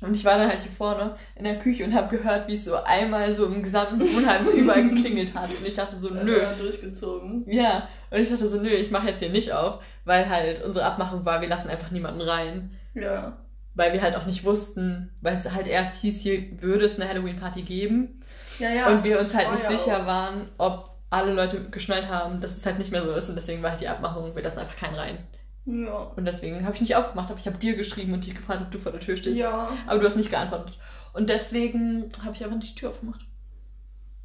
Und 0.00 0.14
ich 0.14 0.24
war 0.24 0.38
dann 0.38 0.48
halt 0.48 0.60
hier 0.60 0.70
vorne 0.70 1.16
in 1.34 1.42
der 1.44 1.58
Küche 1.58 1.84
und 1.84 1.92
habe 1.92 2.16
gehört, 2.16 2.46
wie 2.46 2.54
es 2.54 2.64
so 2.64 2.76
einmal 2.84 3.32
so 3.32 3.46
im 3.46 3.62
gesamten 3.64 4.00
Wohnheim 4.00 4.44
so 4.44 4.50
überall 4.56 4.88
geklingelt 4.88 5.34
hat. 5.34 5.50
Und 5.50 5.66
ich 5.66 5.74
dachte 5.74 6.00
so, 6.00 6.10
Also, 6.10 6.22
nö, 6.24 6.40
ja, 6.40 6.52
durchgezogen. 6.52 7.44
ja, 7.50 7.88
und 8.10 8.18
ich 8.20 8.28
dachte 8.28 8.46
so, 8.46 8.60
nö, 8.60 8.68
ich 8.68 8.92
mache 8.92 9.08
jetzt 9.08 9.18
hier 9.18 9.30
nicht 9.30 9.52
auf, 9.52 9.82
weil 10.04 10.28
halt 10.28 10.62
unsere 10.64 10.84
Abmachung 10.84 11.24
war, 11.24 11.40
wir 11.40 11.48
lassen 11.48 11.68
einfach 11.68 11.90
niemanden 11.90 12.20
rein. 12.20 12.70
Ja. 12.94 13.38
Weil 13.74 13.92
wir 13.92 14.00
halt 14.02 14.14
auch 14.14 14.26
nicht 14.26 14.44
wussten, 14.44 15.10
weil 15.20 15.34
es 15.34 15.50
halt 15.50 15.66
erst 15.66 16.00
hieß, 16.00 16.20
hier 16.20 16.44
würde 16.60 16.84
es 16.84 17.00
eine 17.00 17.08
Halloween-Party 17.08 17.62
geben. 17.62 18.20
Ja, 18.58 18.70
ja. 18.70 18.88
und 18.88 19.04
wir 19.04 19.18
uns 19.18 19.34
halt 19.34 19.50
nicht 19.52 19.66
sicher 19.66 20.02
auch- 20.02 20.06
waren, 20.06 20.48
ob 20.58 20.90
alle 21.10 21.32
Leute 21.32 21.70
geschnallt 21.70 22.08
haben, 22.08 22.40
dass 22.40 22.56
es 22.56 22.66
halt 22.66 22.78
nicht 22.78 22.90
mehr 22.92 23.02
so 23.02 23.12
ist. 23.12 23.28
Und 23.28 23.36
deswegen 23.36 23.62
war 23.62 23.70
halt 23.70 23.80
die 23.80 23.88
Abmachung, 23.88 24.34
wir 24.34 24.42
lassen 24.42 24.58
einfach 24.58 24.76
keinen 24.76 24.94
rein. 24.96 25.18
Ja. 25.64 25.96
Und 26.16 26.24
deswegen 26.24 26.64
habe 26.64 26.74
ich 26.74 26.80
nicht 26.80 26.96
aufgemacht, 26.96 27.30
aber 27.30 27.38
ich 27.38 27.46
habe 27.46 27.58
dir 27.58 27.76
geschrieben 27.76 28.12
und 28.14 28.24
dich 28.26 28.34
gefragt, 28.34 28.60
ob 28.62 28.70
du 28.70 28.78
vor 28.78 28.92
der 28.92 29.00
Tür 29.00 29.16
stehst. 29.16 29.36
Ja. 29.38 29.68
Aber 29.86 29.98
du 30.00 30.06
hast 30.06 30.16
nicht 30.16 30.30
geantwortet. 30.30 30.78
Und 31.12 31.28
deswegen 31.30 32.10
habe 32.24 32.34
ich 32.34 32.42
einfach 32.44 32.56
nicht 32.56 32.70
die 32.74 32.80
Tür 32.80 32.90
aufgemacht. 32.90 33.20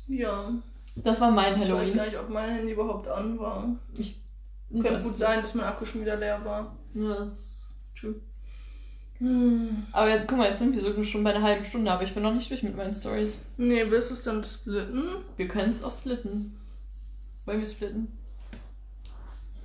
Ja. 0.08 0.52
Das 0.96 1.20
war 1.22 1.32
mein 1.32 1.54
Ich 1.56 1.62
weiß 1.62 1.70
Halloween. 1.70 1.96
gar 1.96 2.06
nicht, 2.06 2.20
ob 2.20 2.30
mein 2.30 2.50
Handy 2.52 2.74
überhaupt 2.74 3.08
an 3.08 3.40
war. 3.40 3.68
Ich, 3.98 4.22
Könnte 4.72 5.02
gut 5.04 5.18
sein, 5.20 5.42
dass 5.42 5.54
mein 5.54 5.66
Akku 5.66 5.86
schon 5.86 6.02
wieder 6.02 6.16
leer 6.18 6.44
war. 6.44 6.76
Ja, 6.94 7.16
das. 7.24 7.53
Hm. 9.20 9.86
Aber 9.92 10.10
jetzt, 10.10 10.28
guck 10.28 10.38
mal, 10.38 10.50
jetzt 10.50 10.60
sind 10.60 10.74
wir 10.74 10.82
sogar 10.82 11.04
schon 11.04 11.24
bei 11.24 11.34
einer 11.34 11.44
halben 11.44 11.66
Stunde, 11.66 11.92
aber 11.92 12.04
ich 12.04 12.14
bin 12.14 12.24
noch 12.24 12.34
nicht 12.34 12.50
durch 12.50 12.64
mit 12.64 12.76
meinen 12.76 12.94
Stories. 12.94 13.38
Nee, 13.58 13.86
willst 13.90 14.10
du 14.10 14.14
es 14.16 14.22
dann 14.22 14.44
splitten? 14.44 15.04
Wir 15.38 15.48
können 15.48 15.70
es 15.70 15.84
auch 15.84 15.92
splitten. 15.96 16.58
Wollen 17.46 17.60
wir 17.60 17.68
splitten? 17.68 18.08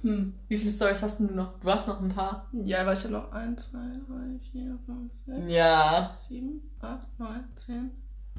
Hm, 0.03 0.33
wie 0.47 0.59
viele 0.59 0.71
Stories 0.71 1.03
hast 1.03 1.19
denn 1.19 1.29
du 1.29 1.35
noch? 1.35 1.59
Du 1.61 1.71
hast 1.71 1.89
noch 1.89 2.01
ein 2.01 2.09
paar. 2.09 2.47
Ja, 2.53 2.87
weil 2.87 2.95
ich 2.95 3.03
habe 3.03 3.15
noch 3.15 3.33
1, 3.33 3.71
2, 3.71 3.79
3, 3.79 4.51
4, 4.53 4.79
5, 4.87 5.13
6, 5.27 5.39
Ja. 5.53 6.17
7, 6.29 6.61
8, 6.81 7.07
9, 7.19 7.45
10, 7.57 7.91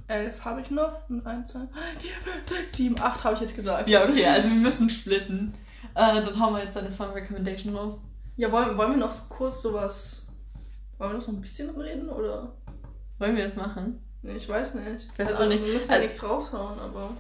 11 0.08 0.46
habe 0.46 0.62
ich 0.62 0.72
noch. 0.72 1.10
Und 1.10 1.26
1, 1.26 1.50
2, 1.50 1.60
3, 1.60 1.66
4, 2.00 2.12
5, 2.48 2.50
6, 2.66 2.78
7, 2.78 3.00
8 3.00 3.24
habe 3.26 3.36
ich 3.36 3.42
jetzt 3.42 3.56
gesagt. 3.56 3.90
Ja, 3.90 4.04
okay, 4.04 4.26
also 4.26 4.48
wir 4.48 4.56
müssen 4.56 4.90
splitten. 4.90 5.54
Äh, 5.96 6.24
dann 6.24 6.40
hauen 6.40 6.54
wir 6.54 6.64
jetzt 6.64 6.78
deine 6.78 6.92
Song 6.92 7.12
Recommendation 7.12 7.76
raus. 7.76 8.04
Ja, 8.38 8.50
wollen, 8.54 8.78
wollen 8.78 8.92
wir 8.92 8.98
noch 8.98 9.12
so 9.12 9.24
kurz 9.28 9.62
sowas. 9.62 10.28
Wollen 11.00 11.12
wir 11.12 11.16
noch 11.16 11.22
so 11.24 11.32
ein 11.32 11.42
bisschen 11.42 11.70
reden 11.80 12.10
oder? 12.10 12.52
Wollen 13.18 13.36
wir 13.36 13.44
das 13.46 13.56
machen? 13.56 14.02
Nee, 14.22 14.34
ich 14.34 14.48
weiß 14.48 14.76
nicht. 14.76 15.08
Ich 15.14 15.20
weiß 15.20 15.32
also, 15.32 15.44
auch 15.44 15.48
nicht. 15.48 15.66
Wir 15.66 15.74
müssen 15.74 15.88
ja 15.88 15.96
Also- 15.96 16.06
nichts 16.08 16.24
raushauen, 16.24 16.78
aber. 16.80 17.12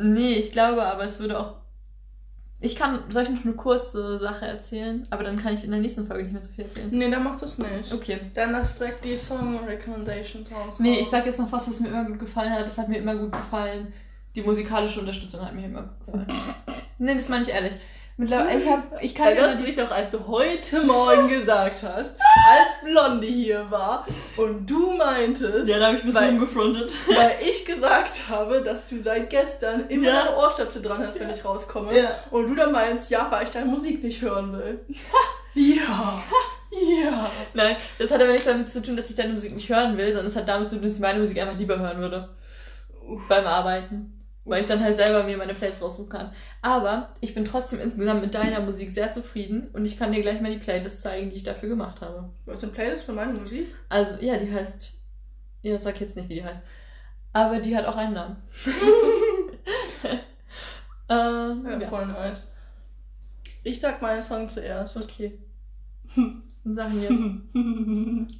Nee, 0.00 0.34
ich 0.34 0.50
glaube 0.52 0.84
aber, 0.84 1.04
es 1.04 1.18
würde 1.20 1.38
auch. 1.38 1.54
Ich 2.60 2.76
kann, 2.76 3.00
soll 3.10 3.24
ich 3.24 3.30
noch 3.30 3.44
eine 3.44 3.54
kurze 3.54 4.18
Sache 4.18 4.46
erzählen? 4.46 5.06
Aber 5.10 5.24
dann 5.24 5.36
kann 5.36 5.52
ich 5.52 5.64
in 5.64 5.72
der 5.72 5.80
nächsten 5.80 6.06
Folge 6.06 6.22
nicht 6.22 6.32
mehr 6.32 6.40
so 6.40 6.50
viel 6.52 6.64
erzählen. 6.64 6.88
Nee, 6.90 7.10
dann 7.10 7.24
mach 7.24 7.36
das 7.36 7.58
nicht. 7.58 7.92
Okay. 7.92 8.20
Dann 8.34 8.52
lass 8.52 8.78
direkt 8.78 9.04
die 9.04 9.16
Song 9.16 9.58
Recommendations 9.66 10.50
raus. 10.50 10.78
Nee, 10.78 11.00
ich 11.00 11.10
sag 11.10 11.26
jetzt 11.26 11.40
noch 11.40 11.50
was, 11.52 11.68
was 11.68 11.80
mir 11.80 11.88
immer 11.88 12.04
gut 12.04 12.20
gefallen 12.20 12.52
hat. 12.52 12.64
Das 12.64 12.78
hat 12.78 12.88
mir 12.88 12.98
immer 12.98 13.16
gut 13.16 13.32
gefallen. 13.32 13.92
Die 14.34 14.42
musikalische 14.42 15.00
Unterstützung 15.00 15.44
hat 15.44 15.54
mir 15.54 15.66
immer 15.66 15.82
gut 15.82 16.06
gefallen. 16.06 16.26
Nee, 16.98 17.14
das 17.14 17.28
meine 17.28 17.42
ich 17.42 17.50
ehrlich. 17.50 17.72
Mittlerweile, 18.16 18.60
ich, 18.60 18.70
hab, 18.70 19.02
ich 19.02 19.12
kann 19.12 19.34
du 19.34 19.56
die, 19.56 19.64
dich 19.64 19.76
noch, 19.76 19.90
als 19.90 20.08
du 20.10 20.24
heute 20.28 20.82
Morgen 20.86 21.28
gesagt 21.28 21.82
hast, 21.82 22.14
als 22.48 22.84
Blondie 22.84 23.26
hier 23.46 23.68
war 23.72 24.06
und 24.36 24.70
du 24.70 24.92
meintest, 24.92 25.66
Ja, 25.68 25.80
da 25.80 25.88
habe 25.88 25.96
ich 25.96 26.04
mich 26.04 26.14
Weil- 26.14 26.38
gefrontet. 26.38 26.92
weil 27.08 27.32
ich 27.44 27.64
gesagt 27.64 28.28
habe, 28.28 28.62
dass 28.62 28.86
du 28.86 29.02
seit 29.02 29.30
gestern 29.30 29.88
immer 29.88 30.06
Ja. 30.06 30.22
eine 30.22 30.36
Ohrstöpsel 30.36 30.80
dran 30.80 31.04
hast, 31.04 31.18
wenn 31.18 31.28
ich 31.28 31.44
rauskomme. 31.44 31.98
Ja. 31.98 32.10
Und 32.30 32.46
du 32.48 32.54
dann 32.54 32.70
meinst, 32.70 33.10
ja, 33.10 33.26
weil 33.30 33.42
ich 33.44 33.50
deine 33.50 33.66
Musik 33.66 34.04
nicht 34.04 34.22
hören 34.22 34.52
will. 34.52 34.84
ja. 35.54 36.22
Ja. 36.70 37.30
Nein, 37.52 37.76
das 37.98 38.12
hat 38.12 38.20
aber 38.20 38.30
nichts 38.30 38.46
damit 38.46 38.70
zu 38.70 38.80
tun, 38.80 38.96
dass 38.96 39.10
ich 39.10 39.16
deine 39.16 39.32
Musik 39.32 39.54
nicht 39.56 39.68
hören 39.68 39.96
will, 39.96 40.06
sondern 40.08 40.26
es 40.26 40.36
hat 40.36 40.48
damit 40.48 40.70
zu 40.70 40.76
tun, 40.76 40.84
dass 40.84 40.94
ich 40.94 41.00
meine 41.00 41.18
Musik 41.18 41.40
einfach 41.40 41.58
lieber 41.58 41.78
hören 41.80 41.98
würde. 41.98 42.28
Beim 43.28 43.46
Arbeiten. 43.46 44.13
Weil 44.46 44.60
ich 44.60 44.68
dann 44.68 44.82
halt 44.82 44.96
selber 44.96 45.22
mir 45.22 45.38
meine 45.38 45.54
Playlist 45.54 45.80
raussuchen 45.82 46.10
kann. 46.10 46.32
Aber 46.60 47.14
ich 47.20 47.34
bin 47.34 47.46
trotzdem 47.46 47.80
insgesamt 47.80 48.20
mit 48.20 48.34
deiner 48.34 48.60
Musik 48.60 48.90
sehr 48.90 49.10
zufrieden 49.10 49.68
und 49.72 49.86
ich 49.86 49.96
kann 49.96 50.12
dir 50.12 50.20
gleich 50.20 50.40
mal 50.40 50.52
die 50.52 50.58
Playlist 50.58 51.00
zeigen, 51.00 51.30
die 51.30 51.36
ich 51.36 51.44
dafür 51.44 51.70
gemacht 51.70 52.02
habe. 52.02 52.30
Was 52.44 52.58
ist 52.58 52.64
eine 52.64 52.72
Playlist 52.72 53.04
für 53.04 53.12
meine 53.12 53.32
Musik? 53.32 53.68
Also, 53.88 54.16
ja, 54.20 54.36
die 54.36 54.52
heißt. 54.52 55.00
Ja, 55.62 55.78
sag 55.78 55.98
jetzt 56.00 56.16
nicht, 56.16 56.28
wie 56.28 56.34
die 56.34 56.44
heißt. 56.44 56.62
Aber 57.32 57.58
die 57.58 57.74
hat 57.74 57.86
auch 57.86 57.96
einen 57.96 58.12
Namen. 58.12 58.36
ähm, 61.08 61.66
Ja, 61.66 61.78
ja. 61.80 61.88
voll 61.88 62.06
nice. 62.06 62.48
Ich 63.62 63.80
sag 63.80 64.02
meinen 64.02 64.22
Song 64.22 64.48
zuerst. 64.48 64.96
Okay. 64.98 65.38
Wir 66.64 66.86
jetzt. 66.86 67.12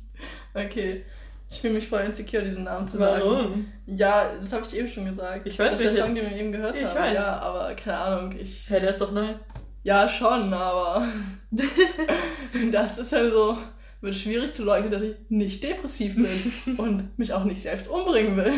okay. 0.55 1.05
Ich 1.55 1.61
fühle 1.61 1.75
mich 1.75 1.87
voll 1.89 2.01
insecure, 2.01 2.43
diesen 2.43 2.65
Namen 2.65 2.89
zu 2.89 2.99
sagen. 2.99 3.23
Warum? 3.25 3.67
Ja, 3.87 4.29
das 4.41 4.53
habe 4.53 4.63
ich 4.63 4.69
dir 4.69 4.81
eben 4.81 4.89
schon 4.89 5.05
gesagt. 5.05 5.47
Ich 5.47 5.57
weiß 5.59 5.71
Das 5.71 5.81
ist 5.81 5.97
der 5.97 6.05
Song, 6.05 6.15
den 6.15 6.29
wir 6.29 6.37
eben 6.37 6.51
gehört 6.53 6.77
Ich 6.77 6.85
haben. 6.85 6.99
weiß. 6.99 7.15
Ja, 7.15 7.39
aber 7.39 7.75
keine 7.75 7.97
Ahnung. 7.99 8.35
Ich, 8.39 8.69
Ja, 8.69 8.81
der 8.81 8.91
ist 8.91 9.01
doch 9.01 9.13
nice. 9.13 9.37
ja, 9.85 10.09
schon, 10.09 10.53
aber 10.53 11.07
das 12.73 12.99
ist 12.99 13.13
halt 13.13 13.33
so, 13.33 13.57
wird 14.01 14.15
schwierig 14.15 14.53
zu 14.53 14.65
leugnen, 14.65 14.91
dass 14.91 15.03
ich 15.03 15.15
nicht 15.29 15.63
depressiv 15.65 16.17
bin 16.17 16.77
und 16.79 17.19
mich 17.19 17.33
auch 17.33 17.45
nicht 17.45 17.63
selbst 17.63 17.89
umbringen 17.89 18.37
will. 18.37 18.53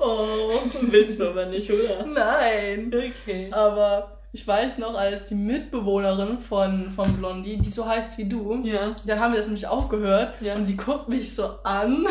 Oh, 0.00 0.50
willst 0.82 1.20
du 1.20 1.28
aber 1.28 1.46
nicht, 1.46 1.70
oder? 1.70 2.06
Nein. 2.06 2.92
Okay. 2.94 3.48
Aber 3.52 4.17
ich 4.32 4.46
weiß 4.46 4.78
noch, 4.78 4.94
als 4.94 5.26
die 5.26 5.34
Mitbewohnerin 5.34 6.38
von, 6.38 6.90
von 6.92 7.16
Blondie, 7.16 7.56
die 7.56 7.70
so 7.70 7.86
heißt 7.86 8.18
wie 8.18 8.24
du, 8.26 8.60
Ja. 8.64 8.94
dann 9.06 9.20
haben 9.20 9.32
wir 9.32 9.38
das 9.38 9.46
nämlich 9.46 9.66
auch 9.66 9.88
gehört 9.88 10.40
Ja. 10.40 10.54
und 10.54 10.66
sie 10.66 10.76
guckt 10.76 11.08
mich 11.08 11.34
so 11.34 11.46
an. 11.64 12.06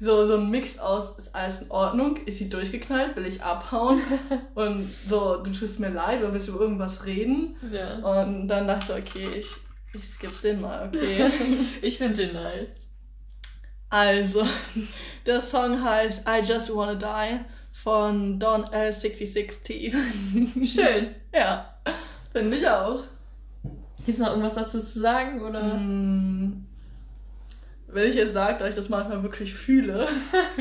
So, 0.00 0.24
so 0.26 0.36
ein 0.36 0.48
Mix 0.48 0.78
aus, 0.78 1.18
ist 1.18 1.34
alles 1.34 1.62
in 1.62 1.72
Ordnung? 1.72 2.18
Ist 2.24 2.38
sie 2.38 2.48
durchgeknallt? 2.48 3.16
Will 3.16 3.26
ich 3.26 3.42
abhauen? 3.42 4.00
Und 4.54 4.92
so, 5.08 5.38
du 5.42 5.50
tust 5.50 5.80
mir 5.80 5.88
leid, 5.88 6.20
oder 6.20 6.32
willst 6.32 6.46
du 6.46 6.52
über 6.52 6.60
irgendwas 6.60 7.04
reden? 7.04 7.56
Ja. 7.72 7.96
Und 7.96 8.46
dann 8.46 8.68
dachte 8.68 8.92
ich, 8.96 9.04
okay, 9.08 9.28
ich, 9.38 9.48
ich 9.92 10.04
skipp 10.08 10.40
den 10.40 10.60
mal, 10.60 10.86
okay. 10.86 11.28
Ich 11.82 11.98
finde 11.98 12.14
den 12.26 12.32
nice. 12.32 12.68
Also, 13.90 14.44
der 15.26 15.40
Song 15.40 15.82
heißt 15.82 16.28
I 16.28 16.44
Just 16.46 16.72
Wanna 16.76 16.94
Die 16.94 17.40
von 17.82 18.38
Don 18.40 18.64
L66T. 18.64 19.94
Schön. 20.64 21.14
ja, 21.32 21.74
finde 22.32 22.56
ich 22.56 22.68
auch. 22.68 23.00
Gibt's 24.04 24.20
noch 24.20 24.30
irgendwas 24.30 24.54
dazu 24.54 24.80
zu 24.80 25.00
sagen, 25.00 25.40
oder? 25.42 25.62
Mm, 25.62 26.66
Wenn 27.88 28.08
ich 28.08 28.14
jetzt 28.16 28.32
sage, 28.32 28.58
dass 28.58 28.70
ich 28.70 28.76
das 28.76 28.88
manchmal 28.88 29.22
wirklich 29.22 29.52
fühle, 29.54 30.08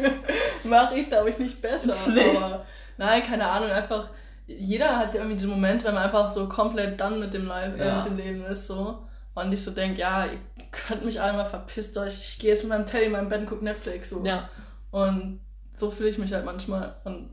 mache 0.63 0.95
ich 0.95 1.03
es, 1.03 1.09
glaube 1.09 1.29
ich, 1.29 1.39
nicht 1.39 1.61
besser. 1.61 1.95
Nee. 2.13 2.35
Aber 2.35 2.65
nein, 2.97 3.23
keine 3.23 3.47
Ahnung, 3.47 3.69
einfach, 3.69 4.09
jeder 4.45 4.97
hat 4.97 5.13
ja 5.13 5.21
irgendwie 5.21 5.37
diesen 5.37 5.49
Moment, 5.49 5.83
wenn 5.85 5.93
man 5.95 6.03
einfach 6.03 6.29
so 6.29 6.47
komplett 6.47 6.99
dann 6.99 7.19
mit 7.19 7.33
dem, 7.33 7.47
Life, 7.47 7.77
äh, 7.77 7.87
Ja. 7.87 7.97
mit 7.97 8.05
dem 8.05 8.17
Leben 8.17 8.43
ist, 8.45 8.67
so. 8.67 9.07
Und 9.33 9.53
ich 9.53 9.63
so 9.63 9.71
denke, 9.71 9.99
ja, 10.01 10.25
ihr 10.25 10.39
könnt 10.71 11.05
mich 11.05 11.19
alle 11.21 11.33
mal 11.33 11.45
verpisst 11.45 11.97
euch, 11.97 12.13
ich 12.17 12.39
gehe 12.39 12.51
jetzt 12.51 12.63
mit 12.63 12.69
meinem 12.69 12.85
Teddy 12.85 13.05
in 13.05 13.11
meinem 13.11 13.29
Bett 13.29 13.41
und 13.41 13.47
gucke 13.47 13.63
Netflix, 13.63 14.09
so. 14.09 14.23
Ja. 14.25 14.49
Und 14.91 15.39
so 15.77 15.91
fühle 15.91 16.09
ich 16.09 16.17
mich 16.17 16.33
halt 16.33 16.45
manchmal. 16.45 16.95
Und 17.05 17.29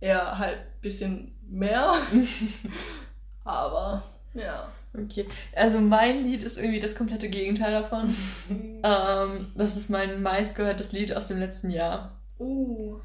eher 0.00 0.38
halt 0.38 0.58
ein 0.58 0.80
bisschen 0.80 1.34
mehr. 1.48 1.92
Aber, 3.44 4.02
ja. 4.34 4.68
Okay. 4.96 5.26
Also 5.54 5.80
mein 5.80 6.24
Lied 6.24 6.42
ist 6.42 6.56
irgendwie 6.56 6.80
das 6.80 6.94
komplette 6.94 7.28
Gegenteil 7.28 7.72
davon. 7.72 8.14
ähm, 8.48 9.52
das 9.54 9.76
ist 9.76 9.90
mein 9.90 10.22
meistgehörtes 10.22 10.92
Lied 10.92 11.14
aus 11.14 11.26
dem 11.28 11.38
letzten 11.38 11.70
Jahr. 11.70 12.12
Uh. 12.38 12.98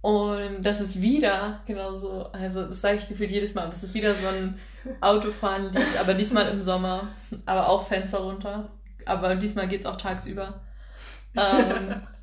Und 0.00 0.62
das 0.62 0.80
ist 0.80 1.02
wieder 1.02 1.60
genauso, 1.66 2.26
also 2.32 2.66
das 2.66 2.80
sage 2.80 2.98
ich 2.98 3.08
gefühlt 3.08 3.30
jedes 3.30 3.54
Mal, 3.54 3.64
aber 3.64 3.72
es 3.72 3.82
ist 3.82 3.94
wieder 3.94 4.14
so 4.14 4.28
ein 4.28 4.58
Autofahren-Lied, 5.00 5.98
aber 6.00 6.14
diesmal 6.14 6.48
im 6.48 6.62
Sommer, 6.62 7.08
aber 7.46 7.68
auch 7.68 7.86
Fenster 7.86 8.18
runter. 8.18 8.70
Aber 9.06 9.34
diesmal 9.34 9.66
geht's 9.66 9.86
auch 9.86 9.96
tagsüber. 9.96 10.60
Ähm, 11.36 12.02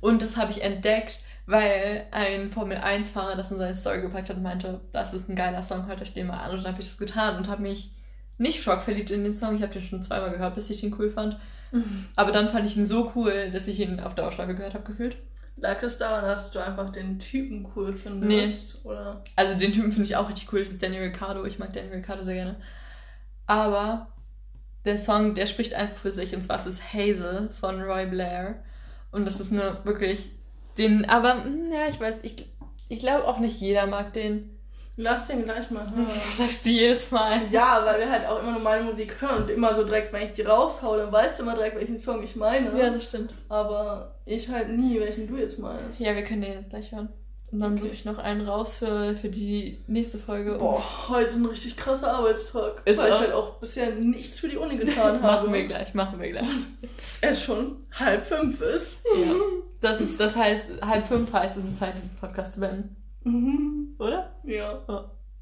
und 0.00 0.22
das 0.22 0.36
habe 0.36 0.50
ich 0.50 0.62
entdeckt, 0.62 1.20
weil 1.46 2.06
ein 2.12 2.50
Formel-1-Fahrer 2.50 3.36
das 3.36 3.50
in 3.50 3.58
seine 3.58 3.74
Story 3.74 4.02
gepackt 4.02 4.28
hat 4.28 4.36
und 4.36 4.42
meinte, 4.42 4.80
das 4.92 5.12
ist 5.12 5.28
ein 5.28 5.36
geiler 5.36 5.62
Song, 5.62 5.86
hört 5.86 6.00
euch 6.00 6.14
den 6.14 6.28
mal 6.28 6.38
an. 6.38 6.52
Und 6.52 6.58
dann 6.58 6.72
habe 6.72 6.80
ich 6.80 6.88
das 6.88 6.98
getan 6.98 7.36
und 7.36 7.48
habe 7.48 7.62
mich 7.62 7.90
nicht 8.38 8.62
schockverliebt 8.62 9.10
in 9.10 9.24
den 9.24 9.32
Song. 9.32 9.56
Ich 9.56 9.62
habe 9.62 9.72
den 9.72 9.82
schon 9.82 10.02
zweimal 10.02 10.30
gehört, 10.30 10.54
bis 10.54 10.70
ich 10.70 10.80
den 10.80 10.94
cool 10.98 11.10
fand. 11.10 11.38
Aber 12.16 12.32
dann 12.32 12.48
fand 12.48 12.66
ich 12.66 12.76
ihn 12.76 12.86
so 12.86 13.12
cool, 13.14 13.50
dass 13.52 13.68
ich 13.68 13.80
ihn 13.80 14.00
auf 14.00 14.14
Dauerschleife 14.14 14.54
gehört 14.54 14.74
habe, 14.74 14.84
gefühlt. 14.84 15.16
Lag 15.56 15.82
es 15.82 15.98
daran, 15.98 16.24
dass 16.24 16.50
du 16.50 16.58
einfach 16.58 16.90
den 16.90 17.18
Typen 17.18 17.68
cool 17.76 17.92
findest? 17.92 18.84
Oder? 18.84 19.22
Also 19.36 19.58
den 19.58 19.72
Typen 19.72 19.92
finde 19.92 20.08
ich 20.08 20.16
auch 20.16 20.28
richtig 20.28 20.52
cool. 20.52 20.60
Das 20.60 20.68
ist 20.68 20.82
Daniel 20.82 21.02
Ricciardo. 21.02 21.44
Ich 21.44 21.58
mag 21.58 21.72
Daniel 21.72 21.96
Ricciardo 21.96 22.22
sehr 22.22 22.34
gerne. 22.34 22.56
Aber 23.46 24.08
der 24.84 24.96
Song, 24.96 25.34
der 25.34 25.46
spricht 25.46 25.74
einfach 25.74 25.96
für 25.96 26.12
sich. 26.12 26.34
Und 26.34 26.42
zwar 26.42 26.58
ist 26.58 26.66
es 26.66 26.94
Hazel 26.94 27.50
von 27.50 27.82
Roy 27.82 28.06
Blair. 28.06 28.62
Und 29.12 29.24
das 29.26 29.40
ist 29.40 29.52
eine 29.52 29.78
wirklich 29.84 30.30
den, 30.78 31.04
aber 31.08 31.34
mm, 31.34 31.72
ja, 31.72 31.88
ich 31.88 32.00
weiß, 32.00 32.16
ich, 32.22 32.46
ich 32.88 33.00
glaube 33.00 33.26
auch 33.26 33.38
nicht 33.38 33.60
jeder 33.60 33.86
mag 33.86 34.12
den. 34.12 34.56
Lass 34.96 35.26
den 35.26 35.44
gleich 35.44 35.70
mal 35.70 35.90
hören. 35.94 36.06
Das 36.06 36.38
sagst 36.38 36.66
du 36.66 36.70
jedes 36.70 37.10
Mal. 37.10 37.40
Ja, 37.50 37.84
weil 37.84 38.00
wir 38.00 38.10
halt 38.10 38.26
auch 38.26 38.40
immer 38.42 38.52
nur 38.52 38.60
meine 38.60 38.84
Musik 38.84 39.20
hören 39.20 39.42
und 39.42 39.50
immer 39.50 39.74
so 39.74 39.84
direkt, 39.84 40.12
wenn 40.12 40.22
ich 40.22 40.32
die 40.32 40.42
raushau, 40.42 40.96
dann 40.96 41.10
weißt 41.10 41.38
du 41.38 41.42
immer 41.42 41.54
direkt, 41.54 41.76
welchen 41.76 41.98
Song 41.98 42.22
ich 42.22 42.36
meine. 42.36 42.76
Ja, 42.78 42.90
das 42.90 43.08
stimmt. 43.08 43.34
Aber 43.48 44.16
ich 44.26 44.48
halt 44.48 44.68
nie, 44.70 45.00
welchen 45.00 45.26
du 45.26 45.36
jetzt 45.36 45.58
meinst. 45.58 46.00
Ja, 46.00 46.14
wir 46.14 46.22
können 46.22 46.42
den 46.42 46.52
jetzt 46.52 46.70
gleich 46.70 46.92
hören. 46.92 47.08
Und 47.52 47.60
dann 47.60 47.72
Okay. 47.72 47.82
suche 47.82 47.92
ich 47.94 48.04
noch 48.04 48.18
einen 48.18 48.46
raus 48.46 48.76
für, 48.76 49.14
für 49.16 49.28
die 49.28 49.78
nächste 49.88 50.18
Folge. 50.18 50.56
Boah, 50.58 50.82
heute 51.08 51.26
ist 51.30 51.36
ein 51.36 51.46
richtig 51.46 51.76
krasser 51.76 52.12
Arbeitstag. 52.12 52.80
Ist 52.84 52.96
weil 52.98 53.08
ich 53.08 53.14
auch. 53.14 53.20
halt 53.20 53.32
auch 53.32 53.54
bisher 53.58 53.90
nichts 53.94 54.38
für 54.38 54.48
die 54.48 54.56
Uni 54.56 54.76
getan 54.76 55.20
habe. 55.22 55.36
machen 55.44 55.52
wir 55.52 55.66
gleich, 55.66 55.92
machen 55.94 56.20
wir 56.20 56.30
gleich. 56.30 56.46
Es 57.20 57.42
schon 57.42 57.76
halb 57.98 58.24
fünf 58.24 58.60
ist. 58.60 58.96
Ja. 59.16 59.32
Das, 59.80 60.00
ist, 60.00 60.20
das 60.20 60.36
heißt, 60.36 60.64
halb 60.82 61.06
fünf 61.08 61.32
heißt, 61.32 61.56
es 61.56 61.64
ist 61.64 61.78
Zeit, 61.78 61.94
diesen 61.96 62.14
Podcast 62.20 62.54
zu 62.54 62.60
beenden. 62.60 62.96
Mhm. 63.24 63.96
Oder? 63.98 64.32
Ja. 64.44 64.80
Ja. 64.88 65.10